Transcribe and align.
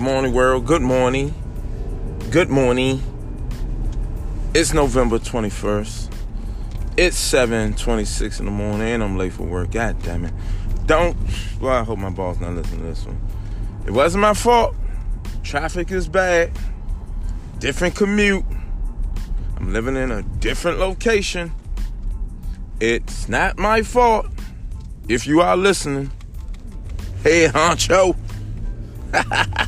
morning, 0.00 0.32
world. 0.32 0.66
Good 0.66 0.80
morning. 0.80 1.34
Good 2.30 2.48
morning. 2.48 3.02
It's 4.54 4.72
November 4.72 5.18
21st. 5.18 6.10
It's 6.96 7.18
7:26 7.18 8.40
in 8.40 8.46
the 8.46 8.50
morning, 8.50 8.88
and 8.88 9.02
I'm 9.02 9.18
late 9.18 9.34
for 9.34 9.42
work. 9.42 9.72
God 9.72 10.02
damn 10.02 10.24
it! 10.24 10.32
Don't. 10.86 11.16
Well, 11.60 11.72
I 11.72 11.84
hope 11.84 11.98
my 11.98 12.08
boss 12.08 12.40
not 12.40 12.54
listening 12.54 12.80
to 12.80 12.86
this 12.86 13.04
one. 13.04 13.20
It 13.86 13.90
wasn't 13.90 14.22
my 14.22 14.32
fault. 14.32 14.74
Traffic 15.42 15.90
is 15.90 16.08
bad. 16.08 16.50
Different 17.58 17.94
commute. 17.94 18.44
I'm 19.56 19.72
living 19.72 19.96
in 19.96 20.10
a 20.10 20.22
different 20.22 20.78
location. 20.78 21.52
It's 22.80 23.28
not 23.28 23.58
my 23.58 23.82
fault. 23.82 24.26
If 25.08 25.26
you 25.26 25.42
are 25.42 25.56
listening, 25.58 26.10
hey, 27.22 27.48
honcho. 27.48 28.16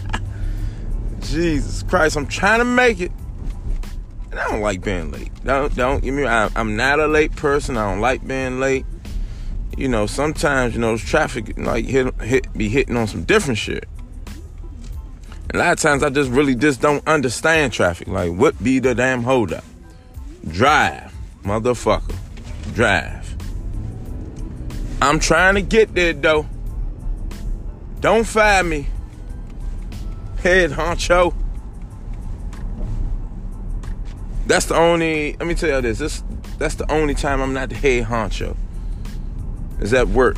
Jesus 1.32 1.82
Christ, 1.82 2.16
I'm 2.16 2.26
trying 2.26 2.58
to 2.58 2.64
make 2.64 3.00
it. 3.00 3.10
And 4.30 4.38
I 4.38 4.48
don't 4.50 4.60
like 4.60 4.82
being 4.82 5.10
late. 5.10 5.30
Don't 5.44 5.74
don't 5.74 6.02
give 6.02 6.14
me. 6.14 6.26
I, 6.26 6.50
I'm 6.54 6.76
not 6.76 7.00
a 7.00 7.06
late 7.06 7.34
person. 7.34 7.76
I 7.76 7.90
don't 7.90 8.00
like 8.00 8.26
being 8.26 8.60
late. 8.60 8.84
You 9.76 9.88
know, 9.88 10.06
sometimes 10.06 10.74
you 10.74 10.80
know 10.80 10.96
traffic 10.96 11.58
like 11.58 11.86
hit 11.86 12.14
hit 12.20 12.52
be 12.52 12.68
hitting 12.68 12.96
on 12.96 13.06
some 13.06 13.24
different 13.24 13.58
shit. 13.58 13.88
And 15.48 15.54
a 15.54 15.58
lot 15.58 15.72
of 15.72 15.80
times 15.80 16.02
I 16.02 16.10
just 16.10 16.30
really 16.30 16.54
just 16.54 16.80
don't 16.80 17.06
understand 17.06 17.72
traffic. 17.72 18.08
Like, 18.08 18.32
what 18.32 18.62
be 18.62 18.78
the 18.78 18.94
damn 18.94 19.22
holdup? 19.22 19.64
Drive, 20.48 21.12
motherfucker, 21.44 22.14
drive. 22.74 23.36
I'm 25.00 25.18
trying 25.18 25.54
to 25.54 25.62
get 25.62 25.94
there 25.94 26.12
though. 26.12 26.46
Don't 28.00 28.26
fire 28.26 28.64
me 28.64 28.86
head 30.42 30.72
honcho. 30.72 31.34
That's 34.46 34.66
the 34.66 34.76
only. 34.76 35.36
Let 35.38 35.46
me 35.46 35.54
tell 35.54 35.70
you 35.70 35.80
this. 35.80 35.98
This 35.98 36.24
that's 36.58 36.74
the 36.74 36.90
only 36.90 37.14
time 37.14 37.40
I'm 37.40 37.52
not 37.52 37.68
the 37.68 37.74
head 37.74 38.04
honcho. 38.04 38.56
Is 39.80 39.94
at 39.94 40.08
work. 40.08 40.36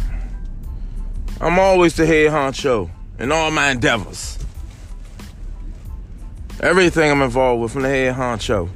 I'm 1.40 1.58
always 1.58 1.96
the 1.96 2.06
head 2.06 2.30
honcho 2.30 2.90
in 3.18 3.32
all 3.32 3.50
my 3.50 3.70
endeavors. 3.70 4.38
Everything 6.60 7.10
I'm 7.10 7.22
involved 7.22 7.62
with 7.62 7.72
from 7.72 7.82
the 7.82 7.88
head 7.88 8.14
honcho. 8.14 8.70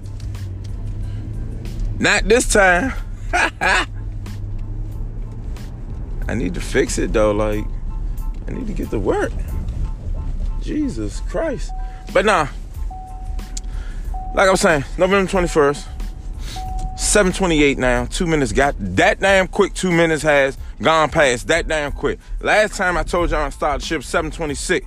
Not 1.98 2.28
this 2.28 2.52
time. 2.52 2.92
I 3.32 3.86
need 6.34 6.54
to 6.54 6.60
fix 6.60 6.98
it 6.98 7.12
though. 7.12 7.32
Like, 7.32 7.64
I 8.46 8.52
need 8.52 8.66
to 8.66 8.72
get 8.72 8.90
to 8.90 8.98
work. 8.98 9.32
Jesus 10.68 11.20
Christ. 11.20 11.72
But 12.12 12.26
nah, 12.26 12.46
like 14.34 14.48
I 14.48 14.50
was 14.50 14.60
saying, 14.60 14.84
November 14.98 15.30
21st, 15.30 15.82
728 16.98 17.78
now. 17.78 18.04
Two 18.04 18.26
minutes 18.26 18.52
got 18.52 18.74
that 18.78 19.18
damn 19.18 19.48
quick. 19.48 19.72
Two 19.72 19.90
minutes 19.90 20.22
has 20.24 20.58
gone 20.82 21.08
past 21.08 21.48
that 21.48 21.68
damn 21.68 21.90
quick. 21.90 22.18
Last 22.42 22.76
time 22.76 22.98
I 22.98 23.02
told 23.02 23.30
y'all 23.30 23.44
I 23.44 23.48
started 23.48 23.82
ship 23.82 24.02
726. 24.02 24.86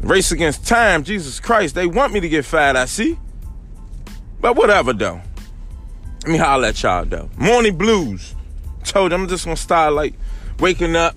Race 0.00 0.32
against 0.32 0.66
time, 0.66 1.04
Jesus 1.04 1.38
Christ. 1.38 1.74
They 1.74 1.86
want 1.86 2.14
me 2.14 2.20
to 2.20 2.28
get 2.28 2.46
fired, 2.46 2.76
I 2.76 2.86
see. 2.86 3.18
But 4.40 4.56
whatever 4.56 4.94
though. 4.94 5.20
Let 6.24 6.32
me 6.32 6.38
holler 6.38 6.68
at 6.68 6.82
y'all 6.82 7.04
though. 7.04 7.28
Morning 7.36 7.76
blues. 7.76 8.34
Told 8.84 9.12
I'm 9.12 9.28
just 9.28 9.44
gonna 9.44 9.56
start 9.56 9.92
like 9.92 10.14
waking 10.58 10.96
up, 10.96 11.14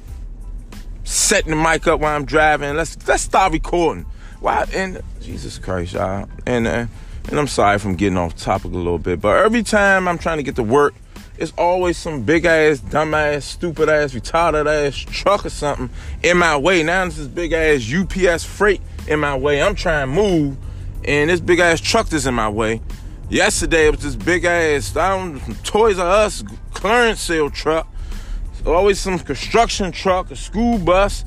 setting 1.03 1.51
the 1.51 1.55
mic 1.55 1.87
up 1.87 1.99
while 1.99 2.15
I'm 2.15 2.25
driving. 2.25 2.75
Let's 2.75 2.97
let's 3.07 3.23
start 3.23 3.53
recording. 3.53 4.05
Why? 4.39 4.65
And 4.73 5.01
Jesus 5.21 5.57
Christ, 5.57 5.93
y'all. 5.93 6.27
And 6.45 6.67
uh, 6.67 6.87
and 7.29 7.39
I'm 7.39 7.47
sorry 7.47 7.75
if 7.75 7.85
I'm 7.85 7.95
getting 7.95 8.17
off 8.17 8.35
topic 8.35 8.71
a 8.71 8.77
little 8.77 8.99
bit, 8.99 9.21
but 9.21 9.45
every 9.45 9.63
time 9.63 10.07
I'm 10.07 10.17
trying 10.17 10.37
to 10.37 10.43
get 10.43 10.55
to 10.57 10.63
work, 10.63 10.93
it's 11.37 11.53
always 11.57 11.97
some 11.97 12.23
big 12.23 12.45
ass, 12.45 12.79
dumb 12.79 13.13
ass, 13.13 13.45
stupid 13.45 13.89
ass, 13.89 14.13
retarded 14.13 14.67
ass 14.67 14.95
truck 14.95 15.45
or 15.45 15.49
something 15.49 15.89
in 16.21 16.37
my 16.37 16.57
way. 16.57 16.83
Now 16.83 17.05
this 17.05 17.17
is 17.17 17.27
big 17.27 17.53
ass 17.53 17.91
UPS 17.91 18.43
freight 18.43 18.81
in 19.07 19.19
my 19.19 19.37
way. 19.37 19.61
I'm 19.61 19.75
trying 19.75 20.07
to 20.07 20.13
move, 20.13 20.57
and 21.05 21.29
this 21.29 21.39
big 21.39 21.59
ass 21.59 21.79
truck 21.79 22.11
is 22.13 22.27
in 22.27 22.33
my 22.33 22.49
way. 22.49 22.81
Yesterday 23.29 23.87
it 23.87 23.91
was 23.91 24.03
this 24.03 24.15
big 24.15 24.45
ass, 24.45 24.95
I 24.95 25.17
don't, 25.17 25.63
Toys 25.63 25.97
R 25.97 26.25
Us 26.25 26.43
clearance 26.73 27.21
sale 27.21 27.49
truck 27.49 27.87
always 28.65 28.99
some 28.99 29.19
construction 29.19 29.91
truck, 29.91 30.31
a 30.31 30.35
school 30.35 30.77
bus. 30.77 31.25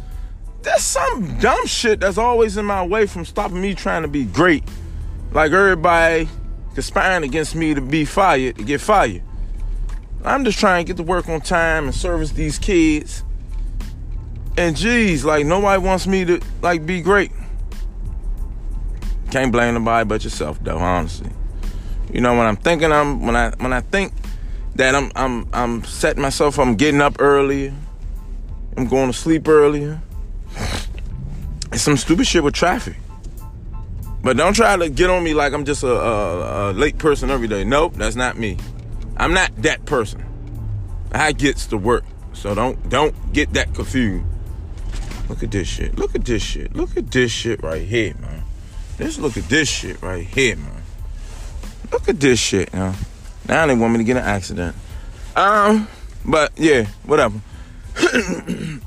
There's 0.62 0.82
some 0.82 1.38
dumb 1.38 1.66
shit 1.66 2.00
that's 2.00 2.18
always 2.18 2.56
in 2.56 2.64
my 2.64 2.84
way 2.84 3.06
from 3.06 3.24
stopping 3.24 3.60
me 3.60 3.74
trying 3.74 4.02
to 4.02 4.08
be 4.08 4.24
great. 4.24 4.64
Like 5.32 5.52
everybody 5.52 6.28
conspiring 6.74 7.24
against 7.24 7.54
me 7.54 7.74
to 7.74 7.80
be 7.80 8.04
fired, 8.04 8.56
to 8.56 8.64
get 8.64 8.80
fired. 8.80 9.22
I'm 10.24 10.44
just 10.44 10.58
trying 10.58 10.84
to 10.84 10.88
get 10.88 10.96
to 10.96 11.02
work 11.02 11.28
on 11.28 11.40
time 11.40 11.84
and 11.84 11.94
service 11.94 12.32
these 12.32 12.58
kids. 12.58 13.22
And 14.56 14.76
geez, 14.76 15.24
like 15.24 15.46
nobody 15.46 15.80
wants 15.80 16.06
me 16.06 16.24
to 16.24 16.40
like 16.62 16.84
be 16.84 17.00
great. 17.00 17.30
Can't 19.30 19.52
blame 19.52 19.74
nobody 19.74 20.08
but 20.08 20.24
yourself 20.24 20.58
though, 20.62 20.78
honestly. 20.78 21.30
You 22.12 22.20
know 22.20 22.36
when 22.36 22.46
I'm 22.46 22.56
thinking 22.56 22.92
I'm 22.92 23.26
when 23.26 23.36
I 23.36 23.50
when 23.58 23.72
I 23.72 23.80
think 23.80 24.12
that 24.76 24.94
I'm 24.94 25.10
I'm 25.16 25.48
I'm 25.52 25.84
setting 25.84 26.22
myself 26.22 26.58
I'm 26.58 26.74
getting 26.76 27.00
up 27.00 27.16
earlier. 27.18 27.74
I'm 28.76 28.86
going 28.86 29.10
to 29.10 29.16
sleep 29.16 29.48
earlier. 29.48 30.00
It's 31.72 31.82
some 31.82 31.96
stupid 31.96 32.26
shit 32.26 32.44
with 32.44 32.54
traffic. 32.54 32.96
But 34.22 34.36
don't 34.36 34.54
try 34.54 34.76
to 34.76 34.88
get 34.88 35.08
on 35.08 35.22
me 35.22 35.34
like 35.34 35.52
I'm 35.52 35.64
just 35.64 35.82
a, 35.82 35.92
a, 35.92 36.70
a 36.70 36.72
late 36.72 36.98
person 36.98 37.30
every 37.30 37.48
day. 37.48 37.64
Nope, 37.64 37.94
that's 37.94 38.16
not 38.16 38.36
me. 38.36 38.58
I'm 39.16 39.32
not 39.32 39.54
that 39.62 39.84
person. 39.84 40.24
I 41.12 41.32
gets 41.32 41.66
to 41.66 41.76
work. 41.76 42.04
So 42.32 42.54
don't 42.54 42.88
don't 42.88 43.32
get 43.32 43.52
that 43.54 43.72
confused. 43.74 44.24
Look 45.28 45.42
at 45.42 45.50
this 45.50 45.66
shit. 45.66 45.98
Look 45.98 46.14
at 46.14 46.24
this 46.24 46.42
shit. 46.42 46.74
Look 46.74 46.96
at 46.96 47.10
this 47.10 47.32
shit 47.32 47.62
right 47.62 47.82
here, 47.82 48.14
man. 48.20 48.42
Just 48.98 49.20
look 49.20 49.36
at 49.36 49.44
this 49.44 49.68
shit 49.68 50.00
right 50.02 50.24
here, 50.24 50.56
man. 50.56 50.82
Look 51.90 52.08
at 52.08 52.20
this 52.20 52.38
shit, 52.38 52.72
man. 52.72 52.94
Now 53.48 53.66
they 53.66 53.74
want 53.74 53.92
me 53.92 53.98
to 53.98 54.04
get 54.04 54.16
an 54.16 54.24
accident. 54.24 54.74
Um, 55.36 55.86
but 56.24 56.52
yeah, 56.56 56.86
whatever. 57.04 57.40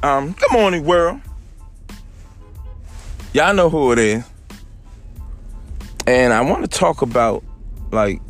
um, 0.03 0.33
good 0.33 0.51
morning, 0.51 0.83
world. 0.83 1.21
Y'all 3.33 3.53
know 3.53 3.69
who 3.69 3.91
it 3.91 3.99
is. 3.99 4.23
And 6.05 6.33
I 6.33 6.41
want 6.41 6.63
to 6.63 6.67
talk 6.67 7.01
about 7.01 7.43
like 7.91 8.21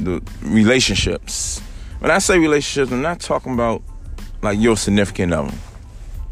the 0.00 0.22
relationships. 0.42 1.60
When 2.00 2.10
I 2.10 2.18
say 2.18 2.38
relationships, 2.38 2.90
I'm 2.90 3.02
not 3.02 3.20
talking 3.20 3.52
about 3.52 3.82
like 4.42 4.58
your 4.58 4.76
significant 4.76 5.32
other. 5.32 5.54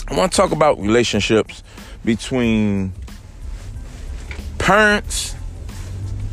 I 0.08 0.16
want 0.16 0.32
to 0.32 0.36
talk 0.36 0.52
about 0.52 0.80
relationships 0.80 1.62
between 2.04 2.92
parents 4.58 5.34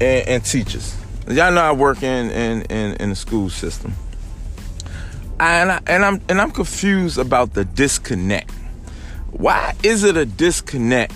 and, 0.01 0.27
and 0.27 0.45
teachers. 0.45 0.98
Y'all 1.29 1.51
know 1.51 1.61
I 1.61 1.71
work 1.73 2.01
in 2.01 2.31
in 2.31 2.63
in, 2.63 2.95
in 2.95 3.09
the 3.09 3.15
school 3.15 3.51
system, 3.51 3.93
and 5.39 5.71
I, 5.71 5.79
and 5.85 6.03
I'm 6.03 6.21
and 6.27 6.41
I'm 6.41 6.49
confused 6.49 7.19
about 7.19 7.53
the 7.53 7.65
disconnect. 7.65 8.49
Why 9.29 9.75
is 9.83 10.03
it 10.03 10.17
a 10.17 10.25
disconnect 10.25 11.13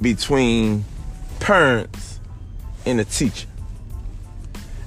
between 0.00 0.86
parents 1.38 2.18
and 2.86 2.98
a 2.98 3.04
teacher? 3.04 3.46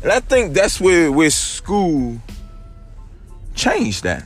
And 0.02 0.12
I 0.12 0.20
think 0.20 0.56
that's 0.56 0.82
where 0.82 1.12
where 1.12 1.30
school 1.30 2.20
changed 3.54 4.02
that. 4.04 4.26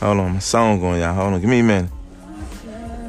Hold 0.00 0.18
on, 0.18 0.34
my 0.34 0.38
song 0.40 0.78
going, 0.80 1.00
y'all. 1.00 1.14
Hold 1.14 1.32
on, 1.32 1.40
give 1.40 1.48
me 1.48 1.60
a 1.60 1.62
minute. 1.62 1.90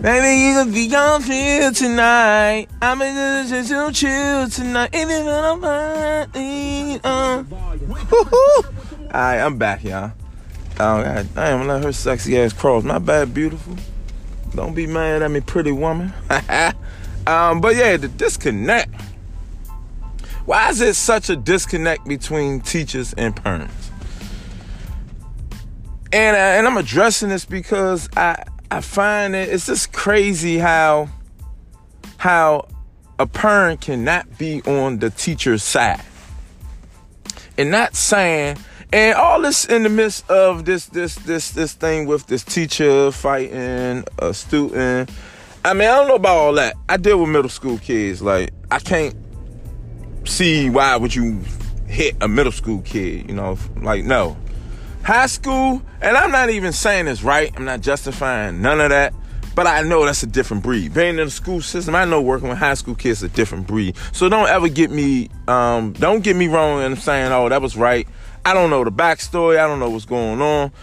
Baby, 0.02 0.44
you 0.44 0.64
could 0.64 0.74
be 0.76 0.96
on 0.96 1.24
feel 1.24 1.72
tonight. 1.72 2.68
I'm 2.84 3.02
in 3.02 3.48
just 3.48 3.70
to 3.70 3.92
chill 3.92 4.48
tonight. 4.48 4.94
Even 4.94 5.26
when 5.26 5.44
I'm 5.44 5.62
hurting, 5.62 7.00
uh. 7.04 7.44
Alright, 9.06 9.40
I'm 9.40 9.58
back, 9.58 9.84
y'all. 9.84 10.12
Oh, 10.80 11.02
God 11.02 11.28
damn, 11.34 11.68
let 11.68 11.84
her 11.84 11.92
sexy 11.92 12.40
ass 12.40 12.54
cross. 12.54 12.84
Not 12.84 13.08
bad, 13.08 13.34
beautiful. 13.34 13.76
Don't 14.54 14.76
be 14.76 14.86
mad 14.86 15.24
at 15.24 15.32
me, 15.32 15.40
pretty 15.40 15.72
woman. 15.72 16.14
um, 17.26 17.60
but 17.60 17.76
yeah, 17.76 17.98
the 17.98 18.08
disconnect. 18.08 18.94
Why 20.46 20.70
is 20.70 20.80
it 20.80 20.96
such 20.96 21.32
a 21.32 21.36
disconnect 21.36 22.06
between 22.06 22.62
teachers 22.62 23.14
and 23.14 23.36
parents? 23.36 23.90
And, 26.14 26.36
uh, 26.36 26.40
and 26.40 26.68
I'm 26.68 26.78
addressing 26.78 27.30
this 27.30 27.46
because 27.46 28.08
I 28.16 28.44
I 28.70 28.82
find 28.82 29.36
it 29.36 29.50
it's 29.50 29.68
just 29.68 29.94
crazy 29.94 30.58
how 30.58 31.10
how 32.18 32.68
a 33.20 33.26
parent 33.26 33.82
cannot 33.82 34.38
be 34.38 34.62
on 34.64 35.00
the 35.00 35.10
teacher's 35.10 35.64
side. 35.64 36.04
And 37.58 37.72
not 37.72 37.96
saying 37.96 38.58
and 38.94 39.16
all 39.16 39.42
this 39.42 39.66
in 39.66 39.84
the 39.84 39.90
midst 39.90 40.30
of 40.30 40.66
this 40.66 40.86
this 40.88 41.16
this 41.16 41.52
this 41.52 41.74
thing 41.74 42.08
with 42.08 42.28
this 42.28 42.44
teacher 42.44 43.12
fighting 43.12 44.04
a 44.20 44.34
student 44.34 45.10
I 45.68 45.74
mean, 45.74 45.90
I 45.90 45.98
don't 45.98 46.08
know 46.08 46.16
about 46.16 46.38
all 46.38 46.54
that. 46.54 46.76
I 46.88 46.96
deal 46.96 47.20
with 47.20 47.28
middle 47.28 47.50
school 47.50 47.78
kids. 47.78 48.22
Like, 48.22 48.52
I 48.72 48.80
can't 48.80 49.14
see 50.24 50.70
why 50.70 50.96
would 50.96 51.14
you 51.14 51.42
hit 51.88 52.16
a 52.22 52.28
middle 52.30 52.54
school 52.54 52.82
kid, 52.84 53.28
you 53.30 53.36
know? 53.36 53.58
Like, 53.76 54.06
no. 54.06 54.38
High 55.08 55.28
school, 55.28 55.82
and 56.02 56.18
I'm 56.18 56.32
not 56.32 56.50
even 56.50 56.74
saying 56.74 57.08
it's 57.08 57.24
right. 57.24 57.54
I'm 57.56 57.64
not 57.64 57.80
justifying 57.80 58.62
none 58.62 58.82
of 58.82 58.90
that. 58.90 59.14
But 59.56 59.66
I 59.66 59.82
know 59.84 60.06
that's 60.06 60.22
a 60.24 60.28
different 60.28 60.64
breed. 60.64 60.94
Being 60.94 61.18
in 61.18 61.28
the 61.28 61.32
school 61.32 61.62
system, 61.62 61.96
I 61.96 62.04
know 62.04 62.22
working 62.22 62.50
with 62.50 62.58
high 62.58 62.74
school 62.74 62.94
kids 62.94 63.24
is 63.24 63.32
a 63.32 63.34
different 63.34 63.68
breed. 63.68 63.96
So 64.12 64.28
don't 64.28 64.50
ever 64.50 64.68
get 64.68 64.92
me, 64.92 65.30
um, 65.48 65.94
don't 65.94 66.26
get 66.26 66.36
me 66.36 66.50
wrong 66.50 66.82
in 66.82 66.98
saying, 66.98 67.32
oh, 67.32 67.48
that 67.48 67.62
was 67.62 67.78
right. 67.78 68.06
I 68.44 68.54
don't 68.54 68.70
know 68.70 68.84
the 68.84 68.92
backstory. 68.92 69.58
I 69.58 69.66
don't 69.66 69.80
know 69.80 69.90
what's 69.90 70.04
going 70.04 70.42
on. 70.42 70.74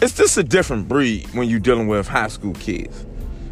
It's 0.00 0.16
just 0.16 0.38
a 0.38 0.42
different 0.42 0.88
breed 0.88 1.28
when 1.34 1.50
you're 1.50 1.60
dealing 1.60 1.86
with 1.86 2.08
high 2.08 2.28
school 2.28 2.54
kids. 2.54 3.04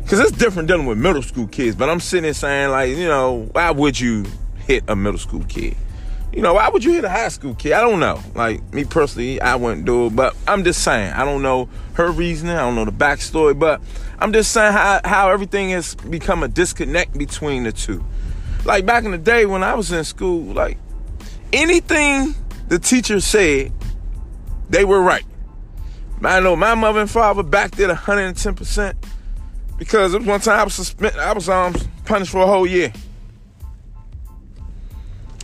Cause 0.07 0.19
it's 0.19 0.33
different 0.33 0.67
dealing 0.67 0.87
with 0.87 0.97
middle 0.97 1.21
school 1.21 1.47
kids. 1.47 1.77
But 1.77 1.91
I'm 1.91 2.01
sitting 2.01 2.23
there 2.23 2.33
saying, 2.33 2.71
like, 2.71 2.97
you 2.97 3.07
know, 3.07 3.51
why 3.53 3.71
would 3.71 4.01
you 4.01 4.25
hit 4.67 4.85
a 4.89 4.97
middle 4.97 5.19
school 5.19 5.45
kid? 5.45 5.77
You 6.33 6.41
know, 6.41 6.55
why 6.55 6.69
would 6.71 6.83
you 6.83 6.93
hit 6.93 7.05
a 7.05 7.11
high 7.11 7.29
school 7.29 7.55
kid? 7.55 7.73
I 7.73 7.83
don't 7.83 8.01
know. 8.01 8.19
Like 8.35 8.73
me 8.73 8.85
personally, 8.85 9.39
I 9.41 9.55
wouldn't 9.57 9.85
do 9.85 10.07
it, 10.07 10.17
but 10.17 10.35
I'm 10.49 10.65
just 10.65 10.83
saying. 10.83 11.13
I 11.13 11.27
don't 11.27 11.43
know 11.43 11.69
her 11.95 12.11
reasoning. 12.11 12.57
I 12.57 12.61
don't 12.61 12.75
know 12.75 12.87
the 12.87 12.93
backstory, 12.93 13.59
but 13.59 13.83
I'm 14.19 14.33
just 14.33 14.51
saying 14.51 14.73
how 14.73 15.01
how 15.05 15.31
everything 15.31 15.71
has 15.71 15.95
become 15.95 16.43
a 16.43 16.49
disconnect 16.49 17.19
between 17.19 17.65
the 17.65 17.73
two. 17.73 18.03
Like 18.65 18.87
back 18.87 19.05
in 19.05 19.11
the 19.11 19.19
day 19.19 19.45
when 19.45 19.63
I 19.63 19.75
was 19.75 19.93
in 19.93 20.05
school, 20.05 20.43
like 20.55 20.79
anything 21.53 22.35
the 22.69 22.79
teacher 22.79 23.21
said, 23.21 23.71
they 24.71 24.87
were 24.87 25.03
right. 25.03 25.27
I 26.25 26.41
know 26.41 26.57
my 26.57 26.75
mother 26.75 27.01
and 27.01 27.11
father 27.11 27.43
backed 27.43 27.79
it 27.79 27.89
110 27.89 28.55
percent 28.55 28.97
because 29.77 30.17
one 30.17 30.41
time 30.41 30.61
I 30.61 30.65
was 30.65 30.75
suspended. 30.75 31.21
I 31.21 31.35
was 31.35 31.51
um 31.51 31.75
punished 32.07 32.33
for 32.33 32.43
a 32.43 32.47
whole 32.47 32.67
year 32.67 32.91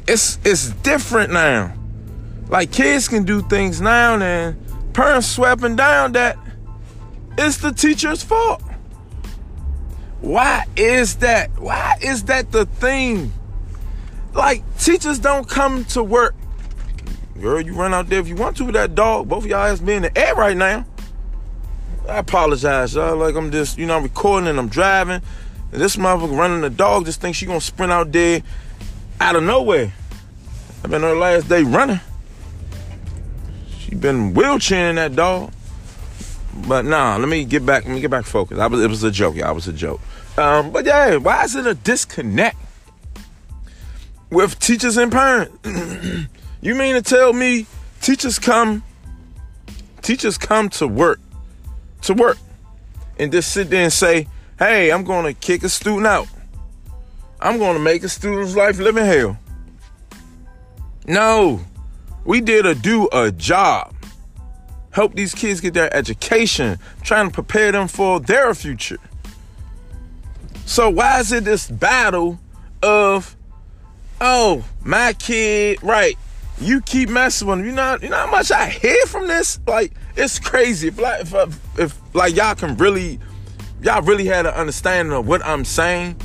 it's 0.08 0.38
it's 0.44 0.70
different 0.70 1.32
now. 1.32 1.74
Like 2.48 2.72
kids 2.72 3.08
can 3.08 3.24
do 3.24 3.42
things 3.42 3.80
now 3.80 4.18
and 4.18 4.56
parents 4.94 5.26
swapping 5.26 5.76
down 5.76 6.12
that 6.12 6.38
it's 7.36 7.58
the 7.58 7.72
teacher's 7.72 8.22
fault. 8.22 8.62
Why 10.20 10.64
is 10.76 11.16
that? 11.16 11.50
Why 11.58 11.98
is 12.00 12.24
that 12.24 12.50
the 12.50 12.64
thing? 12.64 13.32
Like 14.32 14.64
teachers 14.78 15.18
don't 15.18 15.48
come 15.48 15.84
to 15.86 16.02
work. 16.02 16.34
Girl, 17.38 17.60
you 17.60 17.74
run 17.74 17.94
out 17.94 18.08
there 18.08 18.18
if 18.18 18.26
you 18.26 18.34
want 18.34 18.56
to 18.56 18.64
with 18.64 18.74
that 18.74 18.94
dog. 18.94 19.28
Both 19.28 19.44
of 19.44 19.50
y'all 19.50 19.66
ass 19.66 19.78
be 19.78 19.92
in 19.92 20.02
the 20.02 20.18
air 20.18 20.34
right 20.34 20.56
now. 20.56 20.84
I 22.08 22.18
apologize, 22.18 22.94
y'all. 22.94 23.16
Like 23.16 23.36
I'm 23.36 23.52
just, 23.52 23.78
you 23.78 23.86
know, 23.86 23.96
I'm 23.96 24.02
recording 24.02 24.48
and 24.48 24.58
I'm 24.58 24.68
driving. 24.68 25.22
And 25.70 25.80
this 25.80 25.96
motherfucker 25.96 26.36
running 26.36 26.62
the 26.62 26.70
dog 26.70 27.04
just 27.04 27.20
thinks 27.20 27.38
she 27.38 27.46
gonna 27.46 27.60
sprint 27.60 27.92
out 27.92 28.10
there 28.10 28.42
out 29.20 29.36
of 29.36 29.42
nowhere. 29.42 29.92
I've 30.82 30.90
been 30.90 31.02
her 31.02 31.16
last 31.16 31.48
day 31.48 31.62
running. 31.62 32.00
She 33.78 33.94
been 33.94 34.34
wheelchairing 34.34 34.96
that 34.96 35.16
dog. 35.16 35.52
But 36.66 36.84
nah, 36.84 37.16
let 37.16 37.28
me 37.28 37.44
get 37.44 37.64
back. 37.64 37.84
Let 37.84 37.94
me 37.94 38.00
get 38.00 38.10
back 38.10 38.24
focused. 38.24 38.60
I 38.60 38.66
was, 38.66 38.82
it 38.82 38.88
was 38.88 39.02
a 39.02 39.10
joke, 39.10 39.36
y'all. 39.36 39.50
It 39.50 39.54
was 39.54 39.68
a 39.68 39.72
joke. 39.72 40.00
Um, 40.36 40.70
but 40.70 40.84
yeah, 40.84 41.16
why 41.16 41.44
is 41.44 41.54
it 41.56 41.66
a 41.66 41.74
disconnect 41.74 42.56
with 44.30 44.58
teachers 44.58 44.96
and 44.96 45.10
parents? 45.10 45.56
you 46.60 46.74
mean 46.74 46.94
to 46.94 47.02
tell 47.02 47.32
me 47.32 47.66
teachers 48.00 48.38
come, 48.38 48.82
teachers 50.02 50.38
come 50.38 50.68
to 50.70 50.86
work, 50.86 51.20
to 52.02 52.14
work, 52.14 52.38
and 53.18 53.32
just 53.32 53.52
sit 53.52 53.70
there 53.70 53.84
and 53.84 53.92
say, 53.92 54.28
"Hey, 54.58 54.90
I'm 54.90 55.04
going 55.04 55.24
to 55.24 55.32
kick 55.32 55.64
a 55.64 55.68
student 55.68 56.06
out. 56.06 56.28
I'm 57.40 57.58
going 57.58 57.74
to 57.74 57.82
make 57.82 58.02
a 58.02 58.08
student's 58.08 58.56
life 58.56 58.78
living 58.78 59.04
hell." 59.04 59.38
No, 61.06 61.60
we 62.24 62.40
did 62.40 62.66
a 62.66 62.74
do 62.74 63.08
a 63.12 63.32
job. 63.32 63.94
Help 64.90 65.14
these 65.14 65.34
kids 65.34 65.60
get 65.60 65.74
their 65.74 65.94
education, 65.94 66.78
trying 67.02 67.28
to 67.28 67.32
prepare 67.32 67.72
them 67.72 67.88
for 67.88 68.20
their 68.20 68.54
future. 68.54 68.98
So 70.66 70.90
why 70.90 71.20
is 71.20 71.32
it 71.32 71.44
this 71.44 71.70
battle 71.70 72.38
of, 72.82 73.36
oh, 74.20 74.64
my 74.84 75.14
kid, 75.14 75.82
right? 75.82 76.14
You 76.60 76.82
keep 76.82 77.08
messing 77.08 77.48
with 77.48 77.58
them. 77.58 77.66
You 77.66 77.72
know, 77.72 77.96
you 78.02 78.08
know 78.10 78.16
how 78.16 78.30
much 78.30 78.50
I 78.50 78.68
hear 78.68 79.06
from 79.06 79.28
this. 79.28 79.60
Like 79.66 79.92
it's 80.16 80.38
crazy. 80.38 80.88
If 80.88 80.98
like, 80.98 81.20
if, 81.22 81.78
if 81.78 81.98
like 82.14 82.34
y'all 82.34 82.54
can 82.54 82.76
really, 82.76 83.18
y'all 83.80 84.02
really 84.02 84.26
had 84.26 84.44
an 84.44 84.52
understanding 84.54 85.14
of 85.14 85.26
what 85.26 85.44
I'm 85.46 85.64
saying, 85.64 86.20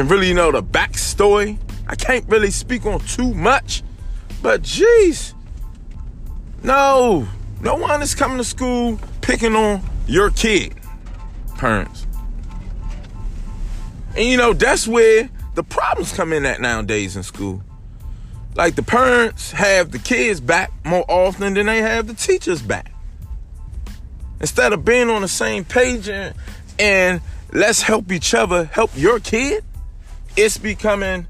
and 0.00 0.10
really 0.10 0.32
know 0.32 0.52
the 0.52 0.62
backstory. 0.62 1.58
I 1.88 1.94
can't 1.94 2.26
really 2.28 2.50
speak 2.50 2.86
on 2.86 3.00
too 3.00 3.32
much 3.34 3.82
but 4.46 4.62
jeez, 4.62 5.34
no, 6.62 7.26
no 7.60 7.74
one 7.74 8.00
is 8.00 8.14
coming 8.14 8.38
to 8.38 8.44
school 8.44 8.96
picking 9.20 9.56
on 9.56 9.82
your 10.06 10.30
kid, 10.30 10.74
parents. 11.58 12.06
And 14.14 14.24
you 14.24 14.36
know, 14.36 14.52
that's 14.52 14.86
where 14.86 15.28
the 15.56 15.64
problems 15.64 16.12
come 16.12 16.32
in 16.32 16.46
at 16.46 16.60
nowadays 16.60 17.16
in 17.16 17.24
school. 17.24 17.60
Like 18.54 18.76
the 18.76 18.84
parents 18.84 19.50
have 19.50 19.90
the 19.90 19.98
kids 19.98 20.40
back 20.40 20.70
more 20.84 21.04
often 21.08 21.54
than 21.54 21.66
they 21.66 21.82
have 21.82 22.06
the 22.06 22.14
teachers 22.14 22.62
back. 22.62 22.92
Instead 24.40 24.72
of 24.72 24.84
being 24.84 25.10
on 25.10 25.22
the 25.22 25.28
same 25.28 25.64
page 25.64 26.08
and, 26.08 26.36
and 26.78 27.20
let's 27.52 27.82
help 27.82 28.12
each 28.12 28.32
other 28.32 28.66
help 28.66 28.90
your 28.94 29.18
kid, 29.18 29.64
it's 30.36 30.58
becoming 30.58 31.26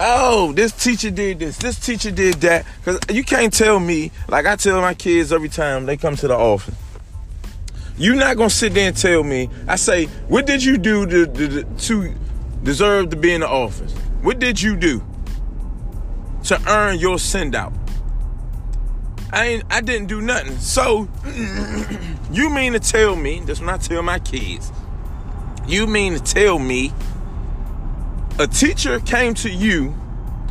oh, 0.00 0.52
this 0.52 0.72
teacher 0.72 1.10
did 1.10 1.38
this, 1.38 1.58
this 1.58 1.78
teacher 1.78 2.10
did 2.10 2.34
that. 2.36 2.64
Because 2.78 3.00
you 3.10 3.24
can't 3.24 3.52
tell 3.52 3.80
me, 3.80 4.10
like 4.28 4.46
I 4.46 4.56
tell 4.56 4.80
my 4.80 4.94
kids 4.94 5.32
every 5.32 5.48
time 5.48 5.86
they 5.86 5.96
come 5.96 6.16
to 6.16 6.28
the 6.28 6.36
office. 6.36 6.74
You're 7.96 8.16
not 8.16 8.36
gonna 8.36 8.50
sit 8.50 8.74
there 8.74 8.88
and 8.88 8.96
tell 8.96 9.24
me. 9.24 9.50
I 9.66 9.76
say, 9.76 10.06
what 10.28 10.46
did 10.46 10.62
you 10.62 10.78
do 10.78 11.04
to, 11.06 11.26
to, 11.26 11.64
to 11.64 12.14
deserve 12.62 13.10
to 13.10 13.16
be 13.16 13.32
in 13.32 13.40
the 13.40 13.48
office? 13.48 13.92
What 14.22 14.38
did 14.38 14.60
you 14.60 14.76
do 14.76 15.02
to 16.44 16.60
earn 16.68 16.98
your 16.98 17.18
send 17.18 17.56
out? 17.56 17.72
I 19.32 19.46
ain't, 19.46 19.64
I 19.68 19.80
didn't 19.80 20.06
do 20.06 20.20
nothing. 20.20 20.56
So 20.58 21.08
you 22.32 22.50
mean 22.50 22.72
to 22.72 22.80
tell 22.80 23.16
me? 23.16 23.40
That's 23.40 23.60
when 23.60 23.68
I 23.68 23.78
tell 23.78 24.02
my 24.02 24.20
kids. 24.20 24.70
You 25.66 25.86
mean 25.86 26.14
to 26.14 26.20
tell 26.20 26.58
me 26.58 26.92
a 28.38 28.46
teacher 28.46 29.00
came 29.00 29.34
to 29.34 29.50
you 29.50 29.90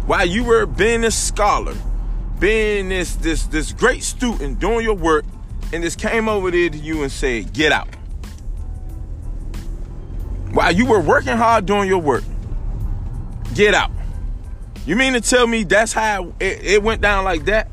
while 0.06 0.26
you 0.26 0.44
were 0.44 0.66
being 0.66 1.04
a 1.04 1.12
scholar, 1.12 1.76
being 2.40 2.90
this 2.90 3.16
this 3.16 3.44
this 3.48 3.72
great 3.72 4.04
student 4.04 4.60
doing 4.60 4.84
your 4.84 4.96
work, 4.96 5.26
and 5.74 5.84
this 5.84 5.96
came 5.96 6.30
over 6.30 6.52
there 6.52 6.70
to 6.70 6.78
you 6.78 7.04
and 7.04 7.12
said, 7.12 7.54
"Get 7.54 7.72
out." 7.72 7.88
While 10.52 10.72
you 10.72 10.86
were 10.86 11.02
working 11.02 11.38
hard 11.38 11.66
doing 11.66 11.88
your 11.88 12.00
work, 12.00 12.24
get 13.54 13.74
out. 13.74 13.92
You 14.86 14.96
mean 14.96 15.14
to 15.14 15.22
tell 15.22 15.46
me 15.46 15.64
that's 15.64 15.92
how 15.92 16.34
it, 16.40 16.64
it 16.64 16.84
went 16.84 17.02
down 17.02 17.26
like 17.26 17.46
that? 17.46 17.70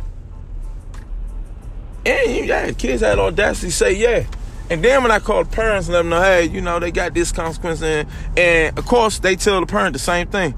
And 2.05 2.31
you 2.35 2.43
yeah, 2.45 2.73
kids 2.73 3.03
had 3.03 3.19
audacity 3.19 3.71
say, 3.71 3.93
yeah, 3.95 4.25
and 4.71 4.83
then 4.83 5.03
when 5.03 5.11
I 5.11 5.19
call 5.19 5.45
the 5.45 5.51
parents 5.51 5.89
and 5.89 5.95
let 5.95 6.01
them 6.01 6.09
know, 6.09 6.23
hey, 6.23 6.45
you 6.45 6.61
know, 6.61 6.79
they 6.79 6.91
got 6.91 7.13
this 7.13 7.33
consequence, 7.33 7.83
and, 7.83 8.09
and 8.37 8.79
of 8.79 8.87
course 8.87 9.19
they 9.19 9.37
tell 9.37 9.61
the 9.61 9.67
parent 9.67 9.93
the 9.93 9.99
same 9.99 10.27
thing. 10.29 10.55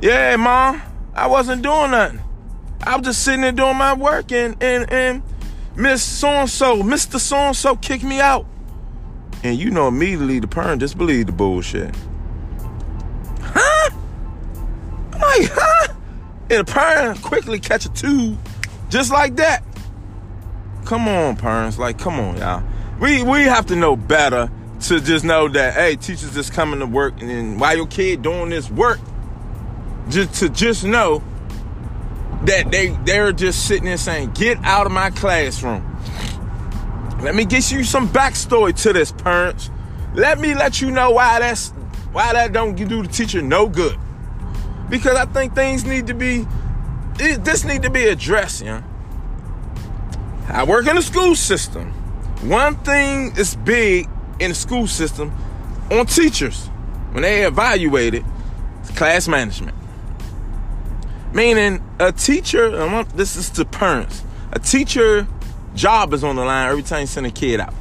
Yeah, 0.00 0.36
mom, 0.36 0.82
I 1.14 1.28
wasn't 1.28 1.62
doing 1.62 1.92
nothing. 1.92 2.20
I 2.82 2.96
was 2.96 3.06
just 3.06 3.22
sitting 3.22 3.42
there 3.42 3.52
doing 3.52 3.76
my 3.76 3.94
work, 3.94 4.32
and 4.32 4.60
and 4.62 4.92
and 4.92 5.22
Miss 5.76 6.02
So 6.02 6.28
and 6.28 6.50
So, 6.50 6.82
Mister 6.82 7.18
So 7.18 7.36
and 7.36 7.56
So, 7.56 7.76
kicked 7.76 8.04
me 8.04 8.20
out. 8.20 8.46
And 9.44 9.56
you 9.56 9.70
know, 9.70 9.88
immediately 9.88 10.40
the 10.40 10.48
parent 10.48 10.80
just 10.80 10.98
the 10.98 11.32
bullshit. 11.34 11.94
Huh? 13.40 13.90
I'm 15.12 15.20
like, 15.20 15.50
huh? 15.52 15.94
And 16.50 16.66
the 16.66 16.72
parent 16.72 17.22
quickly 17.22 17.60
catch 17.60 17.86
a 17.86 17.92
tube, 17.92 18.38
just 18.88 19.12
like 19.12 19.36
that. 19.36 19.62
Come 20.84 21.08
on, 21.08 21.36
parents, 21.36 21.78
like, 21.78 21.98
come 21.98 22.20
on, 22.20 22.36
y'all 22.38 22.62
we 23.00 23.22
we 23.22 23.42
have 23.42 23.66
to 23.66 23.76
know 23.76 23.96
better 23.96 24.50
to 24.80 25.00
just 25.00 25.24
know 25.24 25.48
that 25.48 25.74
hey, 25.74 25.96
teachers 25.96 26.34
just 26.34 26.52
coming 26.52 26.80
to 26.80 26.86
work, 26.86 27.20
and 27.20 27.30
then 27.30 27.58
while 27.58 27.76
your 27.76 27.86
kid 27.86 28.22
doing 28.22 28.50
this 28.50 28.70
work, 28.70 28.98
just 30.08 30.34
to 30.40 30.48
just 30.48 30.84
know 30.84 31.22
that 32.44 32.70
they 32.70 32.88
they're 33.04 33.32
just 33.32 33.66
sitting 33.66 33.84
there 33.84 33.96
saying, 33.96 34.32
"Get 34.32 34.58
out 34.62 34.86
of 34.86 34.92
my 34.92 35.10
classroom." 35.10 35.92
Let 37.22 37.34
me 37.34 37.46
get 37.46 37.70
you 37.72 37.82
some 37.82 38.08
backstory 38.08 38.80
to 38.82 38.92
this, 38.92 39.10
parents. 39.10 39.70
Let 40.14 40.38
me 40.38 40.54
let 40.54 40.80
you 40.80 40.90
know 40.90 41.12
why 41.12 41.40
that's 41.40 41.70
why 42.12 42.32
that 42.32 42.52
don't 42.52 42.74
do 42.74 43.02
the 43.02 43.08
teacher 43.08 43.42
no 43.42 43.68
good. 43.68 43.98
Because 44.88 45.16
I 45.16 45.24
think 45.26 45.54
things 45.54 45.84
need 45.84 46.06
to 46.06 46.14
be 46.14 46.46
this 47.16 47.64
need 47.64 47.82
to 47.82 47.90
be 47.90 48.06
addressed, 48.06 48.62
yeah. 48.62 48.82
I 50.48 50.64
work 50.64 50.86
in 50.86 50.96
the 50.96 51.02
school 51.02 51.34
system. 51.34 51.92
One 52.46 52.76
thing 52.76 53.36
is 53.36 53.56
big 53.56 54.08
in 54.38 54.50
the 54.50 54.54
school 54.54 54.86
system 54.86 55.32
on 55.90 56.06
teachers 56.06 56.68
when 57.10 57.22
they 57.22 57.44
evaluate 57.44 58.14
it, 58.14 58.22
class 58.94 59.26
management. 59.26 59.76
Meaning 61.32 61.82
a 61.98 62.12
teacher, 62.12 62.70
this 63.16 63.34
is 63.34 63.50
to 63.50 63.64
parents, 63.64 64.22
a 64.52 64.60
teacher 64.60 65.26
job 65.74 66.14
is 66.14 66.22
on 66.22 66.36
the 66.36 66.44
line 66.44 66.70
every 66.70 66.84
time 66.84 67.00
you 67.00 67.06
send 67.08 67.26
a 67.26 67.32
kid 67.32 67.58
out. 67.58 67.74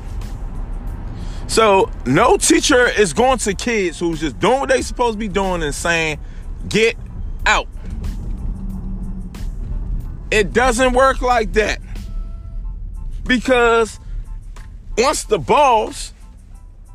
So 1.45 1.91
no 2.07 2.37
teacher 2.37 2.87
is 2.87 3.13
going 3.13 3.37
to 3.39 3.53
kids 3.53 3.99
who's 3.99 4.19
just 4.19 4.39
doing 4.39 4.61
what 4.61 4.69
they 4.69 4.81
supposed 4.81 5.13
to 5.13 5.19
be 5.19 5.27
doing 5.27 5.61
and 5.61 5.75
saying, 5.75 6.19
get 6.67 6.97
out. 7.45 7.67
It 10.31 10.53
doesn't 10.53 10.93
work 10.93 11.21
like 11.21 11.53
that. 11.53 11.79
Because 13.25 13.99
once 14.97 15.23
the 15.23 15.39
boss 15.39 16.13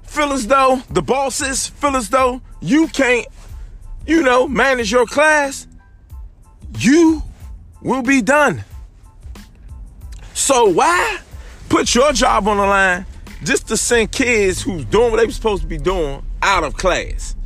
feel 0.03 0.33
as 0.33 0.47
though 0.47 0.83
the 0.91 1.03
bosses 1.03 1.69
feel 1.69 1.97
as 1.97 2.09
though 2.09 2.41
you 2.61 2.89
can't, 2.89 3.27
you 4.07 4.23
know, 4.23 4.49
manage 4.49 4.91
your 4.91 5.07
class, 5.07 5.67
you 6.79 7.23
will 7.83 8.03
be 8.03 8.23
done. 8.23 8.65
So 10.35 10.67
why 10.67 11.19
put 11.69 11.95
your 11.95 12.13
job 12.13 12.49
on 12.49 12.57
the 12.57 12.65
line 12.65 13.07
just 13.45 13.69
to 13.69 13.77
send 13.77 14.13
kids 14.13 14.63
who's 14.63 14.85
doing 14.87 15.11
what 15.11 15.19
they 15.19 15.27
were 15.27 15.33
supposed 15.33 15.63
to 15.63 15.69
be 15.69 15.79
doing 15.79 16.23
out 16.43 16.65
of 16.65 16.75
class? 16.75 17.37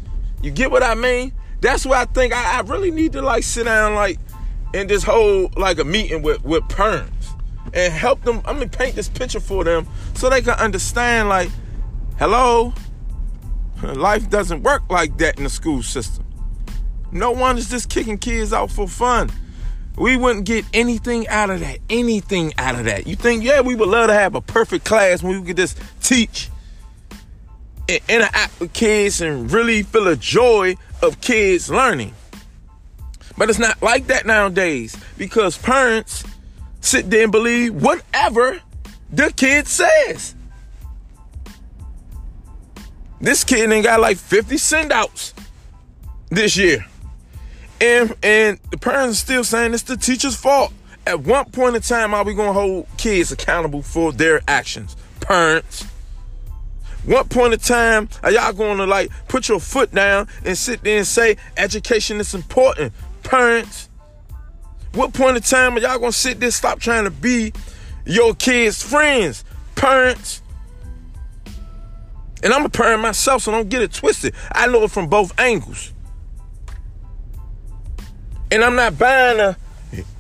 You 0.43 0.51
get 0.51 0.71
what 0.71 0.83
I 0.83 0.95
mean? 0.95 1.33
That's 1.61 1.87
why 1.87 2.03
I 2.03 2.05
think 2.05 2.33
I, 2.33 2.59
I 2.59 2.61
really 2.61 2.91
need 2.91 3.13
to 3.13 3.23
like 3.23 3.43
sit 3.43 3.65
down 3.65 3.95
like 3.95 4.19
in 4.73 4.87
this 4.87 5.03
whole 5.03 5.51
like 5.57 5.79
a 5.79 5.85
meeting 5.85 6.23
with 6.23 6.45
with 6.45 6.69
parents 6.69 7.14
and 7.75 7.93
help 7.93 8.23
them. 8.23 8.39
I'm 8.45 8.57
gonna 8.57 8.69
paint 8.69 8.95
this 8.95 9.09
picture 9.09 9.41
for 9.41 9.65
them 9.65 9.87
so 10.15 10.31
they 10.31 10.41
can 10.41 10.55
understand 10.55 11.29
like, 11.29 11.51
hello, 12.19 12.73
life 13.83 14.31
doesn't 14.31 14.63
work 14.63 14.83
like 14.89 15.19
that 15.19 15.37
in 15.37 15.45
the 15.45 15.51
school 15.51 15.83
system. 15.83 16.25
No 17.13 17.33
one 17.33 17.59
is 17.59 17.69
just 17.69 17.91
kicking 17.91 18.19
kids 18.19 18.53
out 18.53 18.71
for 18.71 18.89
fun. 18.89 19.31
We 19.97 20.17
wouldn't 20.17 20.47
get 20.47 20.65
anything 20.75 21.29
out 21.29 21.51
of 21.51 21.61
that. 21.61 21.79
Anything 21.89 22.53
out 22.59 22.75
of 22.75 22.87
that. 22.87 23.07
You 23.07 23.15
think, 23.15 23.45
yeah, 23.45 23.61
we 23.61 23.77
would 23.77 23.89
love 23.89 24.09
to 24.09 24.15
have 24.15 24.35
a 24.35 24.41
perfect 24.41 24.85
class 24.85 25.23
when 25.23 25.41
we 25.41 25.47
could 25.47 25.57
just 25.57 25.79
teach 26.03 26.51
and 27.89 28.01
interact 28.09 28.59
with 28.59 28.73
kids 28.73 29.21
and 29.21 29.51
really 29.53 29.85
feel 29.85 30.05
the 30.05 30.17
joy 30.17 30.77
of 31.03 31.21
kids 31.21 31.71
learning. 31.71 32.13
But 33.39 33.51
it's 33.51 33.59
not 33.59 33.81
like 33.83 34.09
that 34.09 34.27
nowadays 34.27 34.97
because 35.17 35.59
parents 35.59 36.25
sit 36.85 37.11
there 37.11 37.25
and 37.25 37.33
believe 37.33 37.75
whatever 37.75 38.61
the 39.11 39.33
kid 39.33 39.67
says. 39.67 40.35
This 43.21 43.45
kid 43.45 43.71
ain't 43.73 43.85
got 43.85 44.01
like 44.01 44.19
50 44.19 44.59
send 44.59 44.93
outs 44.93 45.35
this 46.31 46.57
year. 46.57 46.85
And 47.81 48.15
and 48.23 48.59
the 48.71 48.79
parents 48.79 49.19
are 49.19 49.25
still 49.25 49.45
saying 49.45 49.75
it's 49.75 49.83
the 49.83 49.97
teacher's 49.97 50.37
fault. 50.37 50.73
At 51.07 51.21
one 51.21 51.47
point 51.47 51.77
in 51.77 51.83
time 51.83 52.15
are 52.15 52.25
we 52.25 52.35
gonna 52.35 52.53
hold 52.53 52.87
kids 52.97 53.33
accountable 53.33 53.83
for 53.83 54.13
their 54.13 54.41
actions? 54.47 54.97
Parents. 55.21 55.85
What 57.05 57.29
point 57.29 57.53
in 57.53 57.61
time 57.61 58.09
are 58.23 58.31
y'all 58.31 58.53
gonna 58.53 58.87
like 58.87 59.11
put 59.29 59.49
your 59.49 59.61
foot 59.61 59.95
down 59.95 60.29
and 60.45 60.57
sit 60.57 60.83
there 60.83 60.99
and 60.99 61.07
say 61.07 61.37
education 61.57 62.21
is 62.21 62.35
important? 62.35 62.93
Parents. 63.23 63.89
What 64.95 65.13
point 65.13 65.37
in 65.37 65.43
time 65.43 65.77
are 65.77 65.81
y'all 65.81 65.99
gonna 65.99 66.13
sit 66.13 66.39
there 66.39 66.53
stop 66.53 66.79
trying 66.79 67.05
to 67.05 67.11
be 67.11 67.53
your 68.07 68.33
kids' 68.35 68.81
friends? 68.81 69.45
Parents. 69.75 70.41
And 72.45 72.53
I'm 72.53 72.65
a 72.65 72.69
parent 72.69 73.03
myself, 73.03 73.43
so 73.43 73.51
don't 73.51 73.69
get 73.69 73.83
it 73.83 73.93
twisted. 73.93 74.35
I 74.53 74.69
know 74.69 74.85
it 74.85 74.93
from 74.93 75.09
both 75.09 75.39
angles. 75.41 75.93
And 78.53 78.63
I'm 78.63 78.77
not 78.77 78.97
buying 78.97 79.41
a 79.41 79.57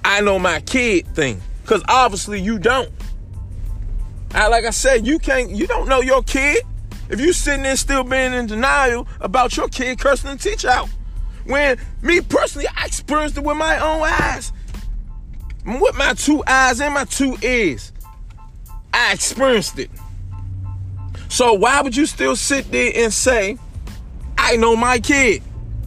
I 0.04 0.21
know 0.23 0.38
my 0.40 0.61
kid 0.61 1.07
thing. 1.09 1.40
Cause 1.66 1.83
obviously 1.88 2.40
you 2.40 2.59
don't. 2.59 2.90
I, 4.35 4.49
like 4.49 4.64
I 4.64 4.71
said, 4.71 5.07
you 5.07 5.21
can't 5.21 5.50
you 5.50 5.69
don't 5.69 5.88
know 5.88 6.00
your 6.00 6.23
kid. 6.25 6.64
If 7.09 7.21
you 7.21 7.33
sitting 7.33 7.62
there 7.62 7.76
still 7.76 8.02
being 8.02 8.33
in 8.33 8.47
denial 8.47 9.07
about 9.21 9.57
your 9.57 9.69
kid 9.69 10.00
cursing 10.00 10.31
the 10.31 10.37
teacher 10.37 10.69
out. 10.69 10.88
When 11.45 11.78
me 12.02 12.21
personally, 12.23 12.66
I 12.76 12.87
experienced 12.87 13.37
it 13.37 13.45
with 13.45 13.57
my 13.57 13.78
own 13.78 14.02
eyes. 14.02 14.52
With 15.64 15.97
my 15.97 16.14
two 16.14 16.42
eyes 16.47 16.80
and 16.80 16.94
my 16.94 17.04
two 17.04 17.37
ears. 17.42 17.92
I 18.92 19.12
experienced 19.12 19.78
it. 19.78 19.90
So 21.28 21.54
why 21.54 21.80
would 21.83 21.97
you 21.97 22.06
still 22.06 22.37
sit 22.37 22.71
there 22.71 22.92
and 22.94 23.12
say, 23.12 23.59
I 24.38 24.56
know 24.56 24.76
my 24.76 24.99
kid? 24.99 25.42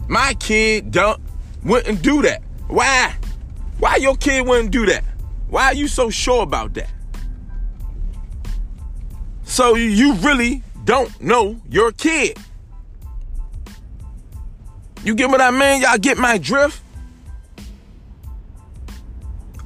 My 0.08 0.34
kid 0.34 0.90
don't 0.90 1.20
wouldn't 1.64 2.02
do 2.02 2.22
that. 2.22 2.42
Why? 2.66 3.14
Why 3.78 3.96
your 3.96 4.16
kid 4.16 4.46
wouldn't 4.46 4.70
do 4.70 4.86
that? 4.86 5.04
Why 5.48 5.66
are 5.66 5.74
you 5.74 5.88
so 5.88 6.10
sure 6.10 6.42
about 6.42 6.74
that? 6.74 6.90
So 9.44 9.76
you 9.76 10.14
really 10.14 10.62
don't 10.84 11.20
know 11.20 11.60
your 11.68 11.92
kid. 11.92 12.36
You 15.04 15.14
get 15.14 15.30
what 15.30 15.40
I 15.40 15.50
mean? 15.50 15.82
Y'all 15.82 15.98
get 15.98 16.18
my 16.18 16.38
drift? 16.38 16.82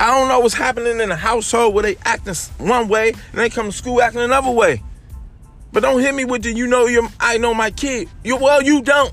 I 0.03 0.07
don't 0.07 0.27
know 0.27 0.41
what's 0.41 0.55
happening 0.55 0.99
in 0.99 1.13
a 1.13 1.17
household 1.17 1.75
where 1.75 1.85
they 1.85 1.97
acting 2.05 2.35
one 2.59 2.89
way 2.89 3.11
and 3.11 3.41
they 3.41 3.49
come 3.49 3.67
to 3.67 3.73
school 3.73 4.03
acting 4.03 4.21
another 4.21 4.51
way. 4.51 4.83
But 5.71 5.85
don't 5.85 6.01
hit 6.01 6.13
me 6.13 6.25
with 6.25 6.43
the 6.43 6.53
you 6.53 6.67
know 6.67 6.87
your 6.87 7.09
I 7.21 7.39
know 7.39 7.55
my 7.55 7.71
kid. 7.71 8.09
You 8.25 8.37
well 8.37 8.61
you 8.61 8.83
don't. 8.83 9.13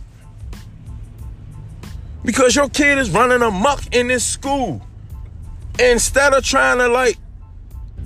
Because 2.25 2.55
your 2.55 2.69
kid 2.69 2.98
is 2.98 3.12
running 3.12 3.43
amok 3.43 3.93
in 3.93 4.08
this 4.08 4.25
school. 4.25 4.81
Instead 5.77 6.34
of 6.34 6.43
trying 6.43 6.79
to 6.79 6.88
like 6.88 7.19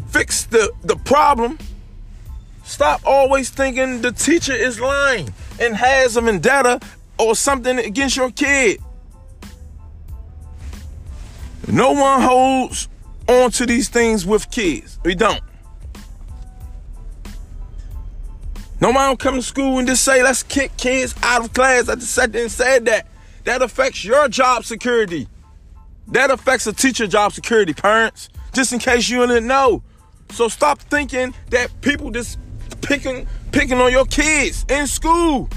fix 0.09 0.43
the, 0.43 0.69
the 0.81 0.97
problem, 0.97 1.59
stop 2.65 2.99
always 3.05 3.49
thinking 3.49 4.01
the 4.01 4.11
teacher 4.11 4.51
is 4.51 4.81
lying 4.81 5.33
and 5.57 5.73
has 5.73 6.17
a 6.17 6.21
vendetta 6.21 6.81
or 7.17 7.33
something 7.33 7.79
against 7.79 8.17
your 8.17 8.29
kid. 8.29 8.81
No 11.67 11.91
one 11.91 12.21
holds 12.21 12.87
on 13.27 13.51
to 13.51 13.65
these 13.65 13.89
things 13.89 14.25
with 14.25 14.49
kids. 14.51 14.99
We 15.03 15.15
don't. 15.15 15.41
No 18.81 18.89
one 18.89 18.95
don't 18.95 19.19
come 19.19 19.35
to 19.35 19.41
school 19.41 19.79
and 19.79 19.87
just 19.87 20.03
say, 20.03 20.21
let's 20.21 20.43
kick 20.43 20.75
kids 20.75 21.15
out 21.23 21.45
of 21.45 21.53
class. 21.53 21.87
I 21.87 21.95
just 21.95 22.11
sat 22.11 22.33
there 22.33 22.43
and 22.43 22.51
said 22.51 22.85
that. 22.85 23.07
That 23.45 23.61
affects 23.61 24.03
your 24.03 24.27
job 24.27 24.65
security. 24.65 25.27
That 26.09 26.31
affects 26.31 26.67
a 26.67 26.73
teacher 26.73 27.07
job 27.07 27.33
security, 27.33 27.73
parents. 27.73 28.29
Just 28.53 28.73
in 28.73 28.79
case 28.79 29.09
you 29.09 29.25
didn't 29.25 29.47
know. 29.47 29.83
So 30.31 30.47
stop 30.47 30.79
thinking 30.79 31.33
that 31.49 31.69
people 31.81 32.11
just 32.11 32.39
picking 32.81 33.27
picking 33.51 33.79
on 33.79 33.91
your 33.91 34.05
kids 34.05 34.65
in 34.69 34.87
school. 34.87 35.49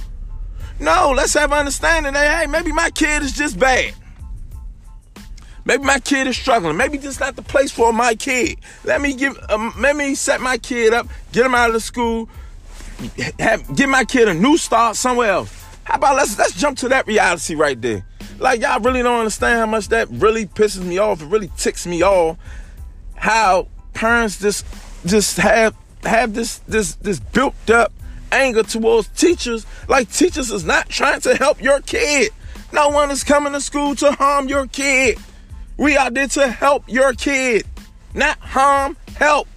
No, 0.79 1.13
let's 1.17 1.35
have 1.35 1.53
understanding 1.53 2.13
that 2.13 2.43
hey, 2.43 2.47
maybe 2.47 2.73
my 2.73 2.91
kid 2.91 3.23
is 3.23 3.33
just 3.33 3.59
bad. 3.59 3.95
Maybe 5.67 5.83
my 5.83 5.99
kid 5.99 6.29
is 6.29 6.37
struggling. 6.37 6.77
Maybe 6.77 6.97
this 6.97 7.15
is 7.17 7.21
not 7.21 7.35
the 7.35 7.43
place 7.43 7.73
for 7.73 7.93
my 7.93 8.15
kid. 8.15 8.59
Let 8.85 9.01
me 9.01 9.15
give, 9.15 9.37
um, 9.51 9.75
let 9.79 9.97
me 9.97 10.15
set 10.15 10.41
my 10.41 10.59
kid 10.59 10.95
up, 10.95 11.09
get 11.33 11.45
him 11.45 11.57
out 11.57 11.69
of 11.69 11.75
the 11.75 11.81
school, 11.81 12.29
have, 13.41 13.75
give 13.75 13.91
my 13.91 14.05
kid 14.05 14.29
a 14.29 14.35
new 14.35 14.57
start 14.57 14.95
somewhere 14.95 15.33
else. 15.33 15.65
How 15.83 15.97
about 15.97 16.17
let's 16.17 16.39
let's 16.39 16.55
jump 16.55 16.79
to 16.79 16.89
that 16.89 17.07
reality 17.07 17.55
right 17.55 17.81
there. 17.81 18.05
Like 18.39 18.61
y'all 18.61 18.81
really 18.81 19.03
don't 19.03 19.19
understand 19.19 19.59
how 19.59 19.67
much 19.67 19.89
that 19.89 20.09
really 20.11 20.47
pisses 20.47 20.85
me 20.85 20.99
off. 20.99 21.23
It 21.23 21.27
really 21.27 21.51
ticks 21.57 21.87
me 21.87 22.03
off. 22.03 22.39
How 23.15 23.69
parents 23.93 24.39
just 24.41 24.67
just 25.05 25.37
have 25.37 25.77
have 26.03 26.35
this 26.35 26.59
this 26.67 26.97
this 26.97 27.21
built 27.21 27.71
up 27.71 27.93
anger 28.33 28.63
towards 28.63 29.09
teachers. 29.09 29.67
Like 29.89 30.11
teachers 30.11 30.51
is 30.51 30.65
not 30.65 30.89
trying 30.89 31.21
to 31.23 31.37
help 31.37 31.63
your 31.63 31.81
kid. 31.81 32.33
No 32.73 32.89
one 32.89 33.11
is 33.11 33.23
coming 33.23 33.53
to 33.53 33.61
school 33.61 33.95
to 33.97 34.13
harm 34.13 34.49
your 34.49 34.67
kid. 34.67 35.19
We 35.77 35.97
are 35.97 36.11
there 36.11 36.29
to 36.29 36.49
help 36.49 36.85
your 36.89 37.13
kid, 37.13 37.67
not 38.15 38.39
harm, 38.39 38.97
help. 39.17 39.49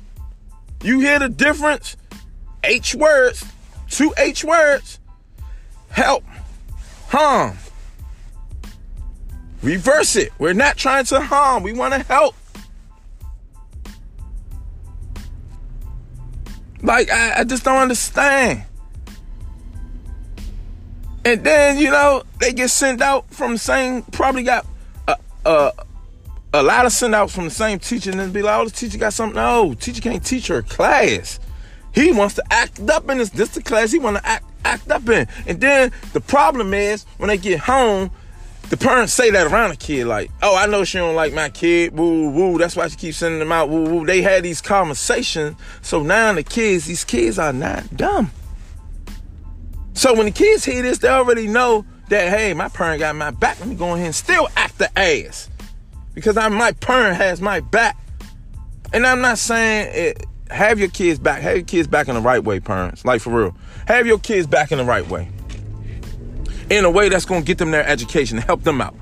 You 0.84 1.00
hear 1.00 1.20
the 1.20 1.30
difference? 1.30 1.96
H 2.64 2.96
words, 2.96 3.46
two 3.90 4.14
H 4.18 4.44
words 4.44 5.00
help, 5.90 6.24
harm. 7.08 7.58
Reverse 9.62 10.16
it. 10.16 10.32
We're 10.40 10.54
not 10.54 10.78
trying 10.78 11.06
to 11.06 11.20
harm, 11.20 11.64
we 11.64 11.74
want 11.74 11.94
to 11.94 12.00
help. 12.00 12.36
Like, 16.82 17.12
I, 17.12 17.42
I 17.42 17.44
just 17.44 17.66
don't 17.66 17.78
understand. 17.78 18.64
And 21.26 21.44
then, 21.44 21.78
you 21.78 21.92
know, 21.92 22.24
they 22.40 22.54
get 22.54 22.70
sent 22.70 23.02
out 23.02 23.30
from 23.30 23.54
the 23.54 23.58
same, 23.58 24.04
probably 24.04 24.44
got 24.44 24.66
a, 25.08 25.18
a, 25.46 25.72
a 26.54 26.64
lot 26.64 26.86
of 26.86 26.92
sent 26.92 27.14
out 27.14 27.30
from 27.30 27.46
the 27.46 27.52
same 27.52 27.80
teacher 27.80 28.10
and 28.12 28.20
then 28.20 28.32
be 28.32 28.42
like, 28.42 28.60
oh, 28.60 28.66
the 28.66 28.72
teacher 28.72 28.98
got 28.98 29.14
something. 29.14 29.36
No, 29.36 29.74
teacher 29.76 30.02
can't 30.02 30.26
teach 30.26 30.48
her 30.48 30.62
class. 30.62 31.40
He 31.94 32.12
wants 32.12 32.36
to 32.36 32.44
act 32.52 32.80
up 32.90 33.10
in 33.10 33.18
this, 33.18 33.30
this 33.30 33.50
the 33.50 33.62
class. 33.62 33.92
He 33.92 34.00
want 34.00 34.18
to 34.18 34.26
act 34.26 34.46
act 34.66 34.92
up 34.92 35.08
in. 35.10 35.28
And 35.48 35.62
then 35.62 35.92
the 36.14 36.22
problem 36.22 36.74
is 36.74 37.06
when 37.18 37.30
they 37.30 37.38
get 37.38 37.60
home, 37.60 38.12
the 38.70 38.78
parents 38.78 39.14
say 39.14 39.32
that 39.32 39.48
around 39.48 39.72
the 39.72 39.78
kid, 39.78 40.06
like, 40.06 40.30
oh, 40.44 40.56
I 40.56 40.68
know 40.68 40.84
she 40.84 40.98
don't 40.98 41.16
like 41.16 41.34
my 41.34 41.50
kid, 41.50 41.98
woo, 41.98 42.30
woo, 42.30 42.58
that's 42.58 42.76
why 42.76 42.88
she 42.88 42.98
keeps 42.98 43.18
sending 43.18 43.40
them 43.40 43.52
out, 43.52 43.70
woo, 43.70 43.84
woo. 43.84 44.06
They 44.06 44.22
had 44.22 44.44
these 44.44 44.62
conversations. 44.62 45.58
So 45.82 46.04
now 46.04 46.34
the 46.34 46.44
kids, 46.44 46.86
these 46.86 47.04
kids 47.04 47.40
are 47.40 47.54
not 47.54 47.96
dumb. 47.96 48.32
So 49.94 50.14
when 50.14 50.26
the 50.26 50.32
kids 50.32 50.66
hear 50.66 50.82
this, 50.82 51.00
they 51.00 51.10
already 51.10 51.48
know 51.48 51.86
that, 52.10 52.30
hey, 52.30 52.54
my 52.54 52.70
parent 52.70 53.00
got 53.00 53.16
my 53.16 53.32
back. 53.32 53.60
Let 53.60 53.70
me 53.70 53.76
go 53.76 53.96
ahead 53.96 54.06
and 54.06 54.16
still 54.16 54.48
act 54.56 54.78
the 54.78 54.98
ass. 54.98 55.50
Because 56.20 56.38
I, 56.38 56.48
my 56.50 56.72
parent 56.74 57.18
has 57.18 57.42
my 57.42 57.60
back. 57.60 57.98
And 58.92 59.06
I'm 59.06 59.22
not 59.22 59.38
saying 59.38 59.92
it, 59.94 60.26
have 60.50 60.80
your 60.80 60.90
kids 60.90 61.20
back. 61.20 61.42
Have 61.42 61.56
your 61.58 61.66
kids 61.66 61.88
back 61.88 62.08
in 62.08 62.16
the 62.16 62.22
right 62.22 62.44
way, 62.44 62.60
parents. 62.60 63.06
Like 63.06 63.22
for 63.22 63.30
real. 63.32 63.56
Have 63.88 64.08
your 64.08 64.20
kids 64.20 64.48
back 64.48 64.72
in 64.72 64.78
the 64.78 64.86
right 64.86 65.08
way 65.08 65.30
in 66.70 66.86
a 66.86 66.90
way 66.90 67.10
that's 67.10 67.26
going 67.26 67.42
to 67.42 67.46
get 67.46 67.58
them 67.58 67.72
their 67.72 67.86
education, 67.88 68.38
help 68.38 68.64
them 68.64 68.82
out. 68.82 68.96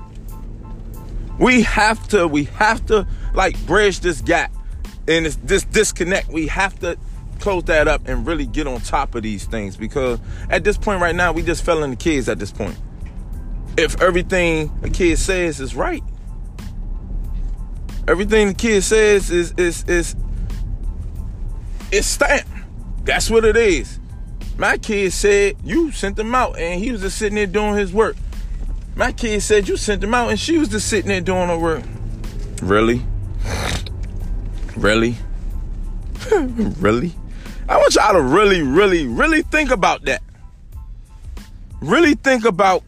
We 1.38 1.62
have 1.62 2.08
to, 2.08 2.26
we 2.26 2.44
have 2.44 2.84
to 2.86 3.06
like 3.34 3.58
bridge 3.66 4.00
this 4.00 4.20
gap 4.20 4.52
and 5.06 5.26
this, 5.26 5.36
this 5.36 5.64
disconnect. 5.64 6.28
We 6.28 6.46
have 6.48 6.78
to 6.80 6.98
close 7.38 7.64
that 7.64 7.86
up 7.86 8.08
and 8.08 8.26
really 8.26 8.46
get 8.46 8.66
on 8.66 8.80
top 8.80 9.14
of 9.14 9.22
these 9.22 9.44
things 9.44 9.76
because 9.76 10.18
at 10.50 10.64
this 10.64 10.76
point 10.76 11.00
right 11.00 11.14
now, 11.14 11.32
we 11.32 11.42
just 11.42 11.62
fell 11.62 11.84
in 11.84 11.90
the 11.90 11.96
kids 11.96 12.28
at 12.28 12.38
this 12.38 12.50
point. 12.50 12.76
If 13.76 14.00
everything 14.02 14.76
a 14.82 14.90
kid 14.90 15.18
says 15.18 15.60
is 15.60 15.76
right, 15.76 16.02
everything 18.08 18.48
the 18.48 18.54
kid 18.54 18.82
says 18.82 19.30
is 19.30 19.52
is 19.58 19.84
is 19.86 20.16
is 21.92 22.06
stamped. 22.06 22.48
That's 23.04 23.30
what 23.30 23.44
it 23.44 23.56
is. 23.56 24.00
My 24.56 24.78
kid 24.78 25.12
said 25.12 25.56
you 25.62 25.92
sent 25.92 26.18
him 26.18 26.34
out 26.34 26.58
and 26.58 26.82
he 26.82 26.90
was 26.90 27.02
just 27.02 27.18
sitting 27.18 27.36
there 27.36 27.46
doing 27.46 27.76
his 27.76 27.92
work. 27.92 28.16
My 28.96 29.12
kid 29.12 29.42
said 29.42 29.68
you 29.68 29.76
sent 29.76 30.02
him 30.02 30.14
out 30.14 30.30
and 30.30 30.40
she 30.40 30.58
was 30.58 30.68
just 30.68 30.88
sitting 30.88 31.08
there 31.08 31.20
doing 31.20 31.48
her 31.48 31.58
work. 31.58 31.84
Really? 32.62 33.04
Really? 34.76 35.14
really? 36.80 37.14
I 37.68 37.76
want 37.76 37.94
y'all 37.94 38.14
to 38.14 38.22
really, 38.22 38.62
really, 38.62 39.06
really 39.06 39.42
think 39.42 39.70
about 39.70 40.04
that. 40.06 40.22
Really 41.80 42.14
think 42.14 42.44
about 42.44 42.82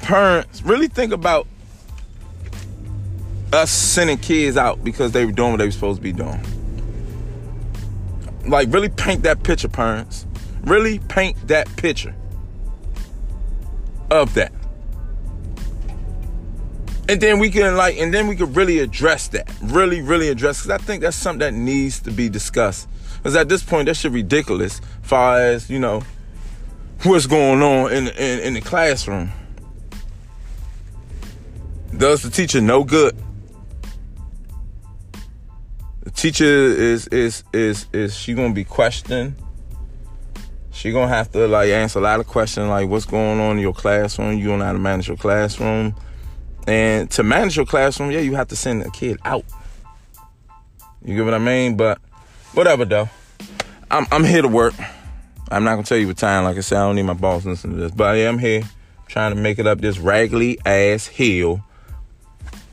parents. 0.00 0.62
Really 0.62 0.88
think 0.88 1.12
about 1.12 1.46
us 3.52 3.70
sending 3.70 4.18
kids 4.18 4.56
out 4.56 4.82
because 4.82 5.12
they 5.12 5.24
were 5.24 5.32
doing 5.32 5.52
what 5.52 5.58
they 5.58 5.66
were 5.66 5.70
supposed 5.70 5.98
to 5.98 6.02
be 6.02 6.12
doing. 6.12 6.40
Like, 8.46 8.72
really 8.72 8.88
paint 8.88 9.22
that 9.22 9.42
picture, 9.42 9.68
parents. 9.68 10.26
Really 10.64 10.98
paint 10.98 11.48
that 11.48 11.74
picture 11.76 12.14
of 14.10 14.34
that. 14.34 14.52
And 17.08 17.20
then 17.20 17.40
we 17.40 17.50
can 17.50 17.76
like, 17.76 17.98
and 17.98 18.14
then 18.14 18.26
we 18.26 18.36
can 18.36 18.52
really 18.54 18.78
address 18.78 19.28
that. 19.28 19.52
Really, 19.60 20.00
really 20.00 20.28
address. 20.28 20.62
Because 20.62 20.80
I 20.80 20.82
think 20.82 21.02
that's 21.02 21.16
something 21.16 21.40
that 21.40 21.52
needs 21.52 22.00
to 22.00 22.10
be 22.10 22.28
discussed. 22.28 22.88
Because 23.16 23.36
at 23.36 23.48
this 23.48 23.62
point, 23.62 23.86
that 23.86 23.94
shit 23.94 24.12
ridiculous. 24.12 24.80
Far 25.02 25.40
as 25.40 25.68
you 25.68 25.78
know, 25.78 26.02
what's 27.02 27.26
going 27.26 27.60
on 27.60 27.92
in, 27.92 28.08
in 28.08 28.40
in 28.40 28.54
the 28.54 28.60
classroom. 28.60 29.30
Does 31.96 32.22
the 32.22 32.30
teacher 32.30 32.60
no 32.60 32.84
good? 32.84 33.16
The 36.02 36.10
teacher 36.10 36.44
is 36.44 37.06
is 37.08 37.44
is 37.52 37.86
is 37.92 38.16
she 38.16 38.34
gonna 38.34 38.52
be 38.52 38.64
questioned? 38.64 39.36
she 40.72 40.90
gonna 40.90 41.08
have 41.08 41.30
to 41.30 41.46
like 41.46 41.68
answer 41.68 41.98
a 41.98 42.02
lot 42.02 42.18
of 42.18 42.26
questions 42.26 42.68
like 42.68 42.88
what's 42.88 43.04
going 43.04 43.38
on 43.38 43.56
in 43.56 43.62
your 43.62 43.74
classroom? 43.74 44.38
You 44.38 44.48
don't 44.48 44.58
know 44.58 44.64
how 44.64 44.72
to 44.72 44.78
manage 44.78 45.06
your 45.06 45.16
classroom. 45.16 45.94
And 46.66 47.10
to 47.12 47.22
manage 47.22 47.56
your 47.56 47.66
classroom 47.66 48.10
yeah 48.10 48.20
you 48.20 48.34
have 48.34 48.48
to 48.48 48.56
send 48.56 48.82
a 48.82 48.90
kid 48.90 49.18
out. 49.24 49.44
You 51.04 51.16
get 51.16 51.24
what 51.24 51.34
i 51.34 51.38
mean? 51.38 51.76
But 51.76 51.98
whatever 52.54 52.84
though. 52.84 53.08
I'm, 53.90 54.06
I'm 54.10 54.24
here 54.24 54.42
to 54.42 54.48
work. 54.48 54.74
I'm 55.50 55.64
not 55.64 55.74
gonna 55.74 55.84
tell 55.84 55.98
you 55.98 56.08
what 56.08 56.16
time. 56.16 56.44
Like 56.44 56.56
i 56.56 56.60
said 56.60 56.78
i 56.78 56.86
don't 56.86 56.96
need 56.96 57.02
my 57.02 57.14
boss 57.14 57.44
listening 57.44 57.76
to 57.76 57.82
this. 57.82 57.92
But 57.92 58.14
i 58.14 58.16
am 58.16 58.38
here 58.38 58.62
trying 59.06 59.34
to 59.34 59.40
make 59.40 59.58
it 59.58 59.66
up 59.66 59.80
this 59.80 59.98
raggedy 59.98 60.58
ass 60.64 61.06
hill 61.06 61.62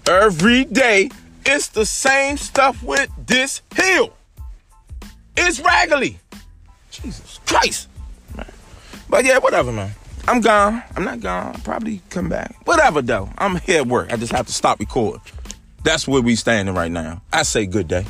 every 0.08 0.64
day 0.66 1.10
it's 1.46 1.70
the 1.70 1.86
same 1.86 2.38
stuff 2.38 2.82
with 2.84 3.10
this 3.26 3.62
hill 3.76 4.14
it's 5.38 5.60
raggedy 5.60 6.20
jesus 6.92 7.40
christ 7.46 7.90
but 9.10 9.26
yeah, 9.26 9.40
whatever, 9.40 9.72
man. 9.72 9.92
I'm 10.28 10.40
gone. 10.40 10.84
I'm 10.96 11.04
not 11.04 11.20
gone. 11.20 11.56
I'll 11.56 11.62
probably 11.62 12.02
come 12.12 12.30
back. 12.30 12.56
Whatever, 12.66 13.02
though. 13.02 13.30
I'm 13.40 13.56
here 13.56 13.82
at 13.82 13.88
work. 13.88 14.14
I 14.14 14.18
just 14.18 14.32
have 14.32 14.46
to 14.46 14.54
stop 14.54 14.80
recording. 14.80 15.22
That's 15.84 16.08
where 16.08 16.22
we 16.22 16.36
standing 16.36 16.76
right 16.76 16.92
now. 16.92 17.22
I 17.34 17.44
say 17.44 17.66
good 17.66 17.88
day. 17.88 18.06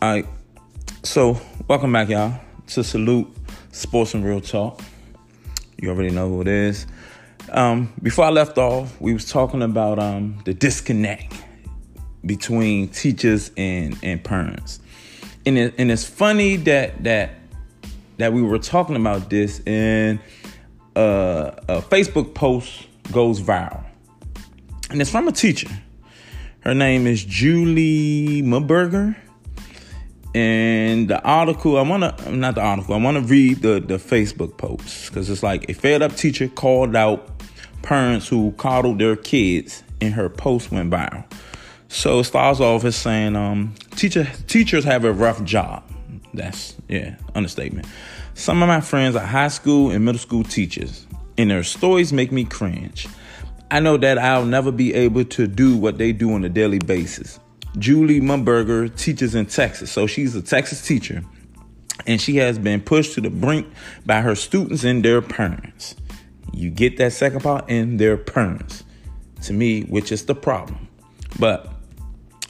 All 0.00 0.08
right. 0.08 0.26
So, 1.02 1.40
welcome 1.66 1.92
back, 1.92 2.08
y'all, 2.08 2.40
to 2.68 2.84
Salute 2.84 3.26
Sports 3.72 4.14
and 4.14 4.24
Real 4.24 4.40
Talk. 4.40 4.80
You 5.76 5.88
already 5.88 6.12
know 6.12 6.28
who 6.28 6.40
it 6.40 6.46
is. 6.46 6.86
Um, 7.50 7.92
before 8.00 8.26
I 8.26 8.30
left 8.30 8.58
off, 8.58 9.00
we 9.00 9.12
was 9.12 9.28
talking 9.28 9.60
about 9.60 9.98
um, 9.98 10.40
the 10.44 10.54
disconnect 10.54 11.34
between 12.24 12.90
teachers 12.90 13.50
and, 13.56 13.98
and 14.04 14.22
parents. 14.22 14.78
And, 15.44 15.58
it, 15.58 15.74
and 15.78 15.90
it's 15.90 16.04
funny 16.04 16.54
that 16.54 17.02
that 17.02 17.30
that 18.18 18.32
we 18.32 18.40
were 18.40 18.60
talking 18.60 18.94
about 18.94 19.30
this 19.30 19.60
and 19.66 20.20
uh, 20.94 21.50
a 21.68 21.82
Facebook 21.82 22.34
post 22.34 22.86
goes 23.10 23.40
viral. 23.40 23.84
And 24.90 25.00
it's 25.00 25.10
from 25.10 25.26
a 25.26 25.32
teacher. 25.32 25.70
Her 26.60 26.74
name 26.74 27.08
is 27.08 27.24
Julie 27.24 28.42
Muberger 28.44 29.16
and 30.38 31.08
the 31.08 31.20
article, 31.22 31.78
I 31.78 31.82
want 31.82 32.18
to, 32.18 32.30
not 32.30 32.54
the 32.54 32.60
article, 32.60 32.94
I 32.94 32.98
want 32.98 33.16
to 33.16 33.22
read 33.22 33.60
the, 33.60 33.80
the 33.80 33.96
Facebook 33.96 34.56
post 34.56 35.08
because 35.08 35.28
it's 35.28 35.42
like 35.42 35.68
a 35.68 35.72
fed 35.72 36.00
up 36.00 36.14
teacher 36.14 36.46
called 36.46 36.94
out 36.94 37.28
parents 37.82 38.28
who 38.28 38.52
coddled 38.52 39.00
their 39.00 39.16
kids, 39.16 39.82
and 40.00 40.14
her 40.14 40.28
post 40.28 40.70
went 40.70 40.92
viral. 40.92 41.24
So 41.88 42.20
it 42.20 42.24
starts 42.24 42.60
off 42.60 42.84
as 42.84 42.94
saying, 42.94 43.34
um, 43.34 43.74
teacher, 43.96 44.30
teachers 44.46 44.84
have 44.84 45.04
a 45.04 45.12
rough 45.12 45.42
job. 45.42 45.82
That's, 46.32 46.76
yeah, 46.88 47.16
understatement. 47.34 47.88
Some 48.34 48.62
of 48.62 48.68
my 48.68 48.80
friends 48.80 49.16
are 49.16 49.26
high 49.26 49.48
school 49.48 49.90
and 49.90 50.04
middle 50.04 50.20
school 50.20 50.44
teachers, 50.44 51.04
and 51.36 51.50
their 51.50 51.64
stories 51.64 52.12
make 52.12 52.30
me 52.30 52.44
cringe. 52.44 53.08
I 53.72 53.80
know 53.80 53.96
that 53.96 54.18
I'll 54.18 54.46
never 54.46 54.70
be 54.70 54.94
able 54.94 55.24
to 55.24 55.48
do 55.48 55.76
what 55.76 55.98
they 55.98 56.12
do 56.12 56.32
on 56.32 56.44
a 56.44 56.48
daily 56.48 56.78
basis. 56.78 57.40
Julie 57.76 58.20
Mumberger 58.20 58.94
teaches 58.96 59.34
in 59.34 59.46
Texas. 59.46 59.90
So 59.92 60.06
she's 60.06 60.34
a 60.34 60.42
Texas 60.42 60.86
teacher. 60.86 61.22
And 62.06 62.20
she 62.20 62.36
has 62.36 62.58
been 62.58 62.80
pushed 62.80 63.14
to 63.14 63.20
the 63.20 63.30
brink 63.30 63.66
by 64.06 64.20
her 64.20 64.34
students 64.34 64.84
and 64.84 65.04
their 65.04 65.20
parents. 65.20 65.96
You 66.52 66.70
get 66.70 66.96
that 66.98 67.12
second 67.12 67.40
part 67.40 67.66
and 67.68 67.98
their 67.98 68.16
parents. 68.16 68.84
To 69.42 69.52
me, 69.52 69.82
which 69.82 70.10
is 70.10 70.24
the 70.24 70.34
problem. 70.34 70.88
But 71.38 71.72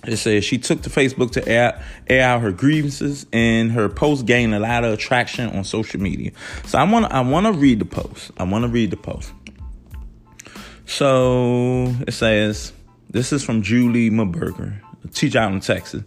it 0.06 0.16
says 0.16 0.44
she 0.44 0.58
took 0.58 0.82
to 0.82 0.90
Facebook 0.90 1.32
to 1.32 1.46
air, 1.46 1.82
air 2.06 2.22
out 2.22 2.40
her 2.40 2.52
grievances, 2.52 3.26
and 3.32 3.72
her 3.72 3.88
post 3.88 4.24
gained 4.24 4.54
a 4.54 4.58
lot 4.58 4.84
of 4.84 4.92
attraction 4.92 5.50
on 5.50 5.64
social 5.64 6.00
media. 6.00 6.30
So 6.64 6.78
I 6.78 6.84
want 6.84 7.12
I 7.12 7.20
want 7.20 7.46
to 7.46 7.52
read 7.52 7.80
the 7.80 7.84
post. 7.84 8.30
I 8.38 8.44
want 8.44 8.62
to 8.62 8.68
read 8.68 8.90
the 8.90 8.96
post. 8.96 9.32
So 10.86 11.94
it 12.06 12.12
says, 12.12 12.72
"This 13.10 13.32
is 13.32 13.44
from 13.44 13.60
Julie 13.60 14.10
Maberger 14.10 14.80
teach 15.12 15.36
out 15.36 15.52
in 15.52 15.60
Texas. 15.60 16.02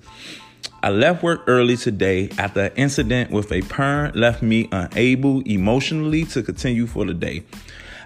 I 0.83 0.89
left 0.89 1.21
work 1.21 1.43
early 1.45 1.77
today 1.77 2.29
after 2.39 2.61
an 2.61 2.71
incident 2.75 3.29
with 3.29 3.51
a 3.51 3.61
parent 3.61 4.15
left 4.15 4.41
me 4.41 4.67
unable 4.71 5.41
emotionally 5.41 6.25
to 6.25 6.41
continue 6.41 6.87
for 6.87 7.05
the 7.05 7.13
day. 7.13 7.43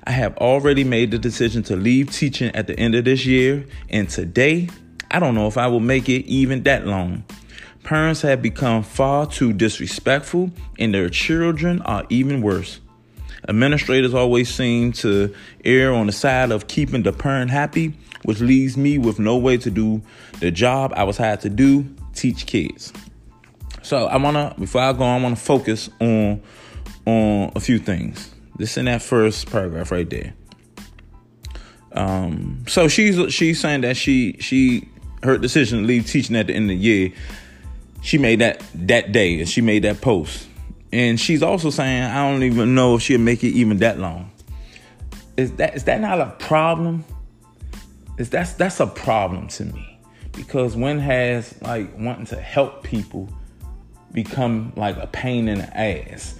I 0.04 0.12
have 0.12 0.36
already 0.38 0.84
made 0.84 1.12
the 1.12 1.18
decision 1.18 1.64
to 1.64 1.76
leave 1.76 2.12
teaching 2.12 2.54
at 2.54 2.68
the 2.68 2.78
end 2.78 2.94
of 2.96 3.06
this 3.06 3.26
year, 3.26 3.66
and 3.90 4.10
today, 4.10 4.70
I 5.10 5.20
don't 5.20 5.36
know 5.36 5.48
if 5.48 5.58
I 5.58 5.68
will 5.68 5.80
make 5.80 6.10
it 6.10 6.26
even 6.26 6.64
that 6.64 6.86
long. 6.86 7.24
Parents 7.84 8.22
have 8.24 8.42
become 8.42 8.84
far 8.84 9.26
too 9.26 9.54
disrespectful, 9.54 10.52
and 10.78 10.94
their 10.94 11.10
children 11.10 11.82
are 11.84 12.06
even 12.10 12.42
worse. 12.42 12.82
Administrators 13.48 14.14
always 14.14 14.54
seem 14.54 14.92
to 14.92 15.34
err 15.64 15.94
on 15.94 16.08
the 16.08 16.12
side 16.12 16.52
of 16.52 16.68
keeping 16.68 17.04
the 17.04 17.14
parent 17.14 17.52
happy 17.52 17.94
which 18.26 18.42
leaves 18.42 18.76
me 18.76 18.98
with 18.98 19.20
no 19.20 19.38
way 19.38 19.56
to 19.56 19.70
do 19.70 20.02
the 20.40 20.52
job 20.52 20.94
I 20.96 21.04
was 21.04 21.18
hired 21.18 21.42
to 21.42 21.50
do 21.50 21.86
teach 22.14 22.46
kids. 22.46 22.94
So 23.82 24.08
I 24.08 24.18
wanna, 24.18 24.56
before 24.58 24.82
I 24.82 24.94
go, 24.94 25.04
I 25.04 25.20
wanna 25.20 25.36
focus 25.36 25.90
on 26.00 26.42
on 27.06 27.52
a 27.56 27.60
few 27.60 27.78
things. 27.78 28.34
This 28.58 28.78
in 28.78 28.86
that 28.86 29.02
first 29.02 29.52
paragraph 29.52 29.92
right 29.92 30.10
there. 30.10 30.34
Um, 31.92 32.66
so 32.68 32.88
she's 32.88 33.34
she's 33.34 33.60
saying 33.60 33.82
that 33.82 33.96
she 33.96 34.38
she 34.40 34.90
her 35.24 35.38
decision 35.38 35.82
to 35.82 35.86
leave 35.86 36.08
teaching 36.08 36.36
at 36.36 36.48
the 36.48 36.54
end 36.54 36.66
of 36.66 36.78
the 36.78 36.84
year, 36.84 37.12
she 38.02 38.18
made 38.18 38.40
that 38.40 38.64
that 38.74 39.12
day 39.12 39.40
and 39.40 39.50
she 39.50 39.62
made 39.62 39.84
that 39.84 40.02
post. 40.02 40.48
And 40.92 41.20
she's 41.20 41.44
also 41.44 41.70
saying, 41.70 42.04
I 42.04 42.30
don't 42.30 42.44
even 42.44 42.76
know 42.76 42.96
if 42.96 43.02
she'll 43.02 43.20
make 43.20 43.44
it 43.44 43.50
even 43.50 43.78
that 43.80 44.00
long. 44.00 44.32
Is 45.36 45.52
that 45.54 45.76
is 45.76 45.84
that 45.86 46.00
not 46.00 46.22
a 46.22 46.28
problem? 46.40 47.04
Is 48.18 48.30
that's 48.30 48.54
that's 48.54 48.80
a 48.80 48.88
problem 48.88 49.48
to 49.50 49.66
me. 49.66 49.95
Because 50.36 50.76
when 50.76 51.00
has 51.00 51.60
like 51.62 51.98
wanting 51.98 52.26
to 52.28 52.40
help 52.40 52.84
people 52.84 53.30
become 54.12 54.74
like 54.76 54.98
a 54.98 55.08
pain 55.08 55.48
in 55.48 55.60
the 55.60 55.78
ass, 55.78 56.40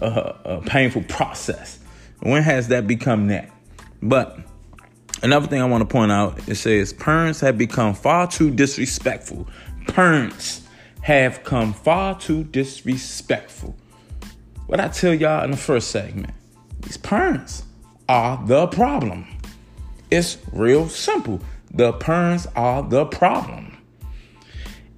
a, 0.00 0.62
painful 0.66 1.02
process? 1.04 1.78
When 2.20 2.42
has 2.42 2.68
that 2.68 2.86
become 2.86 3.28
that? 3.28 3.50
But 4.02 4.38
Another 5.22 5.46
thing 5.46 5.62
I 5.62 5.64
want 5.64 5.80
to 5.80 5.86
point 5.86 6.12
out 6.12 6.46
it 6.46 6.56
says 6.56 6.92
parents 6.92 7.40
have 7.40 7.56
become 7.56 7.94
far 7.94 8.26
too 8.26 8.50
disrespectful. 8.50 9.48
Parents 9.88 10.62
have 11.00 11.42
come 11.42 11.72
far 11.72 12.18
too 12.18 12.44
disrespectful. 12.44 13.74
What 14.66 14.78
I 14.78 14.88
tell 14.88 15.14
y'all 15.14 15.42
in 15.44 15.52
the 15.52 15.56
first 15.56 15.90
segment, 15.90 16.34
these 16.80 16.98
parents 16.98 17.62
are 18.08 18.44
the 18.46 18.66
problem. 18.66 19.26
It's 20.10 20.36
real 20.52 20.88
simple. 20.88 21.40
The 21.72 21.92
parents 21.92 22.46
are 22.56 22.82
the 22.82 23.04
problem. 23.06 23.76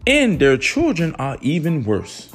And 0.06 0.40
their 0.40 0.56
children 0.56 1.14
are 1.16 1.36
even 1.42 1.84
worse. 1.84 2.32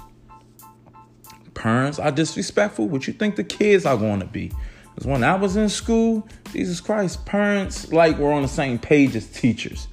Parents 1.54 1.98
are 2.00 2.12
disrespectful. 2.12 2.90
What 2.90 3.08
you 3.08 3.14
think 3.14 3.36
the 3.36 3.44
kids 3.44 3.86
are 3.86 3.98
going 3.98 4.20
to 4.20 4.26
be? 4.26 4.52
Because 4.94 5.08
when 5.08 5.24
I 5.24 5.36
was 5.36 5.56
in 5.56 5.70
school, 5.70 6.28
Jesus 6.52 6.80
Christ, 6.80 7.26
parents 7.26 7.92
like 7.92 8.18
were 8.18 8.32
on 8.32 8.44
the 8.44 8.48
same 8.48 8.78
page 8.78 9.16
as 9.16 9.28
teachers. 9.28 9.88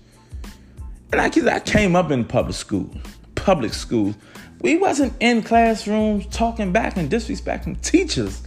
And 1.13 1.21
I, 1.21 1.31
I 1.55 1.61
came 1.61 1.97
up 1.97 2.11
in 2.11 2.25
public 2.25 2.55
school, 2.55 2.91
public 3.35 3.73
schools. 3.73 4.15
We 4.61 4.77
wasn't 4.77 5.15
in 5.21 5.43
classrooms 5.43 6.27
talking 6.27 6.73
back 6.73 6.97
and 6.97 7.11
disrespecting 7.11 7.81
teachers. 7.81 8.43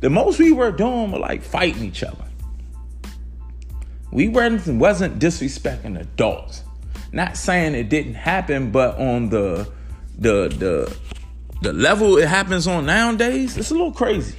The 0.00 0.10
most 0.10 0.38
we 0.38 0.52
were 0.52 0.72
doing 0.72 1.12
was 1.12 1.20
like 1.20 1.42
fighting 1.42 1.84
each 1.84 2.02
other. 2.02 2.24
We 4.10 4.28
weren't 4.28 4.66
wasn't 4.66 5.18
disrespecting 5.18 5.98
adults. 6.00 6.62
Not 7.12 7.36
saying 7.36 7.74
it 7.74 7.88
didn't 7.88 8.14
happen, 8.14 8.70
but 8.70 8.98
on 8.98 9.28
the 9.28 9.70
the 10.18 10.48
the 10.48 10.96
the 11.62 11.72
level 11.72 12.18
it 12.18 12.28
happens 12.28 12.66
on 12.66 12.86
nowadays, 12.86 13.56
it's 13.56 13.70
a 13.70 13.74
little 13.74 13.92
crazy. 13.92 14.38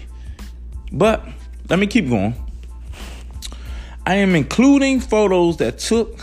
But 0.92 1.28
let 1.70 1.80
me 1.80 1.88
keep 1.88 2.10
going. 2.10 2.36
I 4.06 4.16
am 4.16 4.36
including 4.36 5.02
photos 5.02 5.58
that 5.58 5.80
took 5.80 6.20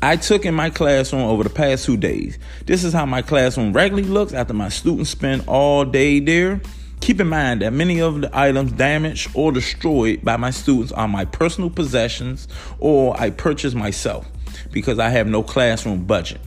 I 0.00 0.16
took 0.16 0.46
in 0.46 0.54
my 0.54 0.70
classroom 0.70 1.22
over 1.22 1.42
the 1.42 1.50
past 1.50 1.84
two 1.84 1.96
days. 1.96 2.38
This 2.66 2.84
is 2.84 2.92
how 2.92 3.04
my 3.04 3.20
classroom 3.20 3.72
regularly 3.72 4.08
looks 4.08 4.32
after 4.32 4.54
my 4.54 4.68
students 4.68 5.10
spend 5.10 5.44
all 5.46 5.84
day 5.84 6.20
there. 6.20 6.60
Keep 7.00 7.20
in 7.20 7.28
mind 7.28 7.62
that 7.62 7.72
many 7.72 8.00
of 8.00 8.20
the 8.20 8.30
items 8.32 8.72
damaged 8.72 9.30
or 9.34 9.52
destroyed 9.52 10.24
by 10.24 10.36
my 10.36 10.50
students 10.50 10.92
are 10.92 11.08
my 11.08 11.24
personal 11.24 11.70
possessions 11.70 12.48
or 12.78 13.18
I 13.18 13.30
purchased 13.30 13.76
myself 13.76 14.26
because 14.72 14.98
I 14.98 15.10
have 15.10 15.26
no 15.26 15.42
classroom 15.42 16.04
budget. 16.04 16.40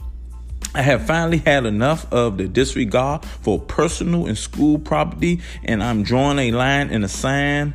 I 0.74 0.80
have 0.80 1.06
finally 1.06 1.38
had 1.38 1.66
enough 1.66 2.10
of 2.12 2.38
the 2.38 2.48
disregard 2.48 3.24
for 3.24 3.60
personal 3.60 4.26
and 4.26 4.38
school 4.38 4.78
property, 4.78 5.42
and 5.64 5.82
I'm 5.82 6.02
drawing 6.02 6.38
a 6.38 6.50
line 6.52 6.88
in 6.88 7.02
the 7.02 7.08
sand 7.08 7.74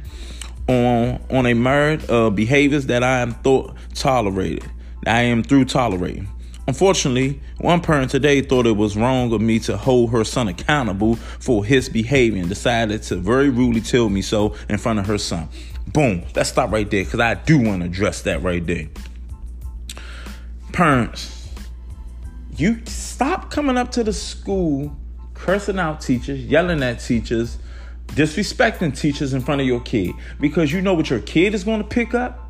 on 0.67 1.21
on 1.29 1.45
a 1.45 1.53
merit 1.53 2.09
of 2.09 2.35
behaviors 2.35 2.87
that 2.87 3.03
I 3.03 3.19
am 3.19 3.33
thought 3.33 3.75
tolerated. 3.93 4.69
I 5.05 5.21
am 5.21 5.43
through 5.43 5.65
tolerating. 5.65 6.27
Unfortunately, 6.67 7.39
one 7.59 7.79
parent 7.79 8.11
today 8.11 8.41
thought 8.41 8.67
it 8.67 8.75
was 8.75 8.97
wrong 8.97 9.31
of 9.31 9.39
me 9.39 9.57
to 9.59 9.77
hold 9.77 10.11
her 10.11 10.25
son 10.25 10.49
accountable 10.49 11.15
for 11.15 11.63
his 11.63 11.87
behavior 11.87 12.41
and 12.41 12.49
decided 12.49 13.01
to 13.03 13.15
very 13.15 13.49
rudely 13.49 13.79
tell 13.79 14.09
me 14.09 14.21
so 14.21 14.53
in 14.67 14.77
front 14.77 14.99
of 14.99 15.05
her 15.05 15.17
son. 15.17 15.47
Boom. 15.87 16.23
Let's 16.35 16.49
stop 16.49 16.71
right 16.71 16.89
there 16.89 17.05
because 17.05 17.21
I 17.21 17.35
do 17.35 17.57
want 17.57 17.83
to 17.83 17.87
address 17.87 18.23
that 18.23 18.43
right 18.43 18.65
there. 18.65 18.89
Parents, 20.73 21.49
you 22.57 22.81
stop 22.85 23.49
coming 23.49 23.77
up 23.77 23.91
to 23.91 24.03
the 24.03 24.11
school 24.11 24.93
cursing 25.33 25.79
out 25.79 26.01
teachers, 26.01 26.43
yelling 26.43 26.83
at 26.83 26.99
teachers, 26.99 27.57
disrespecting 28.07 28.97
teachers 28.97 29.33
in 29.33 29.39
front 29.39 29.61
of 29.61 29.67
your 29.67 29.79
kid 29.79 30.13
because 30.41 30.73
you 30.73 30.81
know 30.81 30.93
what 30.93 31.09
your 31.09 31.21
kid 31.21 31.53
is 31.53 31.63
going 31.63 31.81
to 31.81 31.87
pick 31.87 32.13
up 32.13 32.46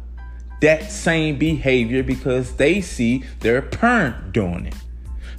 that 0.61 0.91
same 0.91 1.37
behavior 1.37 2.03
because 2.03 2.55
they 2.55 2.81
see 2.81 3.23
their 3.39 3.61
parent 3.61 4.33
doing 4.33 4.65
it. 4.65 4.75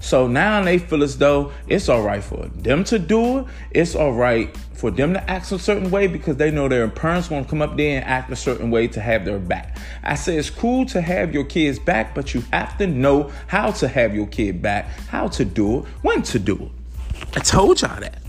So 0.00 0.28
now 0.28 0.62
they 0.62 0.78
feel 0.78 1.02
as 1.02 1.18
though 1.18 1.52
it's 1.66 1.88
all 1.88 2.02
right 2.02 2.22
for 2.22 2.46
them 2.46 2.85
to 2.85 2.98
do 2.98 3.38
it. 3.38 3.46
It's 3.72 3.94
all 3.94 4.12
right 4.12 4.57
for 4.74 4.92
them 4.92 5.12
to 5.12 5.31
act 5.31 5.50
a 5.50 5.59
certain 5.59 5.90
way 5.90 6.07
because 6.07 6.37
they 6.37 6.52
know 6.52 6.68
their 6.68 6.88
parents 6.88 7.28
to 7.28 7.44
come 7.44 7.61
up 7.61 7.76
there 7.76 7.96
and 7.96 8.04
act 8.04 8.31
a 8.31 8.37
certain 8.37 8.70
way 8.70 8.87
to 8.88 9.00
have 9.00 9.24
their 9.24 9.40
back. 9.40 9.76
I 10.04 10.14
say 10.14 10.37
it's 10.37 10.50
cool 10.50 10.87
to 10.87 11.00
have 11.00 11.35
your 11.35 11.44
kids 11.44 11.81
back, 11.81 12.14
but 12.14 12.33
you 12.33 12.42
have 12.52 12.78
to 12.78 12.87
know 12.87 13.33
how 13.48 13.72
to 13.72 13.88
have 13.88 14.14
your 14.14 14.28
kid 14.28 14.62
back, 14.62 14.87
how 15.09 15.26
to 15.28 15.44
do 15.44 15.81
it, 15.81 15.85
when 16.02 16.22
to 16.22 16.38
do 16.38 16.57
it. 16.57 16.70
I 17.37 17.40
told 17.40 17.81
y'all 17.83 18.00
that. 18.00 18.22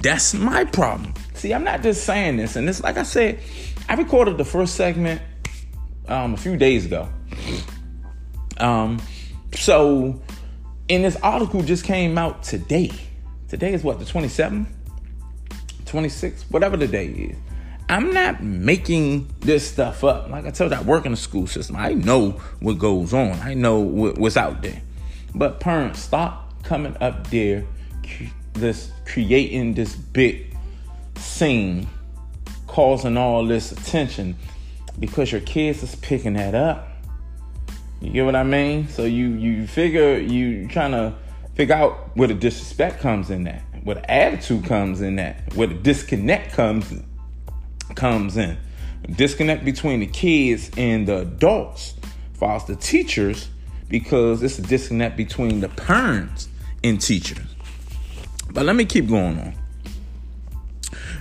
That's 0.00 0.32
my 0.32 0.64
problem. 0.64 1.14
See, 1.34 1.52
I'm 1.52 1.64
not 1.64 1.82
just 1.82 2.04
saying 2.04 2.36
this, 2.36 2.56
and 2.56 2.68
it's 2.68 2.82
like 2.82 2.98
I 2.98 3.02
said, 3.02 3.40
I 3.88 3.94
recorded 3.94 4.38
the 4.38 4.44
first 4.44 4.76
segment 4.76 5.20
um, 6.08 6.34
a 6.34 6.36
few 6.36 6.56
days 6.56 6.86
ago. 6.86 7.08
Um, 8.58 9.00
so, 9.54 10.20
and 10.88 11.04
this 11.04 11.16
article 11.16 11.62
just 11.62 11.84
came 11.84 12.18
out 12.18 12.42
today. 12.42 12.90
Today 13.48 13.72
is 13.72 13.82
what 13.82 13.98
the 13.98 14.04
27th, 14.04 14.66
26th, 15.84 16.42
whatever 16.50 16.76
the 16.76 16.86
day 16.86 17.06
is. 17.06 17.36
I'm 17.88 18.12
not 18.12 18.42
making 18.42 19.28
this 19.40 19.70
stuff 19.70 20.04
up. 20.04 20.30
Like 20.30 20.46
I 20.46 20.50
told 20.50 20.72
you, 20.72 20.78
I 20.78 20.82
work 20.82 21.04
in 21.04 21.12
the 21.12 21.16
school 21.16 21.46
system. 21.46 21.76
I 21.76 21.92
know 21.92 22.30
what 22.60 22.78
goes 22.78 23.12
on. 23.12 23.32
I 23.40 23.54
know 23.54 23.80
what, 23.80 24.16
what's 24.16 24.36
out 24.36 24.62
there. 24.62 24.80
But 25.34 25.60
parents, 25.60 26.00
stop 26.00 26.62
coming 26.62 26.96
up 27.00 27.28
there 27.28 27.64
this 28.54 28.90
creating 29.04 29.74
this 29.74 29.94
big 29.94 30.56
scene, 31.16 31.86
causing 32.66 33.16
all 33.16 33.44
this 33.46 33.72
attention 33.72 34.36
because 34.98 35.32
your 35.32 35.40
kids 35.42 35.82
is 35.82 35.94
picking 35.96 36.34
that 36.34 36.54
up. 36.54 36.88
You 38.00 38.10
get 38.10 38.24
what 38.24 38.36
I 38.36 38.42
mean? 38.42 38.88
So 38.88 39.04
you 39.04 39.28
you 39.28 39.66
figure 39.66 40.18
you 40.18 40.68
trying 40.68 40.92
to 40.92 41.14
figure 41.54 41.74
out 41.74 42.16
where 42.16 42.28
the 42.28 42.34
disrespect 42.34 43.00
comes 43.00 43.30
in 43.30 43.44
that, 43.44 43.62
where 43.82 43.96
the 43.96 44.10
attitude 44.10 44.64
comes 44.64 45.00
in 45.00 45.16
that, 45.16 45.54
where 45.54 45.68
the 45.68 45.74
disconnect 45.74 46.52
comes 46.52 46.92
comes 47.94 48.36
in. 48.36 48.58
Disconnect 49.16 49.64
between 49.64 50.00
the 50.00 50.06
kids 50.06 50.70
and 50.76 51.06
the 51.06 51.18
adults, 51.18 51.94
far 52.34 52.58
the 52.66 52.76
teachers, 52.76 53.48
because 53.88 54.42
it's 54.42 54.58
a 54.58 54.62
disconnect 54.62 55.16
between 55.16 55.60
the 55.60 55.68
parents 55.68 56.48
and 56.82 57.00
teachers. 57.00 57.54
But 58.50 58.64
let 58.64 58.76
me 58.76 58.84
keep 58.84 59.08
going 59.08 59.38
on. 59.38 59.54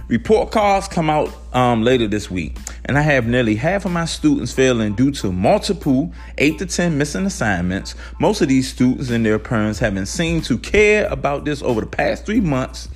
Report 0.08 0.52
cards 0.52 0.88
come 0.88 1.10
out 1.10 1.34
um, 1.54 1.84
later 1.84 2.08
this 2.08 2.30
week, 2.30 2.58
and 2.86 2.98
I 2.98 3.02
have 3.02 3.28
nearly 3.28 3.56
half 3.56 3.86
of 3.86 3.92
my 3.92 4.06
students 4.06 4.52
failing 4.52 4.94
due 4.94 5.12
to 5.12 5.32
multiple 5.32 6.12
8 6.38 6.60
to 6.60 6.66
10 6.66 6.98
missing 6.98 7.26
assignments. 7.26 7.96
Most 8.20 8.42
of 8.42 8.48
these 8.50 8.72
students 8.72 9.10
and 9.10 9.26
their 9.26 9.40
parents 9.40 9.80
haven't 9.80 10.08
seemed 10.08 10.44
to 10.46 10.58
care 10.58 11.08
about 11.08 11.46
this 11.46 11.62
over 11.62 11.82
the 11.82 11.88
past 11.88 12.26
three 12.26 12.42
months. 12.42 12.90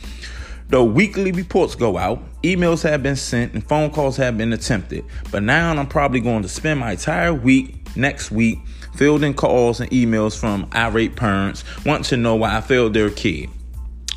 Though 0.70 0.84
weekly 0.84 1.32
reports 1.32 1.76
go 1.76 1.98
out, 1.98 2.22
emails 2.42 2.84
have 2.84 3.02
been 3.02 3.16
sent, 3.16 3.54
and 3.54 3.66
phone 3.66 3.90
calls 3.90 4.18
have 4.18 4.38
been 4.38 4.52
attempted. 4.52 5.06
But 5.32 5.44
now 5.44 5.72
I'm 5.72 5.88
probably 5.88 6.20
going 6.20 6.42
to 6.42 6.50
spend 6.50 6.82
my 6.82 6.92
entire 6.92 7.34
week 7.34 7.96
next 7.96 8.32
week 8.32 8.60
fielding 8.96 9.34
calls 9.34 9.80
and 9.80 9.90
emails 9.92 10.38
from 10.38 10.68
irate 10.74 11.16
parents 11.16 11.64
wanting 11.86 12.04
to 12.04 12.18
know 12.18 12.36
why 12.36 12.58
I 12.58 12.62
failed 12.62 12.94
their 12.94 13.10
kid. 13.10 13.50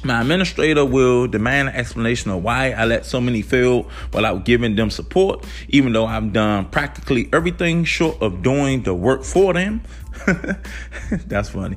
My 0.03 0.23
administrator 0.23 0.85
will 0.85 1.27
demand 1.27 1.69
an 1.69 1.75
explanation 1.75 2.31
of 2.31 2.43
why 2.43 2.71
I 2.71 2.87
let 2.87 3.05
so 3.05 3.21
many 3.21 3.43
fail 3.43 3.87
without 4.15 4.47
giving 4.47 4.75
them 4.75 4.89
support, 4.89 5.47
even 5.69 5.93
though 5.93 6.07
I've 6.07 6.33
done 6.33 6.67
practically 6.71 7.29
everything 7.35 7.85
short 7.85 8.21
of 8.23 8.43
doing 8.43 8.83
the 8.83 8.95
work 8.95 9.25
for 9.25 9.53
them. 9.53 9.83
That's 11.27 11.51
funny. 11.51 11.77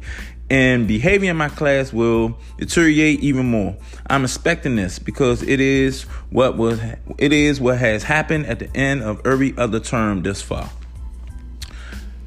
And 0.49 0.88
behavior 0.88 1.31
in 1.31 1.38
my 1.38 1.49
class 1.49 1.91
will 1.91 2.38
deteriorate 2.57 3.19
even 3.19 3.47
more. 3.47 3.75
I'm 4.07 4.23
expecting 4.23 4.77
this 4.77 4.99
because 4.99 5.41
it 5.41 5.59
is 5.59 6.03
what 6.29 6.55
was 6.55 6.79
it 7.17 7.33
is 7.33 7.59
what 7.59 7.79
has 7.79 8.03
happened 8.03 8.45
at 8.45 8.59
the 8.59 8.73
end 8.75 9.03
of 9.03 9.25
every 9.25 9.57
other 9.57 9.79
term 9.79 10.21
this 10.21 10.41
far. 10.41 10.69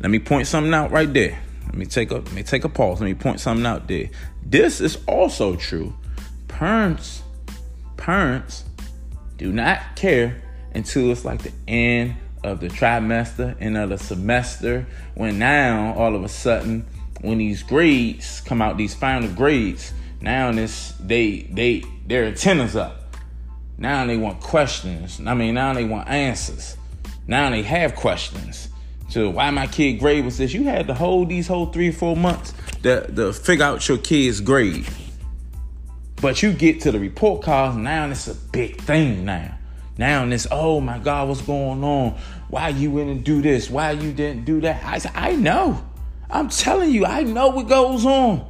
Let 0.00 0.11
me 0.11 0.18
point 0.18 0.46
something 0.46 0.74
out 0.74 0.90
right 0.90 1.11
there. 1.11 1.38
Let 1.66 1.74
me 1.74 1.87
take 1.87 2.11
a 2.11 2.16
let 2.16 2.33
me 2.33 2.42
take 2.42 2.64
a 2.64 2.68
pause. 2.68 3.00
Let 3.00 3.07
me 3.07 3.14
point 3.14 3.40
something 3.40 3.66
out 3.66 3.88
there. 3.88 4.11
This 4.42 4.81
is 4.81 4.98
also 5.07 5.57
true. 5.57 5.94
Parents, 6.48 7.22
parents 7.96 8.64
do 9.37 9.52
not 9.52 9.96
care 9.96 10.42
until 10.74 11.11
it's 11.11 11.24
like 11.24 11.42
the 11.42 11.52
end 11.68 12.16
of 12.44 12.61
the 12.61 12.68
trimester, 12.68 13.57
end 13.61 13.76
of 13.76 13.90
the 13.90 13.98
semester, 13.98 14.87
when 15.14 15.38
now 15.38 15.94
all 15.94 16.14
of 16.14 16.22
a 16.22 16.29
sudden, 16.29 16.87
when 17.20 17.38
these 17.38 17.62
grades 17.62 18.40
come 18.42 18.62
out, 18.62 18.76
these 18.76 18.94
final 18.94 19.29
grades, 19.31 19.92
now 20.20 20.52
this 20.52 20.94
they 21.00 21.48
they 21.52 21.83
their 22.07 22.24
antennas 22.24 22.76
up. 22.76 23.02
Now 23.79 24.07
they 24.07 24.16
want 24.16 24.40
questions. 24.40 25.20
I 25.24 25.35
mean, 25.35 25.55
now 25.55 25.74
they 25.74 25.85
want 25.85 26.09
answers. 26.09 26.76
Now 27.26 27.50
they 27.50 27.62
have 27.62 27.94
questions. 27.94 28.68
So 29.08 29.30
why 29.30 29.50
my 29.50 29.66
kid 29.66 29.94
grade 29.94 30.24
was 30.24 30.38
this? 30.38 30.52
You 30.52 30.64
had 30.64 30.86
to 30.88 30.94
hold 30.94 31.28
these 31.28 31.46
whole 31.46 31.66
three 31.66 31.88
or 31.88 31.92
four 31.92 32.16
months 32.16 32.54
to, 32.82 33.06
to 33.12 33.32
figure 33.32 33.64
out 33.64 33.86
your 33.88 33.98
kid's 33.98 34.40
grade. 34.40 34.86
But 36.20 36.42
you 36.42 36.52
get 36.52 36.80
to 36.82 36.92
the 36.92 36.98
report 36.98 37.42
cards, 37.42 37.76
now 37.76 38.08
it's 38.08 38.26
a 38.26 38.34
big 38.34 38.80
thing 38.80 39.24
now. 39.24 39.56
Now 39.98 40.26
it's, 40.26 40.46
oh 40.50 40.80
my 40.80 40.98
God, 40.98 41.28
what's 41.28 41.42
going 41.42 41.82
on? 41.84 42.18
Why 42.48 42.68
you 42.70 42.90
didn't 42.90 43.22
do 43.22 43.42
this? 43.42 43.70
Why 43.70 43.92
you 43.92 44.12
didn't 44.12 44.44
do 44.44 44.60
that? 44.62 44.84
I 44.84 44.98
said, 44.98 45.12
I 45.14 45.36
know. 45.36 45.84
I'm 46.28 46.48
telling 46.48 46.90
you, 46.90 47.06
I 47.06 47.22
know 47.22 47.48
what 47.48 47.68
goes 47.68 48.04
on. 48.04 48.46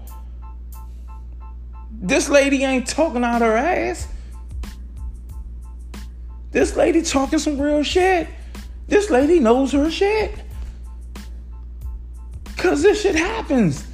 This 1.90 2.28
lady 2.28 2.64
ain't 2.64 2.86
talking 2.86 3.24
out 3.24 3.42
her 3.42 3.56
ass. 3.56 4.08
This 6.50 6.76
lady 6.76 7.02
talking 7.02 7.38
some 7.38 7.60
real 7.60 7.82
shit. 7.82 8.28
This 8.88 9.10
lady 9.10 9.40
knows 9.40 9.72
her 9.72 9.90
shit. 9.90 10.34
Cause 12.66 12.82
this 12.82 13.00
shit 13.00 13.14
happens. 13.14 13.86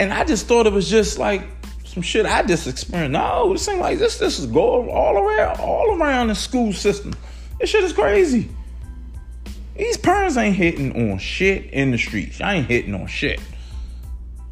And 0.00 0.14
I 0.14 0.24
just 0.24 0.46
thought 0.46 0.66
it 0.66 0.72
was 0.72 0.88
just 0.88 1.18
like 1.18 1.42
some 1.84 2.02
shit 2.02 2.24
I 2.24 2.42
just 2.42 2.66
experienced. 2.66 3.12
No, 3.12 3.52
this 3.52 3.68
ain't 3.68 3.80
like 3.80 3.98
this. 3.98 4.16
This 4.16 4.38
is 4.38 4.46
going 4.46 4.88
all 4.88 5.18
around, 5.18 5.60
all 5.60 6.00
around 6.00 6.28
the 6.28 6.34
school 6.34 6.72
system. 6.72 7.14
This 7.60 7.68
shit 7.68 7.84
is 7.84 7.92
crazy. 7.92 8.48
These 9.76 9.98
parents 9.98 10.38
ain't 10.38 10.56
hitting 10.56 11.12
on 11.12 11.18
shit 11.18 11.66
in 11.66 11.90
the 11.90 11.98
streets. 11.98 12.40
I 12.40 12.54
ain't 12.54 12.66
hitting 12.66 12.94
on 12.94 13.08
shit. 13.08 13.42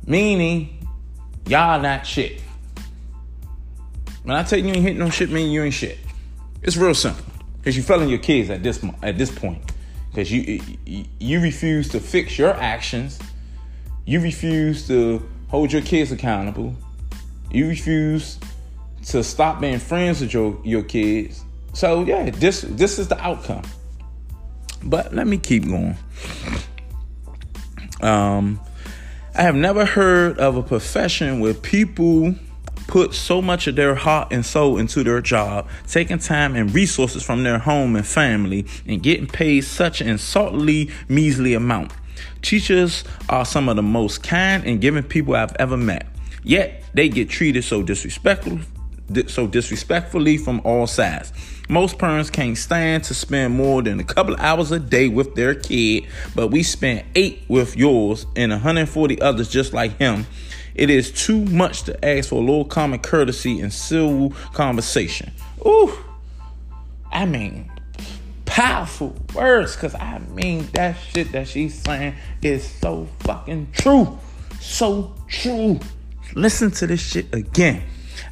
Meaning, 0.06 0.86
y'all 1.46 1.80
not 1.80 2.06
shit. 2.06 2.42
When 4.22 4.36
I 4.36 4.42
tell 4.42 4.58
you 4.58 4.66
you 4.66 4.74
ain't 4.74 4.82
hitting 4.82 5.00
on 5.00 5.10
shit, 5.10 5.30
meaning 5.30 5.50
you 5.50 5.62
ain't 5.62 5.72
shit. 5.72 5.96
It's 6.62 6.76
real 6.76 6.94
simple. 6.94 7.24
Cause 7.64 7.74
you 7.74 7.82
failing 7.82 8.10
your 8.10 8.18
kids 8.18 8.50
at 8.50 8.62
this 8.62 8.84
at 9.02 9.16
this 9.16 9.30
point. 9.30 9.62
Cause 10.14 10.30
you 10.30 10.60
you 11.18 11.40
refuse 11.40 11.88
to 11.88 12.00
fix 12.00 12.38
your 12.38 12.52
actions. 12.52 13.18
You 14.06 14.20
refuse 14.20 14.86
to 14.88 15.26
hold 15.48 15.72
your 15.72 15.82
kids 15.82 16.12
accountable. 16.12 16.74
You 17.50 17.68
refuse 17.68 18.38
to 19.06 19.24
stop 19.24 19.60
being 19.60 19.78
friends 19.78 20.20
with 20.20 20.32
your, 20.32 20.58
your 20.64 20.82
kids. 20.82 21.44
So 21.72 22.04
yeah, 22.04 22.30
this 22.30 22.62
this 22.62 22.98
is 22.98 23.08
the 23.08 23.20
outcome. 23.20 23.62
But 24.82 25.14
let 25.14 25.26
me 25.26 25.38
keep 25.38 25.66
going. 25.68 25.96
Um, 28.00 28.60
I 29.34 29.42
have 29.42 29.54
never 29.54 29.84
heard 29.84 30.38
of 30.38 30.56
a 30.56 30.62
profession 30.62 31.40
where 31.40 31.54
people 31.54 32.34
put 32.86 33.14
so 33.14 33.40
much 33.40 33.68
of 33.68 33.76
their 33.76 33.94
heart 33.94 34.32
and 34.32 34.44
soul 34.44 34.76
into 34.78 35.04
their 35.04 35.20
job, 35.20 35.68
taking 35.86 36.18
time 36.18 36.56
and 36.56 36.74
resources 36.74 37.22
from 37.22 37.44
their 37.44 37.58
home 37.58 37.94
and 37.94 38.06
family, 38.06 38.66
and 38.86 39.02
getting 39.02 39.28
paid 39.28 39.60
such 39.62 40.00
an 40.00 40.08
insultingly 40.08 40.90
measly 41.08 41.54
amount. 41.54 41.92
Teachers 42.42 43.04
are 43.28 43.44
some 43.44 43.68
of 43.68 43.76
the 43.76 43.82
most 43.82 44.22
kind 44.22 44.64
and 44.64 44.80
giving 44.80 45.02
people 45.02 45.34
I've 45.34 45.54
ever 45.58 45.76
met. 45.76 46.06
Yet 46.42 46.82
they 46.94 47.08
get 47.08 47.28
treated 47.28 47.64
so 47.64 47.82
disrespectful, 47.82 48.60
so 49.26 49.46
disrespectfully 49.46 50.38
from 50.38 50.60
all 50.64 50.86
sides. 50.86 51.32
Most 51.68 51.98
parents 51.98 52.30
can't 52.30 52.56
stand 52.56 53.04
to 53.04 53.14
spend 53.14 53.54
more 53.54 53.82
than 53.82 54.00
a 54.00 54.04
couple 54.04 54.34
hours 54.36 54.72
a 54.72 54.80
day 54.80 55.08
with 55.08 55.34
their 55.34 55.54
kid, 55.54 56.06
but 56.34 56.48
we 56.48 56.62
spend 56.62 57.04
eight 57.14 57.42
with 57.48 57.76
yours 57.76 58.26
and 58.34 58.50
140 58.50 59.20
others 59.20 59.48
just 59.48 59.72
like 59.72 59.96
him. 59.98 60.26
It 60.74 60.88
is 60.88 61.12
too 61.12 61.44
much 61.44 61.82
to 61.84 62.04
ask 62.04 62.30
for 62.30 62.36
a 62.36 62.40
little 62.40 62.64
common 62.64 63.00
courtesy 63.00 63.60
and 63.60 63.72
civil 63.72 64.30
conversation. 64.52 65.32
Ooh, 65.66 65.92
I 67.12 67.26
mean, 67.26 67.70
powerful 68.50 69.14
words, 69.32 69.76
cause 69.76 69.94
I 69.94 70.18
mean 70.18 70.66
that 70.72 70.96
shit 70.96 71.30
that 71.30 71.46
she's 71.46 71.80
saying 71.82 72.16
is 72.42 72.68
so 72.68 73.06
fucking 73.20 73.68
true, 73.72 74.18
so 74.58 75.14
true. 75.28 75.78
Listen 76.34 76.72
to 76.72 76.88
this 76.88 77.00
shit 77.00 77.32
again. 77.32 77.84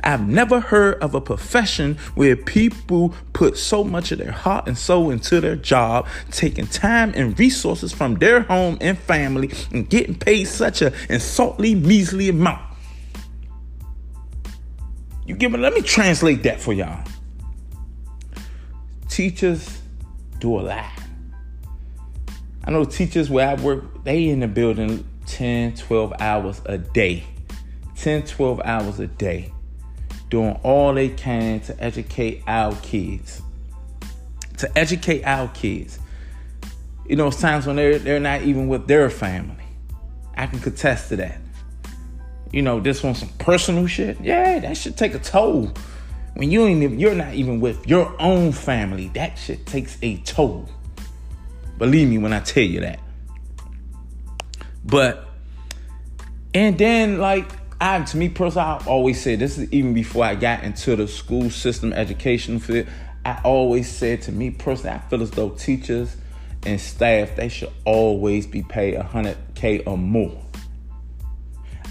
I've 0.03 0.29
never 0.29 0.59
heard 0.59 1.01
of 1.05 1.15
a 1.15 1.21
profession 1.21 1.99
where 2.17 2.35
people 2.35 3.15
put 3.33 3.57
so 3.57 3.85
much 3.85 4.11
of 4.11 4.19
their 4.19 4.33
heart 4.33 4.67
and 4.67 4.77
soul 4.77 5.11
into 5.11 5.41
their 5.41 5.55
job, 5.55 6.09
taking 6.33 6.67
time 6.67 7.13
and 7.15 7.39
resources 7.39 7.93
from 7.93 8.17
their 8.17 8.41
home 8.41 8.77
and 8.81 8.99
family, 8.99 9.53
and 9.71 9.89
getting 9.89 10.17
paid 10.17 10.47
such 10.47 10.83
an 10.83 10.93
insultingly 11.09 11.77
measly 11.77 12.29
amount. 12.29 12.61
You 15.27 15.37
give 15.37 15.53
me, 15.53 15.59
let 15.59 15.75
me 15.75 15.81
translate 15.81 16.43
that 16.43 16.61
for 16.61 16.73
y'all. 16.73 17.05
Teachers 19.09 19.78
do 20.39 20.59
a 20.59 20.63
lot. 20.63 20.91
I 22.65 22.71
know 22.71 22.85
teachers 22.85 23.31
where 23.31 23.49
I 23.49 23.55
work, 23.55 24.05
they 24.05 24.29
in 24.29 24.41
the 24.41 24.49
building 24.49 25.07
10, 25.27 25.75
12 25.77 26.13
hours 26.21 26.61
a 26.67 26.79
day. 26.79 27.25
10, 27.97 28.25
12 28.27 28.61
hours 28.65 29.01
a 29.01 29.07
day, 29.09 29.53
doing 30.31 30.59
all 30.63 30.95
they 30.95 31.09
can 31.09 31.61
to 31.61 31.83
educate 31.83 32.43
our 32.47 32.75
kids. 32.77 33.43
To 34.59 34.79
educate 34.79 35.25
our 35.25 35.49
kids. 35.49 35.99
You 37.07 37.17
know, 37.17 37.29
it's 37.29 37.41
times 37.41 37.67
when 37.67 37.77
they're 37.77 37.99
they're 37.99 38.21
not 38.21 38.43
even 38.43 38.69
with 38.69 38.87
their 38.87 39.09
family. 39.11 39.65
I 40.37 40.47
can 40.47 40.61
contest 40.61 41.09
to 41.09 41.17
that. 41.17 41.41
You 42.53 42.63
know, 42.63 42.81
this 42.81 43.03
one 43.03 43.15
some 43.15 43.31
personal 43.39 43.87
shit. 43.87 44.21
Yeah, 44.21 44.61
that 44.61 44.77
should 44.77 44.97
take 44.97 45.15
a 45.15 45.19
toll. 45.19 45.73
When 46.39 46.53
you 46.53 46.67
ain't 46.67 46.85
even, 46.85 47.01
you're 47.01 47.17
not 47.17 47.35
even 47.35 47.59
with 47.59 47.85
your 47.89 48.15
own 48.23 48.53
family, 48.53 49.09
that 49.15 49.37
shit 49.37 49.67
takes 49.67 49.99
a 50.03 50.19
toll. 50.19 50.69
Believe 51.79 52.09
me 52.09 52.19
when 52.19 52.33
I 52.33 52.39
tell 52.39 52.63
you 52.63 52.79
that. 52.83 53.01
But 54.85 55.29
and 56.55 56.79
then 56.79 57.19
like 57.19 57.51
I, 57.81 58.01
to 58.03 58.17
me 58.17 58.29
personally, 58.29 58.69
I 58.69 58.87
always 58.87 59.21
said 59.21 59.41
this 59.41 59.59
is 59.59 59.69
even 59.73 59.95
before 59.95 60.25
I 60.25 60.37
got 60.37 60.63
into 60.63 60.95
the 60.95 61.09
school 61.09 61.51
system 61.51 61.93
education 61.93 62.61
field. 62.61 62.87
I 63.25 63.41
always 63.43 63.91
said 63.91 64.23
to 64.23 64.31
me 64.31 64.53
personally, 64.53 64.95
I 64.95 64.99
feel 65.09 65.23
as 65.23 65.33
though 65.33 65.51
teachers 65.51 66.17
and 66.65 66.81
staff 66.81 67.35
they 67.35 67.49
should 67.49 67.73
always 67.85 68.47
be 68.47 68.63
paid 68.63 68.95
100k 68.95 69.89
or 69.89 69.99
more. 69.99 70.41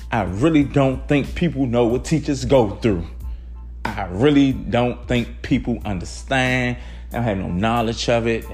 I 0.10 0.22
really 0.22 0.64
don't 0.64 1.06
think 1.10 1.36
people 1.36 1.66
know 1.66 1.86
what 1.86 2.06
teachers 2.06 2.46
go 2.46 2.70
through. 2.78 3.06
I 3.88 4.08
really 4.12 4.54
don't 4.54 5.08
think 5.08 5.42
people 5.42 5.80
understand. 5.86 6.78
They 7.10 7.18
don't 7.18 7.24
have 7.24 7.38
no 7.38 7.48
knowledge 7.48 8.10
of 8.10 8.28
it. 8.28 8.46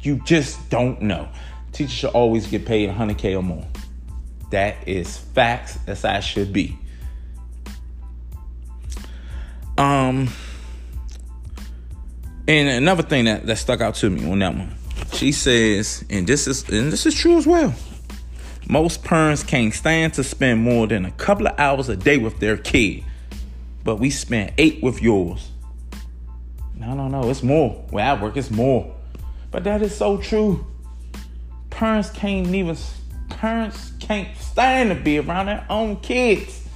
You 0.00 0.20
just 0.24 0.68
don't 0.70 1.02
know. 1.02 1.28
Teachers 1.72 1.92
should 1.92 2.10
always 2.10 2.46
get 2.46 2.64
paid 2.64 2.88
100k 2.88 3.36
or 3.36 3.42
more. 3.42 3.66
That 4.50 4.86
is 4.86 5.18
facts 5.18 5.78
as 5.86 6.04
I 6.04 6.20
should 6.20 6.52
be. 6.52 6.78
Um, 9.76 10.28
and 12.46 12.68
another 12.68 13.02
thing 13.02 13.24
that, 13.24 13.46
that 13.46 13.56
stuck 13.56 13.80
out 13.80 13.96
to 13.96 14.10
me 14.10 14.30
on 14.30 14.38
that 14.38 14.54
one, 14.54 14.74
she 15.12 15.32
says, 15.32 16.04
and 16.10 16.26
this 16.26 16.46
is 16.46 16.68
and 16.68 16.92
this 16.92 17.06
is 17.06 17.14
true 17.14 17.36
as 17.38 17.46
well. 17.46 17.74
Most 18.68 19.02
parents 19.02 19.42
can't 19.42 19.74
stand 19.74 20.14
to 20.14 20.24
spend 20.24 20.62
more 20.62 20.86
than 20.86 21.04
a 21.04 21.10
couple 21.12 21.48
of 21.48 21.58
hours 21.58 21.88
a 21.88 21.96
day 21.96 22.18
with 22.18 22.38
their 22.38 22.56
kid, 22.56 23.04
but 23.84 23.96
we 23.96 24.10
spent 24.10 24.52
eight 24.58 24.82
with 24.82 25.00
yours. 25.02 25.50
No, 26.74 26.94
no, 26.94 27.06
no, 27.08 27.30
it's 27.30 27.42
more. 27.42 27.70
Where 27.90 28.04
I 28.04 28.20
work, 28.20 28.36
it's 28.36 28.50
more. 28.50 28.94
But 29.50 29.64
that 29.64 29.82
is 29.82 29.94
so 29.96 30.16
true. 30.16 30.66
Parents 31.70 32.10
can't 32.10 32.48
even 32.48 32.76
parents 33.28 33.92
can't 34.00 34.36
stand 34.38 34.90
to 34.90 34.94
be 34.96 35.18
around 35.18 35.46
their 35.46 35.66
own 35.68 35.96
kids. 36.00 36.66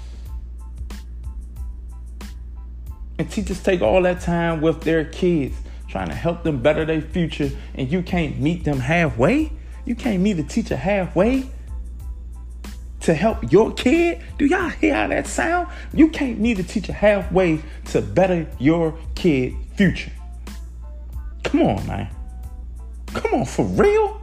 And 3.18 3.28
teachers 3.30 3.62
take 3.62 3.80
all 3.80 4.02
that 4.02 4.20
time 4.20 4.60
with 4.60 4.82
their 4.82 5.04
kids, 5.04 5.56
trying 5.88 6.08
to 6.08 6.14
help 6.14 6.44
them 6.44 6.62
better 6.62 6.84
their 6.84 7.00
future, 7.00 7.50
and 7.74 7.90
you 7.90 8.02
can't 8.02 8.38
meet 8.38 8.64
them 8.64 8.78
halfway? 8.78 9.50
You 9.84 9.96
can't 9.96 10.20
meet 10.20 10.38
a 10.38 10.44
teacher 10.44 10.76
halfway 10.76 11.48
to 13.00 13.14
help 13.14 13.52
your 13.52 13.72
kid? 13.72 14.20
Do 14.38 14.46
y'all 14.46 14.68
hear 14.68 14.94
how 14.94 15.08
that 15.08 15.26
sound? 15.26 15.68
You 15.92 16.08
can't 16.08 16.38
meet 16.38 16.54
the 16.54 16.62
teacher 16.62 16.92
halfway 16.92 17.60
to 17.86 18.02
better 18.02 18.46
your 18.58 18.98
kid 19.14 19.54
future. 19.76 20.12
Come 21.44 21.62
on, 21.62 21.86
man. 21.86 22.08
Come 23.08 23.34
on, 23.34 23.44
for 23.44 23.64
real? 23.64 24.20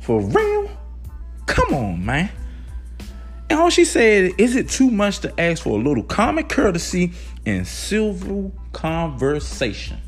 For 0.00 0.20
real? 0.20 0.70
Come 1.46 1.74
on, 1.74 2.04
man. 2.04 2.30
And 3.50 3.58
all 3.58 3.70
she 3.70 3.84
said, 3.84 4.32
is 4.38 4.56
it 4.56 4.68
too 4.68 4.90
much 4.90 5.20
to 5.20 5.40
ask 5.40 5.62
for 5.62 5.78
a 5.78 5.82
little 5.82 6.02
common 6.02 6.44
courtesy 6.44 7.12
and 7.46 7.66
civil 7.66 8.52
conversation? 8.72 9.98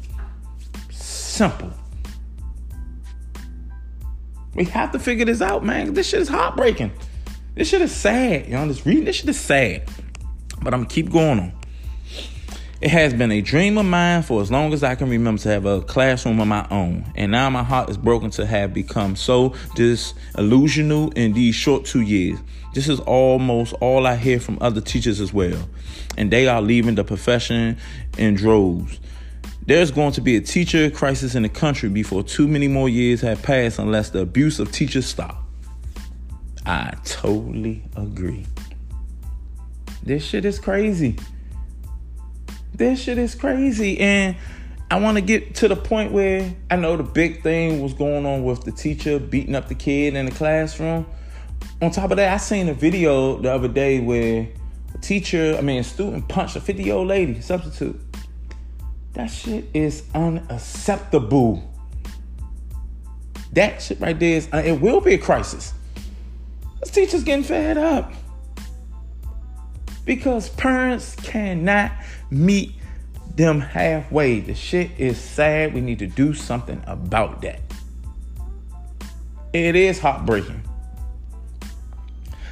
Simple. 0.91 1.73
We 4.55 4.65
have 4.65 4.91
to 4.93 4.99
figure 4.99 5.25
this 5.25 5.41
out, 5.41 5.65
man. 5.65 5.95
This 5.95 6.09
shit 6.09 6.21
is 6.21 6.29
heartbreaking. 6.29 6.93
This 7.55 7.69
shit 7.69 7.83
is 7.83 7.95
sad. 7.95 8.49
Know, 8.49 8.67
just 8.69 8.87
reading 8.87 9.05
this 9.05 9.17
shit 9.17 9.29
is 9.29 9.41
sad. 9.41 9.89
But 10.63 10.73
I'm 10.73 10.87
keep 10.87 11.11
going 11.11 11.41
on. 11.41 11.53
It 12.81 12.91
has 12.91 13.13
been 13.13 13.31
a 13.31 13.43
dream 13.43 13.77
of 13.77 13.85
mine 13.85 14.23
for 14.23 14.41
as 14.41 14.51
long 14.51 14.73
as 14.73 14.83
I 14.83 14.95
can 14.95 15.11
remember 15.11 15.43
to 15.43 15.49
have 15.51 15.67
a 15.67 15.83
classroom 15.83 16.41
of 16.41 16.47
my 16.47 16.67
own. 16.71 17.13
And 17.15 17.33
now 17.33 17.51
my 17.51 17.63
heart 17.63 17.91
is 17.91 17.99
broken 17.99 18.31
to 18.31 18.47
have 18.47 18.73
become 18.73 19.17
so 19.17 19.51
disillusional 19.75 21.13
in 21.15 21.35
these 21.35 21.55
short 21.55 21.85
two 21.85 22.01
years. 22.01 22.39
This 22.73 22.89
is 22.89 23.01
almost 23.01 23.75
all 23.81 24.07
I 24.07 24.17
hear 24.17 24.41
from 24.41 24.57
other 24.61 24.81
teachers 24.81 25.21
as 25.21 25.33
well. 25.33 25.69
And 26.17 26.31
they 26.31 26.47
are 26.47 26.63
leaving 26.63 26.95
the 26.95 27.05
profession 27.05 27.77
in 28.17 28.35
droves. 28.35 29.01
There's 29.67 29.91
going 29.91 30.13
to 30.13 30.21
be 30.21 30.37
a 30.37 30.41
teacher 30.41 30.89
crisis 30.89 31.35
in 31.35 31.43
the 31.43 31.49
country 31.49 31.89
before 31.89 32.23
too 32.23 32.49
many 32.49 32.69
more 32.69 32.89
years 32.89 33.21
have 33.21 33.43
passed 33.43 33.79
unless 33.79 34.11
the 34.11 34.21
abuse 34.21 34.59
of 34.59 34.73
teachers 34.73 35.05
stop. 35.05 35.50
I 36.71 36.95
totally 37.03 37.83
agree. 37.97 38.47
This 40.05 40.25
shit 40.25 40.45
is 40.45 40.61
crazy. 40.61 41.17
This 42.73 43.03
shit 43.03 43.19
is 43.19 43.35
crazy. 43.35 43.99
And 43.99 44.37
I 44.89 45.01
want 45.01 45.17
to 45.17 45.21
get 45.21 45.57
to 45.57 45.67
the 45.67 45.75
point 45.75 46.13
where 46.13 46.55
I 46.71 46.77
know 46.77 46.97
the 46.97 47.03
big 47.03 47.43
thing 47.43 47.83
was 47.83 47.93
going 47.93 48.25
on 48.25 48.45
with 48.45 48.63
the 48.63 48.71
teacher 48.71 49.19
beating 49.19 49.57
up 49.57 49.67
the 49.67 49.75
kid 49.75 50.15
in 50.15 50.27
the 50.27 50.31
classroom. 50.31 51.07
On 51.83 51.91
top 51.91 52.13
of 52.13 52.19
that, 52.19 52.33
I 52.33 52.37
seen 52.37 52.69
a 52.69 52.75
video 52.75 53.39
the 53.39 53.53
other 53.53 53.67
day 53.67 53.99
where 53.99 54.49
a 54.95 54.99
teacher, 54.99 55.57
I 55.59 55.63
mean, 55.63 55.81
a 55.81 55.85
student 55.85 56.29
punched 56.29 56.55
a 56.55 56.61
50 56.61 56.85
year 56.85 56.95
old 56.95 57.09
lady, 57.09 57.41
substitute. 57.41 58.01
That 59.15 59.27
shit 59.27 59.65
is 59.75 60.05
unacceptable. 60.15 61.69
That 63.55 63.83
shit 63.83 63.99
right 63.99 64.17
there 64.17 64.37
is, 64.37 64.49
uh, 64.55 64.63
it 64.65 64.81
will 64.81 65.01
be 65.01 65.15
a 65.15 65.19
crisis. 65.19 65.75
This 66.81 66.91
teacher's 66.91 67.25
getting 67.25 67.45
fed 67.45 67.77
up 67.77 68.13
because 70.05 70.49
parents 70.51 71.15
cannot 71.17 71.93
meet 72.31 72.75
them 73.37 73.61
halfway. 73.61 74.41
The 74.41 74.55
shit 74.55 74.91
is 74.99 75.19
sad. 75.19 75.75
We 75.75 75.81
need 75.81 75.99
to 76.01 76.07
do 76.07 76.35
something 76.35 76.83
about 76.87 77.43
that. 77.43 77.61
It 79.53 79.77
is 79.77 79.99
heartbreaking 79.99 80.63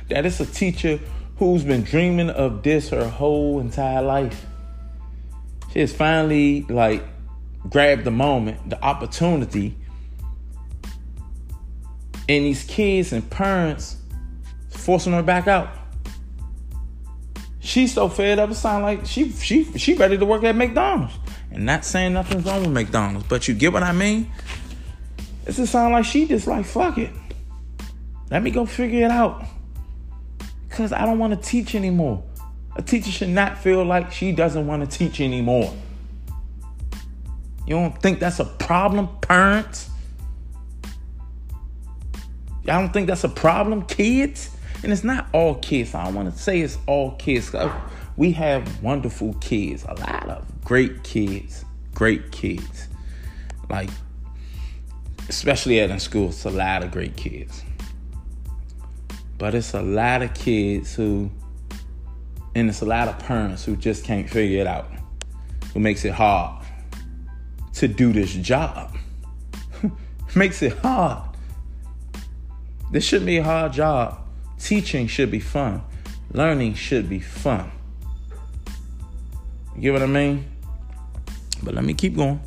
that 0.08 0.24
it's 0.26 0.40
a 0.40 0.46
teacher 0.46 0.98
who's 1.36 1.64
been 1.64 1.82
dreaming 1.82 2.30
of 2.30 2.62
this 2.62 2.90
her 2.90 3.08
whole 3.08 3.60
entire 3.60 4.02
life. 4.02 4.46
She 5.72 5.80
has 5.80 5.92
finally 5.92 6.62
like 6.68 7.04
grabbed 7.68 8.04
the 8.04 8.10
moment, 8.10 8.70
the 8.70 8.82
opportunity, 8.82 9.76
and 12.28 12.44
these 12.44 12.64
kids 12.64 13.12
and 13.12 13.28
parents 13.30 13.96
forcing 14.78 15.12
her 15.12 15.22
back 15.22 15.46
out. 15.46 15.68
She's 17.60 17.92
so 17.92 18.08
fed 18.08 18.38
up. 18.38 18.50
It 18.50 18.54
sounds 18.54 18.82
like 18.82 19.04
she 19.04 19.30
she 19.30 19.64
she 19.76 19.94
ready 19.94 20.16
to 20.16 20.24
work 20.24 20.44
at 20.44 20.56
McDonald's. 20.56 21.14
And 21.50 21.66
not 21.66 21.84
saying 21.84 22.14
nothing's 22.14 22.44
wrong 22.44 22.62
with 22.62 22.72
McDonald's, 22.72 23.26
but 23.28 23.48
you 23.48 23.54
get 23.54 23.72
what 23.72 23.82
I 23.82 23.92
mean. 23.92 24.30
It 25.46 25.52
just 25.52 25.72
sound 25.72 25.92
like 25.92 26.04
she 26.04 26.26
just 26.26 26.46
like 26.46 26.64
fuck 26.64 26.98
it. 26.98 27.10
Let 28.30 28.42
me 28.42 28.50
go 28.50 28.64
figure 28.64 29.04
it 29.04 29.10
out. 29.10 29.44
Cause 30.70 30.92
I 30.92 31.04
don't 31.04 31.18
want 31.18 31.34
to 31.34 31.48
teach 31.48 31.74
anymore. 31.74 32.22
A 32.76 32.82
teacher 32.82 33.10
should 33.10 33.30
not 33.30 33.58
feel 33.58 33.84
like 33.84 34.12
she 34.12 34.32
doesn't 34.32 34.66
want 34.66 34.88
to 34.88 34.98
teach 34.98 35.20
anymore. 35.20 35.74
You 37.66 37.74
don't 37.74 38.00
think 38.00 38.20
that's 38.20 38.38
a 38.38 38.44
problem, 38.44 39.08
parents? 39.20 39.90
Y'all 42.62 42.80
don't 42.80 42.92
think 42.92 43.08
that's 43.08 43.24
a 43.24 43.28
problem, 43.28 43.82
kids? 43.82 44.56
And 44.82 44.92
it's 44.92 45.04
not 45.04 45.28
all 45.32 45.56
kids. 45.56 45.94
I 45.94 46.08
want 46.10 46.32
to 46.32 46.38
say 46.38 46.60
it's 46.60 46.78
all 46.86 47.12
kids. 47.12 47.54
Uh, 47.54 47.72
we 48.16 48.32
have 48.32 48.82
wonderful 48.82 49.34
kids, 49.34 49.84
a 49.84 49.94
lot 49.94 50.28
of 50.28 50.64
great 50.64 51.02
kids, 51.04 51.64
great 51.94 52.30
kids. 52.32 52.88
Like, 53.68 53.90
especially 55.28 55.80
at 55.80 55.90
in 55.90 56.00
school, 56.00 56.28
it's 56.28 56.44
a 56.44 56.50
lot 56.50 56.82
of 56.82 56.90
great 56.90 57.16
kids. 57.16 57.62
But 59.36 59.54
it's 59.54 59.74
a 59.74 59.82
lot 59.82 60.22
of 60.22 60.34
kids 60.34 60.94
who, 60.94 61.30
and 62.54 62.68
it's 62.68 62.80
a 62.80 62.86
lot 62.86 63.08
of 63.08 63.18
parents 63.20 63.64
who 63.64 63.76
just 63.76 64.04
can't 64.04 64.28
figure 64.28 64.60
it 64.60 64.66
out, 64.66 64.90
who 65.72 65.80
makes 65.80 66.04
it 66.04 66.12
hard 66.12 66.64
to 67.74 67.86
do 67.86 68.12
this 68.12 68.32
job. 68.34 68.96
makes 70.34 70.62
it 70.62 70.76
hard. 70.78 71.22
This 72.90 73.04
shouldn't 73.04 73.26
be 73.26 73.36
a 73.36 73.44
hard 73.44 73.72
job. 73.72 74.27
Teaching 74.58 75.06
should 75.06 75.30
be 75.30 75.40
fun. 75.40 75.82
Learning 76.32 76.74
should 76.74 77.08
be 77.08 77.20
fun. 77.20 77.70
You 79.74 79.82
get 79.82 79.92
what 79.92 80.02
I 80.02 80.06
mean? 80.06 80.44
But 81.62 81.74
let 81.74 81.84
me 81.84 81.94
keep 81.94 82.16
going. 82.16 82.40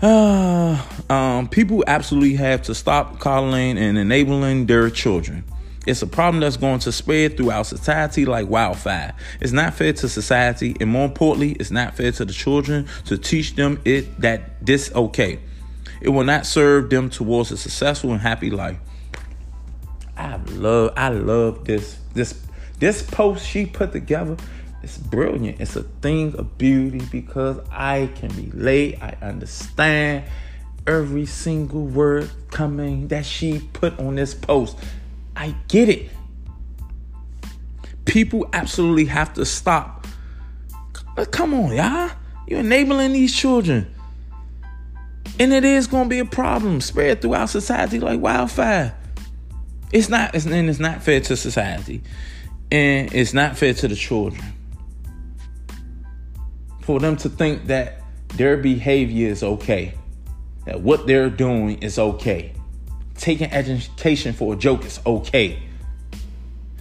Uh, 0.00 0.82
um, 1.10 1.48
people 1.48 1.84
absolutely 1.86 2.34
have 2.36 2.62
to 2.62 2.74
stop 2.74 3.18
coddling 3.18 3.78
and 3.78 3.98
enabling 3.98 4.66
their 4.66 4.90
children. 4.90 5.44
It's 5.86 6.02
a 6.02 6.06
problem 6.06 6.40
that's 6.40 6.58
going 6.58 6.78
to 6.80 6.92
spread 6.92 7.36
throughout 7.36 7.66
society 7.66 8.26
like 8.26 8.48
wildfire. 8.48 9.14
It's 9.40 9.52
not 9.52 9.74
fair 9.74 9.92
to 9.94 10.08
society, 10.08 10.76
and 10.78 10.90
more 10.90 11.06
importantly, 11.06 11.52
it's 11.52 11.70
not 11.70 11.96
fair 11.96 12.12
to 12.12 12.24
the 12.24 12.32
children 12.32 12.86
to 13.06 13.16
teach 13.16 13.56
them 13.56 13.80
it 13.84 14.20
that 14.20 14.64
this 14.64 14.92
okay. 14.94 15.40
It 16.00 16.10
will 16.10 16.24
not 16.24 16.46
serve 16.46 16.90
them 16.90 17.08
towards 17.10 17.50
a 17.50 17.56
successful 17.56 18.12
and 18.12 18.20
happy 18.20 18.50
life. 18.50 18.78
I 20.20 20.36
love 20.52 20.92
I 20.96 21.08
love 21.08 21.64
this 21.64 21.98
this 22.12 22.38
this 22.78 23.02
post 23.02 23.46
she 23.46 23.64
put 23.64 23.92
together. 23.92 24.36
It's 24.82 24.98
brilliant. 24.98 25.60
It's 25.60 25.76
a 25.76 25.82
thing 25.82 26.34
of 26.36 26.58
beauty 26.58 27.02
because 27.10 27.58
I 27.70 28.10
can 28.16 28.28
relate. 28.36 28.98
I 29.02 29.16
understand 29.22 30.24
every 30.86 31.26
single 31.26 31.86
word 31.86 32.30
coming 32.50 33.08
that 33.08 33.24
she 33.24 33.60
put 33.72 33.98
on 33.98 34.14
this 34.16 34.34
post. 34.34 34.78
I 35.36 35.54
get 35.68 35.88
it. 35.88 36.10
People 38.04 38.48
absolutely 38.52 39.06
have 39.06 39.34
to 39.34 39.44
stop. 39.44 40.06
Uh, 41.16 41.24
come 41.26 41.54
on, 41.54 41.74
y'all. 41.74 42.10
You're 42.46 42.60
enabling 42.60 43.12
these 43.12 43.34
children. 43.34 43.94
And 45.38 45.52
it 45.52 45.64
is 45.64 45.86
going 45.86 46.04
to 46.04 46.10
be 46.10 46.18
a 46.18 46.24
problem 46.24 46.80
spread 46.80 47.22
throughout 47.22 47.50
society 47.50 48.00
like 48.00 48.20
wildfire. 48.20 48.94
It's 49.92 50.08
not, 50.08 50.34
it's, 50.34 50.46
and 50.46 50.68
it's 50.68 50.78
not 50.78 51.02
fair 51.02 51.20
to 51.20 51.36
society, 51.36 52.02
and 52.70 53.12
it's 53.12 53.34
not 53.34 53.56
fair 53.56 53.74
to 53.74 53.88
the 53.88 53.96
children 53.96 54.42
for 56.82 56.98
them 56.98 57.16
to 57.16 57.28
think 57.28 57.66
that 57.66 58.02
their 58.34 58.56
behavior 58.56 59.28
is 59.28 59.42
okay, 59.42 59.94
that 60.64 60.80
what 60.80 61.06
they're 61.06 61.30
doing 61.30 61.78
is 61.82 61.98
okay, 61.98 62.52
taking 63.16 63.50
education 63.52 64.32
for 64.32 64.54
a 64.54 64.56
joke 64.56 64.84
is 64.84 65.00
okay. 65.06 65.62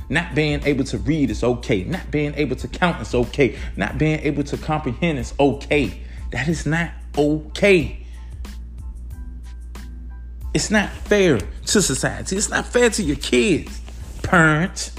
Not 0.09 0.33
being 0.33 0.63
able 0.63 0.83
to 0.85 0.97
read 0.97 1.29
is 1.29 1.43
okay. 1.43 1.83
Not 1.83 2.09
being 2.09 2.33
able 2.33 2.55
to 2.55 2.67
count 2.67 2.99
is 2.99 3.13
okay. 3.13 3.55
Not 3.77 3.99
being 3.99 4.19
able 4.21 4.43
to 4.45 4.57
comprehend 4.57 5.19
is 5.19 5.35
okay. 5.39 6.01
That 6.31 6.47
is 6.47 6.65
not 6.65 6.89
okay. 7.15 7.98
It's 10.53 10.71
not 10.71 10.89
fair 10.89 11.39
to 11.39 11.81
society. 11.81 12.35
It's 12.35 12.49
not 12.49 12.65
fair 12.65 12.89
to 12.89 13.03
your 13.03 13.17
kids, 13.17 13.79
parents. 14.23 14.91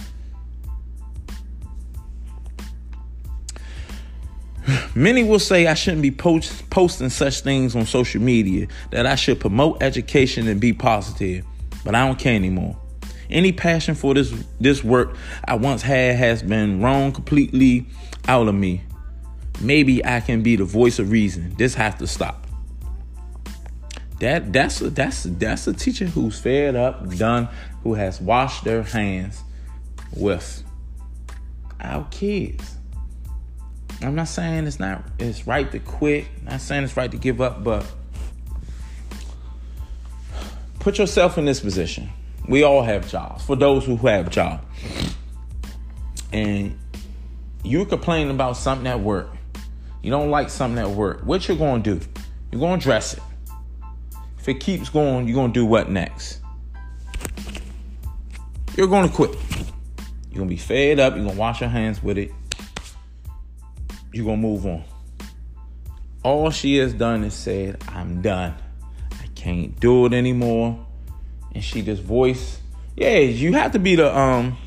Many 4.95 5.25
will 5.25 5.41
say 5.41 5.67
I 5.67 5.75
shouldn't 5.75 6.03
be 6.03 6.13
post- 6.13 6.69
posting 6.71 7.09
such 7.09 7.41
things 7.41 7.75
on 7.75 7.87
social 7.87 8.21
media, 8.21 8.69
that 8.91 9.07
I 9.07 9.17
should 9.17 9.41
promote 9.41 9.83
education 9.83 10.47
and 10.47 10.61
be 10.61 10.73
positive, 10.73 11.45
but 11.85 11.95
I 11.95 12.07
don't 12.07 12.19
care 12.19 12.35
anymore. 12.35 12.77
Any 13.29 13.53
passion 13.53 13.95
for 13.95 14.15
this 14.15 14.33
this 14.61 14.83
work 14.85 15.17
I 15.45 15.55
once 15.55 15.83
had 15.83 16.17
has 16.17 16.43
been 16.43 16.81
wrong 16.81 17.13
completely 17.13 17.87
out 18.29 18.49
of 18.49 18.55
me. 18.55 18.83
Maybe 19.61 20.05
I 20.05 20.21
can 20.21 20.43
be 20.43 20.57
the 20.57 20.65
voice 20.65 20.99
of 20.99 21.11
reason. 21.11 21.55
This 21.57 21.75
has 21.75 21.95
to 21.97 22.07
stop. 22.07 22.40
That 24.21 24.53
that's 24.53 24.83
a, 24.83 24.91
that's 24.91 25.23
that's 25.25 25.67
a 25.67 25.73
teacher 25.73 26.05
who's 26.05 26.39
fed 26.39 26.77
up, 26.77 27.09
done, 27.17 27.49
who 27.83 27.95
has 27.95 28.21
washed 28.21 28.65
their 28.65 28.83
hands 28.83 29.43
with 30.15 30.63
our 31.81 32.07
kids. 32.11 32.77
I'm 34.03 34.15
not 34.15 34.29
saying 34.29 34.67
it's 34.67 34.79
not 34.79 35.03
it's 35.19 35.47
right 35.47 35.71
to 35.73 35.79
quit. 35.79 36.27
I'm 36.41 36.45
not 36.45 36.61
saying 36.61 36.85
it's 36.85 36.97
right 36.99 37.11
to 37.11 37.17
give 37.17 37.41
up, 37.41 37.65
but 37.65 37.87
put 40.81 40.99
yourself 40.99 41.39
in 41.39 41.47
this 41.47 41.61
position. 41.61 42.11
We 42.47 42.63
all 42.63 42.83
have 42.83 43.11
jobs. 43.11 43.45
For 43.45 43.57
those 43.57 43.87
who 43.87 43.97
have 43.97 44.29
jobs, 44.29 44.63
and 46.31 46.79
you're 47.63 47.87
complaining 47.87 48.31
about 48.31 48.59
something 48.59 48.87
at 48.87 49.01
work, 49.01 49.31
you 50.03 50.11
don't 50.11 50.31
like 50.31 50.51
something 50.51 50.79
at 50.79 50.91
work. 50.91 51.23
What 51.25 51.49
you're 51.49 51.57
to 51.57 51.79
do? 51.81 52.07
You're 52.53 52.61
going 52.61 52.81
to 52.81 52.85
address 52.85 53.15
it. 53.15 53.23
It 54.51 54.59
keeps 54.59 54.89
going, 54.91 55.29
you're 55.29 55.37
going 55.37 55.53
to 55.53 55.61
do 55.61 55.65
what 55.65 55.89
next? 55.89 56.41
You're 58.77 58.89
going 58.89 59.09
to 59.09 59.15
quit. 59.15 59.31
You're 59.31 60.39
going 60.39 60.49
to 60.49 60.55
be 60.55 60.57
fed 60.57 60.99
up. 60.99 61.15
You're 61.15 61.23
going 61.23 61.37
to 61.37 61.41
wash 61.41 61.61
your 61.61 61.71
hands 61.71 62.03
with 62.03 62.19
it. 62.19 62.33
You're 64.13 64.25
going 64.25 64.43
to 64.43 64.49
move 64.49 64.67
on. 64.67 64.83
All 66.25 66.51
she 66.51 66.79
has 66.79 66.93
done 66.93 67.23
is 67.23 67.33
said, 67.33 67.81
I'm 67.91 68.23
done. 68.23 68.57
I 69.13 69.27
can't 69.37 69.79
do 69.79 70.07
it 70.07 70.15
anymore. 70.15 70.85
And 71.55 71.63
she 71.63 71.81
just 71.83 72.03
voiced, 72.03 72.59
yeah, 72.97 73.19
you 73.19 73.53
have 73.53 73.71
to 73.71 73.79
be 73.79 73.95
the 73.95 74.13
um 74.19 74.59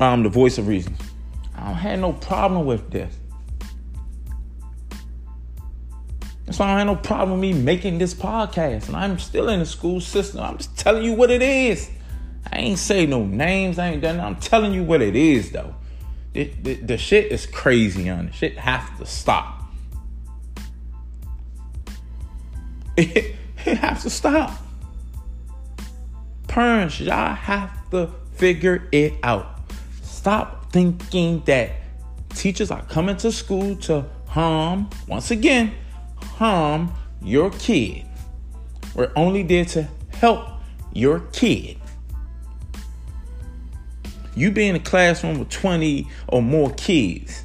um 0.00 0.22
the 0.22 0.30
voice 0.30 0.56
of 0.56 0.66
reason. 0.66 0.96
I 1.54 1.66
don't 1.66 1.74
have 1.74 1.98
no 1.98 2.12
problem 2.14 2.64
with 2.64 2.90
this. 2.90 3.14
Why 6.58 6.72
I 6.72 6.84
don't 6.84 6.86
no 6.86 6.96
problem 6.96 7.40
with 7.40 7.40
me 7.40 7.52
making 7.52 7.98
this 7.98 8.14
podcast. 8.14 8.88
And 8.88 8.96
I'm 8.96 9.18
still 9.18 9.48
in 9.48 9.60
the 9.60 9.66
school 9.66 10.00
system. 10.00 10.40
I'm 10.40 10.56
just 10.56 10.76
telling 10.76 11.04
you 11.04 11.12
what 11.12 11.30
it 11.30 11.42
is. 11.42 11.90
I 12.50 12.58
ain't 12.58 12.78
say 12.78 13.04
no 13.06 13.24
names. 13.24 13.78
I 13.78 13.88
ain't 13.88 14.02
done. 14.02 14.20
I'm 14.20 14.36
telling 14.36 14.72
you 14.72 14.82
what 14.82 15.02
it 15.02 15.16
is, 15.16 15.50
though. 15.50 15.74
The, 16.32 16.44
the, 16.62 16.74
the 16.74 16.98
shit 16.98 17.32
is 17.32 17.46
crazy 17.46 18.08
on 18.08 18.28
it. 18.28 18.34
Shit 18.34 18.58
has 18.58 18.98
to 18.98 19.06
stop. 19.06 19.64
It, 22.96 23.36
it 23.66 23.78
has 23.78 24.02
to 24.04 24.10
stop. 24.10 24.56
Parents, 26.46 27.00
y'all 27.00 27.34
have 27.34 27.90
to 27.90 28.10
figure 28.34 28.88
it 28.92 29.14
out. 29.22 29.60
Stop 30.02 30.72
thinking 30.72 31.42
that 31.46 31.72
teachers 32.30 32.70
are 32.70 32.82
coming 32.84 33.16
to 33.18 33.32
school 33.32 33.76
to 33.76 34.06
harm, 34.26 34.88
once 35.06 35.30
again, 35.30 35.74
harm 36.36 36.92
your 37.22 37.50
kid. 37.50 38.04
We're 38.94 39.12
only 39.16 39.42
there 39.42 39.64
to 39.66 39.88
help 40.10 40.48
your 40.92 41.20
kid. 41.32 41.78
You 44.34 44.50
be 44.50 44.68
in 44.68 44.76
a 44.76 44.80
classroom 44.80 45.38
with 45.38 45.48
20 45.48 46.06
or 46.28 46.42
more 46.42 46.70
kids. 46.74 47.42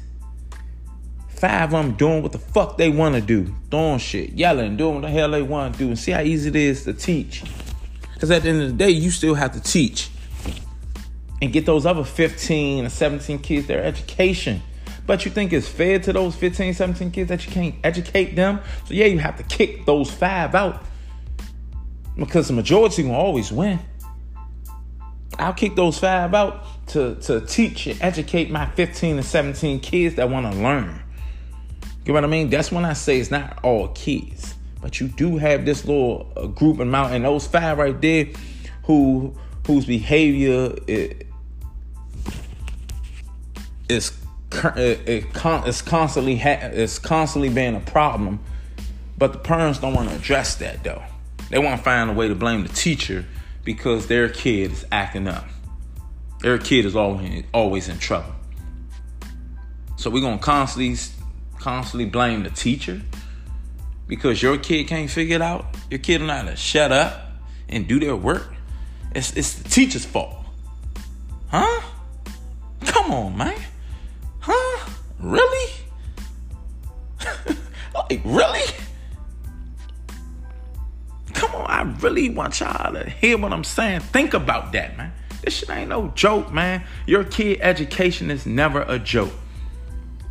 Five 1.28 1.72
of 1.74 1.84
them 1.84 1.94
doing 1.94 2.22
what 2.22 2.32
the 2.32 2.38
fuck 2.38 2.76
they 2.76 2.90
want 2.90 3.14
to 3.14 3.20
do, 3.20 3.52
throwing 3.70 3.98
shit, 3.98 4.32
yelling, 4.32 4.76
doing 4.76 4.96
what 4.96 5.02
the 5.02 5.10
hell 5.10 5.30
they 5.30 5.42
want 5.42 5.74
to 5.74 5.78
do, 5.78 5.88
and 5.88 5.98
see 5.98 6.12
how 6.12 6.20
easy 6.20 6.50
it 6.50 6.56
is 6.56 6.84
to 6.84 6.92
teach. 6.92 7.42
Because 8.14 8.30
at 8.30 8.42
the 8.42 8.50
end 8.50 8.62
of 8.62 8.68
the 8.68 8.76
day, 8.76 8.90
you 8.90 9.10
still 9.10 9.34
have 9.34 9.52
to 9.52 9.60
teach 9.60 10.10
and 11.40 11.52
get 11.52 11.66
those 11.66 11.86
other 11.86 12.04
15 12.04 12.84
or 12.84 12.88
17 12.88 13.38
kids 13.40 13.66
their 13.66 13.82
education. 13.82 14.62
But 15.06 15.24
you 15.24 15.30
think 15.30 15.52
it's 15.52 15.68
fair 15.68 15.98
to 16.00 16.12
those 16.12 16.36
15, 16.36 16.74
17 16.74 17.10
kids 17.10 17.28
that 17.28 17.44
you 17.46 17.52
can't 17.52 17.74
educate 17.82 18.36
them? 18.36 18.60
So 18.86 18.94
yeah, 18.94 19.06
you 19.06 19.18
have 19.18 19.36
to 19.36 19.42
kick 19.42 19.84
those 19.84 20.10
five 20.10 20.54
out. 20.54 20.84
Because 22.16 22.48
the 22.48 22.54
majority 22.54 23.02
will 23.02 23.14
always 23.14 23.50
win. 23.50 23.80
I'll 25.38 25.54
kick 25.54 25.74
those 25.74 25.98
five 25.98 26.34
out 26.34 26.64
to, 26.88 27.16
to 27.16 27.40
teach 27.40 27.86
and 27.86 28.00
educate 28.02 28.50
my 28.50 28.66
15 28.66 29.16
and 29.16 29.24
17 29.24 29.80
kids 29.80 30.16
that 30.16 30.28
want 30.28 30.52
to 30.52 30.58
learn. 30.58 31.02
You 32.04 32.12
know 32.12 32.14
what 32.14 32.24
I 32.24 32.28
mean? 32.28 32.50
That's 32.50 32.70
when 32.70 32.84
I 32.84 32.92
say 32.92 33.18
it's 33.18 33.30
not 33.30 33.60
all 33.62 33.88
kids. 33.88 34.54
But 34.80 35.00
you 35.00 35.08
do 35.08 35.38
have 35.38 35.64
this 35.64 35.84
little 35.84 36.32
uh, 36.36 36.46
group 36.48 36.80
amount, 36.80 37.14
and 37.14 37.24
those 37.24 37.46
five 37.46 37.78
right 37.78 37.98
there 38.00 38.26
who 38.84 39.32
whose 39.64 39.86
behavior 39.86 40.74
is, 40.88 41.22
is 43.88 44.21
it, 44.76 45.02
it's 45.06 45.82
constantly 45.82 46.36
ha- 46.36 46.70
it's 46.72 46.98
constantly 46.98 47.48
being 47.48 47.74
a 47.74 47.80
problem, 47.80 48.40
but 49.18 49.32
the 49.32 49.38
parents 49.38 49.78
don't 49.78 49.94
want 49.94 50.08
to 50.10 50.14
address 50.16 50.56
that 50.56 50.82
though. 50.84 51.02
They 51.50 51.58
want 51.58 51.76
to 51.76 51.82
find 51.82 52.10
a 52.10 52.12
way 52.12 52.28
to 52.28 52.34
blame 52.34 52.62
the 52.62 52.68
teacher 52.70 53.24
because 53.64 54.06
their 54.06 54.28
kid 54.28 54.72
is 54.72 54.86
acting 54.90 55.28
up. 55.28 55.44
Their 56.40 56.58
kid 56.58 56.84
is 56.84 56.96
always 56.96 57.44
always 57.52 57.88
in 57.88 57.98
trouble. 57.98 58.34
So 59.96 60.10
we're 60.10 60.22
gonna 60.22 60.38
constantly 60.38 60.96
constantly 61.58 62.06
blame 62.06 62.42
the 62.42 62.50
teacher 62.50 63.00
because 64.08 64.42
your 64.42 64.58
kid 64.58 64.88
can't 64.88 65.08
figure 65.08 65.36
it 65.36 65.42
out. 65.42 65.76
Your 65.90 66.00
kid 66.00 66.20
not 66.22 66.46
to 66.46 66.56
shut 66.56 66.90
up 66.90 67.28
and 67.68 67.86
do 67.86 68.00
their 68.00 68.16
work. 68.16 68.52
It's 69.14 69.36
it's 69.36 69.54
the 69.54 69.68
teacher's 69.68 70.04
fault. 70.04 70.36
Huh? 71.48 71.82
Come 72.86 73.12
on, 73.12 73.36
man. 73.36 73.60
Really? 75.22 75.72
like, 77.94 78.20
really? 78.24 78.74
Come 81.32 81.54
on, 81.54 81.70
I 81.70 81.82
really 82.00 82.28
want 82.28 82.58
y'all 82.60 82.92
to 82.92 83.08
hear 83.08 83.38
what 83.38 83.52
I'm 83.52 83.64
saying. 83.64 84.00
Think 84.00 84.34
about 84.34 84.72
that, 84.72 84.96
man. 84.96 85.12
This 85.42 85.54
shit 85.54 85.70
ain't 85.70 85.90
no 85.90 86.08
joke, 86.08 86.52
man. 86.52 86.84
Your 87.06 87.24
kid 87.24 87.60
education 87.62 88.30
is 88.30 88.46
never 88.46 88.82
a 88.82 88.98
joke. 88.98 89.32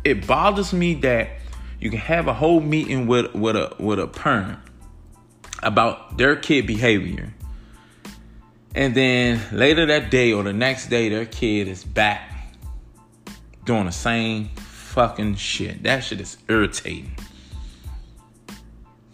It 0.04 0.26
bothers 0.26 0.72
me 0.72 0.94
that 0.94 1.30
you 1.80 1.90
can 1.90 1.98
have 1.98 2.28
a 2.28 2.34
whole 2.34 2.60
meeting 2.60 3.06
with 3.06 3.34
with 3.34 3.56
a 3.56 3.74
with 3.78 3.98
a 3.98 4.06
parent 4.06 4.58
about 5.62 6.16
their 6.18 6.36
kid 6.36 6.66
behavior. 6.66 7.32
And 8.74 8.94
then 8.94 9.40
later 9.52 9.86
that 9.86 10.10
day 10.10 10.32
or 10.32 10.42
the 10.42 10.52
next 10.52 10.88
day, 10.88 11.08
their 11.08 11.26
kid 11.26 11.68
is 11.68 11.84
back 11.84 12.56
doing 13.64 13.84
the 13.84 13.92
same 13.92 14.50
fucking 14.92 15.36
shit. 15.36 15.82
That 15.82 16.04
shit 16.04 16.20
is 16.20 16.36
irritating. 16.48 17.16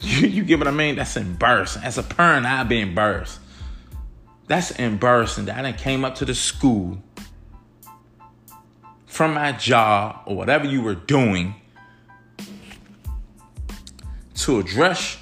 You, 0.00 0.28
you 0.28 0.44
get 0.44 0.60
what 0.60 0.68
I 0.68 0.70
mean? 0.70 0.94
That's 0.94 1.16
embarrassing. 1.16 1.82
As 1.82 1.98
a 1.98 2.04
parent, 2.04 2.46
I'd 2.46 2.68
be 2.68 2.80
embarrassed. 2.80 3.40
That's 4.46 4.70
embarrassing 4.70 5.46
that 5.46 5.58
I 5.58 5.62
done 5.62 5.74
came 5.74 6.04
up 6.04 6.14
to 6.16 6.24
the 6.24 6.36
school 6.36 7.02
from 9.06 9.34
my 9.34 9.50
job 9.50 10.20
or 10.26 10.36
whatever 10.36 10.66
you 10.66 10.82
were 10.82 10.94
doing 10.94 11.56
to 14.36 14.60
address 14.60 15.16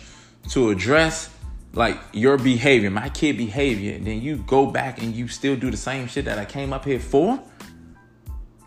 to 0.51 0.69
address 0.69 1.31
like 1.73 1.99
your 2.13 2.37
behavior, 2.37 2.91
my 2.91 3.09
kid 3.09 3.39
behavior, 3.39 3.95
and 3.95 4.07
then 4.07 4.21
you 4.21 4.37
go 4.37 4.67
back 4.67 5.03
and 5.03 5.15
you 5.15 5.27
still 5.27 5.57
do 5.57 5.71
the 5.71 5.77
same 5.79 6.07
shit 6.07 6.27
that 6.27 6.39
I 6.39 6.45
came 6.45 6.75
up 6.75 6.85
here 6.85 7.01
for? 7.01 7.43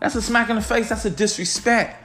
That's 0.00 0.14
a 0.14 0.22
smack 0.22 0.48
in 0.48 0.56
the 0.56 0.62
face. 0.62 0.88
That's 0.88 1.04
a 1.04 1.10
disrespect. 1.10 2.02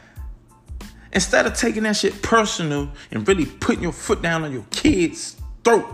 Instead 1.14 1.46
of 1.46 1.54
taking 1.54 1.84
that 1.84 1.96
shit 1.96 2.22
personal 2.22 2.92
and 3.10 3.26
really 3.28 3.46
putting 3.46 3.82
your 3.82 3.94
foot 3.94 4.22
down 4.22 4.44
on 4.44 4.52
your 4.52 4.66
kid's 4.70 5.38
throat 5.64 5.86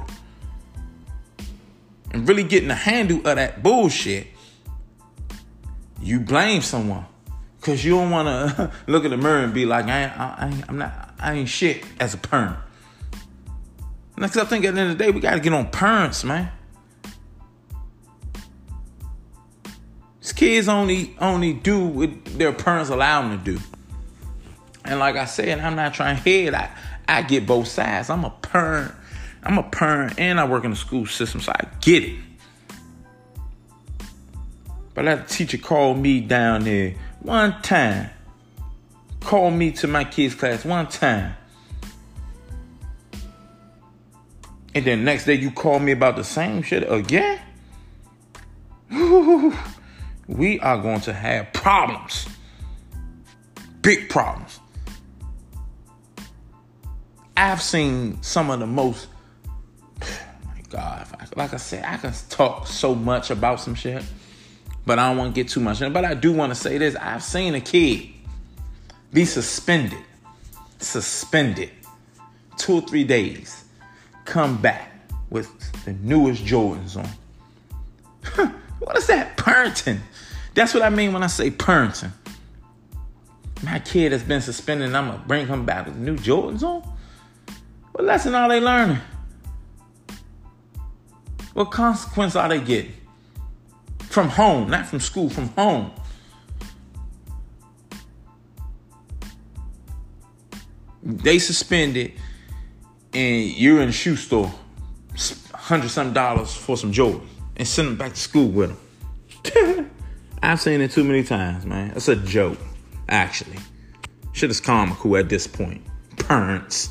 and 2.11 2.27
really 2.27 2.43
getting 2.43 2.71
a 2.71 2.75
handle 2.75 3.17
of 3.17 3.35
that 3.35 3.61
bullshit, 3.61 4.27
you 6.01 6.19
blame 6.19 6.63
someone 6.63 7.05
because 7.59 7.85
you 7.85 7.91
don't 7.91 8.09
want 8.09 8.27
to 8.27 8.71
look 8.87 9.05
at 9.05 9.11
the 9.11 9.17
mirror 9.17 9.43
and 9.43 9.53
be 9.53 9.65
like, 9.67 9.85
I 9.85 10.03
ain't, 10.03 10.19
I 10.19 10.63
I'm 10.67 10.79
not, 10.79 11.13
I 11.19 11.33
ain't 11.33 11.49
shit 11.49 11.85
as 11.99 12.15
a 12.15 12.17
parent. 12.17 12.57
Next, 14.17 14.37
I 14.37 14.45
think 14.45 14.65
at 14.65 14.73
the 14.73 14.81
end 14.81 14.91
of 14.91 14.97
the 14.97 15.03
day, 15.03 15.11
we 15.11 15.19
got 15.19 15.35
to 15.35 15.39
get 15.39 15.53
on 15.53 15.69
parents, 15.69 16.23
man. 16.23 16.51
Kids 20.41 20.67
only 20.67 21.15
only 21.19 21.53
do 21.53 21.85
what 21.85 22.25
their 22.25 22.51
parents 22.51 22.89
allow 22.89 23.21
them 23.21 23.37
to 23.37 23.51
do. 23.53 23.59
And 24.83 24.97
like 24.97 25.15
I 25.15 25.25
said, 25.25 25.59
I'm 25.59 25.75
not 25.75 25.93
trying 25.93 26.15
to 26.15 26.21
head. 26.23 26.55
I, 26.55 26.71
I 27.07 27.21
get 27.21 27.45
both 27.45 27.67
sides. 27.67 28.09
I'm 28.09 28.25
a 28.25 28.31
parent. 28.31 28.91
I'm 29.43 29.59
a 29.59 29.63
parent 29.63 30.19
and 30.19 30.39
I 30.39 30.47
work 30.47 30.63
in 30.63 30.71
the 30.71 30.75
school 30.75 31.05
system, 31.05 31.41
so 31.41 31.51
I 31.51 31.67
get 31.81 32.03
it. 32.03 32.19
But 34.95 35.07
I 35.07 35.11
had 35.11 35.27
teacher 35.27 35.59
call 35.59 35.93
me 35.93 36.21
down 36.21 36.63
there 36.63 36.95
one 37.19 37.61
time. 37.61 38.09
Call 39.19 39.51
me 39.51 39.71
to 39.73 39.87
my 39.87 40.05
kids' 40.05 40.33
class 40.33 40.65
one 40.65 40.87
time. 40.87 41.35
And 44.73 44.85
then 44.85 45.03
next 45.03 45.25
day 45.25 45.35
you 45.35 45.51
call 45.51 45.77
me 45.77 45.91
about 45.91 46.15
the 46.15 46.23
same 46.23 46.63
shit 46.63 46.91
again? 46.91 47.39
we 50.32 50.59
are 50.61 50.77
going 50.77 51.01
to 51.01 51.13
have 51.13 51.51
problems. 51.51 52.25
Big 53.82 54.09
problems. 54.09 54.59
I've 57.36 57.61
seen 57.61 58.21
some 58.21 58.49
of 58.49 58.59
the 58.59 58.67
most 58.67 59.07
my 59.99 60.61
God, 60.69 61.07
like 61.36 61.53
I 61.53 61.57
said, 61.57 61.84
I 61.86 61.97
can 61.97 62.13
talk 62.29 62.67
so 62.67 62.95
much 62.95 63.29
about 63.29 63.59
some 63.59 63.75
shit, 63.75 64.03
but 64.86 64.99
I 64.99 65.09
don't 65.09 65.17
want 65.17 65.36
to 65.36 65.41
get 65.41 65.49
too 65.49 65.59
much. 65.59 65.79
But 65.79 66.05
I 66.05 66.13
do 66.13 66.32
want 66.32 66.51
to 66.51 66.55
say 66.55 66.77
this. 66.77 66.95
I've 66.95 67.23
seen 67.23 67.55
a 67.55 67.61
kid 67.61 68.09
be 69.11 69.25
suspended, 69.25 70.03
suspended 70.79 71.71
two 72.57 72.75
or 72.75 72.82
three 72.82 73.03
days, 73.03 73.65
come 74.23 74.61
back 74.61 74.91
with 75.29 75.49
the 75.84 75.93
newest 75.93 76.45
Jordans 76.45 76.95
on. 76.95 78.55
What 78.82 78.97
is 78.97 79.05
that? 79.07 79.38
Parenting. 79.38 79.99
That's 80.53 80.73
what 80.73 80.83
I 80.83 80.89
mean 80.89 81.13
when 81.13 81.23
I 81.23 81.27
say 81.27 81.49
parenting. 81.49 82.11
My 83.63 83.79
kid 83.79 84.11
has 84.11 84.23
been 84.23 84.41
suspended 84.41 84.87
and 84.87 84.97
I'm 84.97 85.07
gonna 85.07 85.23
bring 85.27 85.47
him 85.47 85.65
back 85.65 85.85
with 85.85 85.95
new 85.95 86.15
Jordans 86.17 86.63
on? 86.63 86.81
What 87.91 88.05
lesson 88.05 88.33
are 88.35 88.49
they 88.49 88.59
learning? 88.59 88.99
What 91.53 91.71
consequence 91.71 92.35
are 92.35 92.49
they 92.49 92.59
getting? 92.59 92.93
From 94.09 94.29
home, 94.29 94.69
not 94.69 94.87
from 94.87 94.99
school, 94.99 95.29
from 95.29 95.49
home. 95.49 95.91
They 101.03 101.39
suspended 101.39 102.13
and 103.13 103.45
you're 103.45 103.81
in 103.81 103.89
a 103.89 103.93
shoe 103.93 104.15
store, 104.15 104.51
hundred 105.53 105.89
something 105.89 106.13
dollars 106.13 106.55
for 106.55 106.77
some 106.77 106.91
Jordans 106.91 107.27
and 107.57 107.67
send 107.67 107.89
them 107.89 107.97
back 107.97 108.13
to 108.13 108.19
school 108.19 108.47
with 108.47 108.75
them. 109.43 109.91
I've 110.43 110.59
seen 110.59 110.81
it 110.81 110.91
too 110.91 111.03
many 111.03 111.23
times, 111.23 111.65
man. 111.65 111.93
It's 111.95 112.07
a 112.07 112.15
joke, 112.15 112.57
actually. 113.09 113.57
Shit 114.33 114.49
is 114.49 114.59
comical 114.59 115.15
at 115.17 115.29
this 115.29 115.45
point. 115.45 115.81
Parents. 116.17 116.89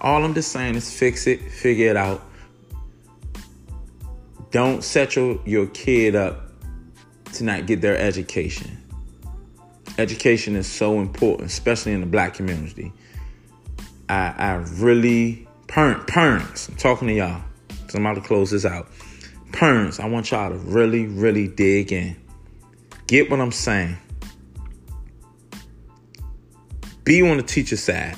All 0.00 0.24
I'm 0.24 0.34
just 0.34 0.52
saying 0.52 0.74
is 0.74 0.92
fix 0.92 1.26
it, 1.26 1.40
figure 1.40 1.90
it 1.90 1.96
out. 1.96 2.22
Don't 4.50 4.82
set 4.82 5.16
your, 5.16 5.38
your 5.44 5.66
kid 5.68 6.14
up 6.14 6.50
to 7.34 7.44
not 7.44 7.66
get 7.66 7.80
their 7.80 7.96
education. 7.96 8.82
Education 9.98 10.56
is 10.56 10.66
so 10.66 11.00
important, 11.00 11.50
especially 11.50 11.92
in 11.92 12.00
the 12.00 12.06
black 12.06 12.34
community. 12.34 12.92
I, 14.08 14.34
I 14.36 14.52
really, 14.78 15.46
parent, 15.68 16.06
parents, 16.06 16.68
I'm 16.68 16.76
talking 16.76 17.08
to 17.08 17.14
y'all. 17.14 17.42
So 17.88 17.98
I'm 17.98 18.06
about 18.06 18.20
to 18.20 18.26
close 18.26 18.50
this 18.50 18.64
out. 18.64 18.88
Parents, 19.52 20.00
I 20.00 20.06
want 20.06 20.30
y'all 20.30 20.50
to 20.50 20.56
really, 20.56 21.06
really 21.06 21.48
dig 21.48 21.92
in. 21.92 22.16
Get 23.06 23.30
what 23.30 23.40
I'm 23.40 23.52
saying. 23.52 23.96
Be 27.04 27.22
on 27.22 27.36
the 27.36 27.42
teacher 27.42 27.76
side. 27.76 28.16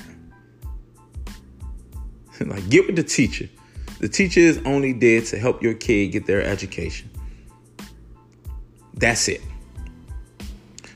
like, 2.45 2.69
get 2.69 2.87
with 2.87 2.95
the 2.95 3.03
teacher. 3.03 3.47
The 3.99 4.07
teacher 4.07 4.39
is 4.39 4.59
only 4.65 4.93
there 4.93 5.21
to 5.21 5.37
help 5.37 5.61
your 5.61 5.73
kid 5.73 6.13
get 6.13 6.25
their 6.25 6.41
education. 6.41 7.09
That's 8.93 9.27
it. 9.27 9.41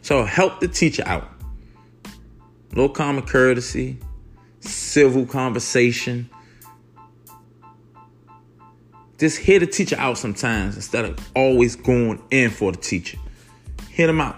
So 0.01 0.25
help 0.25 0.59
the 0.59 0.67
teacher 0.67 1.03
out. 1.05 1.29
Little 2.71 2.89
common 2.89 3.25
courtesy, 3.25 3.97
civil 4.61 5.25
conversation. 5.25 6.29
Just 9.18 9.38
hear 9.38 9.59
the 9.59 9.68
teacher 9.68 9.95
out 9.97 10.18
sometimes 10.18 10.76
instead 10.76 11.05
of 11.05 11.32
always 11.36 11.76
going 11.76 12.22
in 12.32 12.49
for 12.49 12.72
the 12.72 12.78
teacher. 12.78 13.18
Hit 13.89 14.07
them 14.07 14.20
out. 14.20 14.38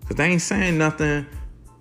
Because 0.00 0.16
they 0.16 0.26
ain't 0.26 0.42
saying 0.42 0.76
nothing 0.76 1.26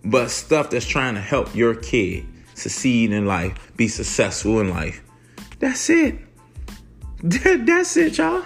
but 0.06 0.32
stuff 0.32 0.70
that's 0.70 0.86
trying 0.86 1.16
to 1.16 1.22
help 1.22 1.54
your 1.56 1.76
kid 1.76 2.26
succeed 2.54 3.12
in 3.12 3.26
life, 3.26 3.72
be 3.76 3.88
successful 3.88 4.60
in 4.62 4.70
life. 4.70 5.02
That's 5.60 5.90
it. 5.90 6.16
That's 7.22 7.98
it, 7.98 8.18
y'all. 8.18 8.44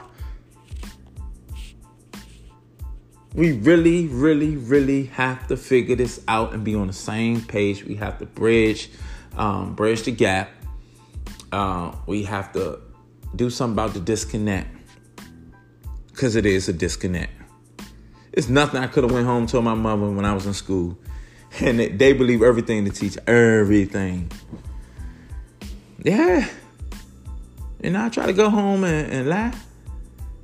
We 3.35 3.51
really, 3.51 4.07
really, 4.07 4.57
really 4.57 5.05
have 5.05 5.47
to 5.47 5.57
figure 5.57 5.95
this 5.95 6.23
out 6.27 6.53
and 6.53 6.63
be 6.63 6.75
on 6.75 6.87
the 6.87 6.93
same 6.93 7.41
page. 7.41 7.83
We 7.83 7.95
have 7.95 8.19
to 8.19 8.25
bridge, 8.25 8.91
um, 9.37 9.73
bridge 9.75 10.03
the 10.03 10.11
gap. 10.11 10.51
Uh, 11.51 11.95
we 12.05 12.23
have 12.23 12.51
to 12.53 12.79
do 13.35 13.49
something 13.49 13.73
about 13.73 13.93
the 13.93 13.99
disconnect 13.99 14.69
because 16.11 16.35
it 16.35 16.45
is 16.45 16.69
a 16.69 16.73
disconnect. 16.73 17.31
It's 18.31 18.49
nothing 18.49 18.81
I 18.81 18.87
could 18.87 19.03
have 19.03 19.11
went 19.11 19.25
home 19.25 19.45
told 19.47 19.63
my 19.63 19.73
mother 19.73 20.09
when 20.09 20.25
I 20.25 20.33
was 20.33 20.45
in 20.45 20.53
school, 20.53 20.97
and 21.59 21.79
they 21.79 22.13
believe 22.13 22.41
everything 22.41 22.85
to 22.85 22.91
teach 22.91 23.17
everything. 23.27 24.31
Yeah, 26.03 26.47
and 27.81 27.97
I 27.97 28.09
try 28.09 28.25
to 28.25 28.33
go 28.33 28.49
home 28.49 28.83
and, 28.83 29.11
and 29.11 29.29
lie, 29.29 29.53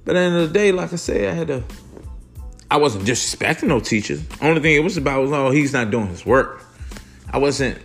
but 0.06 0.16
at 0.16 0.20
the 0.20 0.26
end 0.26 0.36
of 0.36 0.54
the 0.54 0.54
day, 0.54 0.72
like 0.72 0.94
I 0.94 0.98
said, 0.98 1.30
I 1.30 1.34
had 1.34 1.48
to. 1.48 1.64
I 2.72 2.78
wasn't 2.78 3.06
disrespecting 3.06 3.64
no 3.64 3.80
teachers. 3.80 4.22
Only 4.42 4.62
thing 4.62 4.76
it 4.76 4.84
was 4.84 4.96
about 4.96 5.22
was, 5.22 5.32
oh, 5.32 5.50
he's 5.50 5.74
not 5.74 5.90
doing 5.90 6.08
his 6.08 6.24
work. 6.24 6.64
I 7.32 7.40
wasn't. 7.40 7.80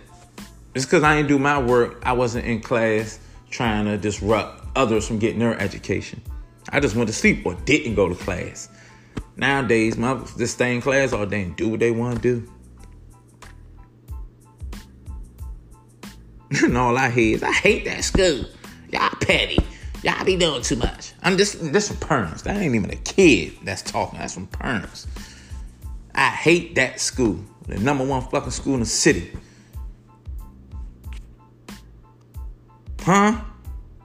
It's 0.75 0.85
because 0.85 1.01
I 1.01 1.15
didn't 1.15 1.29
do 1.29 1.39
my 1.39 1.59
work. 1.59 2.03
I 2.03 2.13
wasn't 2.13 2.45
in 2.45 2.61
class 2.61 3.19
trying 3.49 3.85
to 3.85 3.97
disrupt 3.97 4.64
others 4.75 5.07
from 5.07 5.19
getting 5.19 5.39
their 5.39 5.59
education. 5.59 6.21
I 6.69 6.79
just 6.79 6.95
went 6.95 7.07
to 7.07 7.13
sleep 7.13 7.45
or 7.45 7.55
didn't 7.65 7.95
go 7.95 8.09
to 8.09 8.15
class. 8.15 8.69
Nowadays, 9.37 9.97
my 9.97 10.15
just 10.37 10.55
stay 10.55 10.73
in 10.73 10.81
class 10.81 11.13
all 11.13 11.25
day 11.25 11.43
and 11.43 11.55
do 11.55 11.69
what 11.69 11.79
they 11.79 11.91
want 11.91 12.15
to 12.15 12.21
do. 12.21 12.51
and 16.63 16.77
all 16.77 16.97
I 16.97 17.09
hear 17.09 17.35
is, 17.35 17.43
I 17.43 17.51
hate 17.51 17.85
that 17.85 18.03
school. 18.03 18.45
Y'all 18.91 19.09
petty. 19.21 19.59
Y'all 20.03 20.23
be 20.23 20.37
doing 20.37 20.61
too 20.61 20.75
much. 20.75 21.13
I'm 21.23 21.37
just 21.37 21.71
this 21.73 21.87
from 21.87 21.97
parents. 21.97 22.43
That 22.43 22.57
ain't 22.57 22.75
even 22.75 22.91
a 22.91 22.95
kid 22.95 23.53
that's 23.63 23.81
talking. 23.81 24.19
That's 24.19 24.35
from 24.35 24.47
parents. 24.47 25.07
I 26.13 26.29
hate 26.29 26.75
that 26.75 26.99
school. 26.99 27.39
The 27.67 27.79
number 27.79 28.05
one 28.05 28.21
fucking 28.21 28.51
school 28.51 28.75
in 28.75 28.81
the 28.81 28.85
city. 28.85 29.31
Huh? 33.01 33.41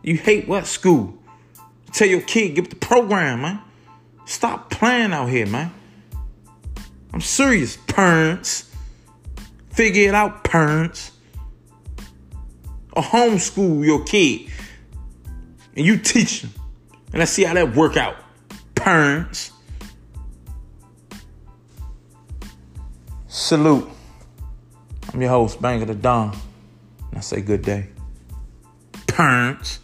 You 0.03 0.17
hate 0.17 0.49
what 0.49 0.67
school? 0.67 1.15
Tell 1.93 2.09
your 2.09 2.23
kid, 2.23 2.55
get 2.55 2.71
the 2.71 2.77
program, 2.77 3.43
man. 3.43 3.61
Stop 4.25 4.71
playing 4.71 5.13
out 5.13 5.27
here, 5.29 5.47
man. 5.47 5.73
I'm 7.13 7.21
serious, 7.21 7.77
parents. 7.77 8.71
Figure 9.73 10.09
it 10.09 10.15
out, 10.15 10.45
parents. 10.45 11.13
Or 12.93 13.03
homeschool 13.03 13.85
your 13.85 14.05
kid. 14.05 14.51
And 15.77 15.85
you 15.85 15.99
teach 15.99 16.43
them. 16.43 16.53
And 17.13 17.19
let's 17.19 17.33
see 17.33 17.43
how 17.43 17.55
that 17.55 17.75
work 17.75 17.97
out. 17.97 18.17
Parents. 18.75 19.53
Salute. 23.27 23.89
I'm 25.13 25.21
your 25.21 25.31
host, 25.31 25.61
Banger 25.61 25.87
the 25.87 25.95
Don. 25.95 26.37
And 27.11 27.19
I 27.19 27.21
say 27.21 27.41
good 27.41 27.63
day. 27.63 27.89
Parents. 29.09 29.80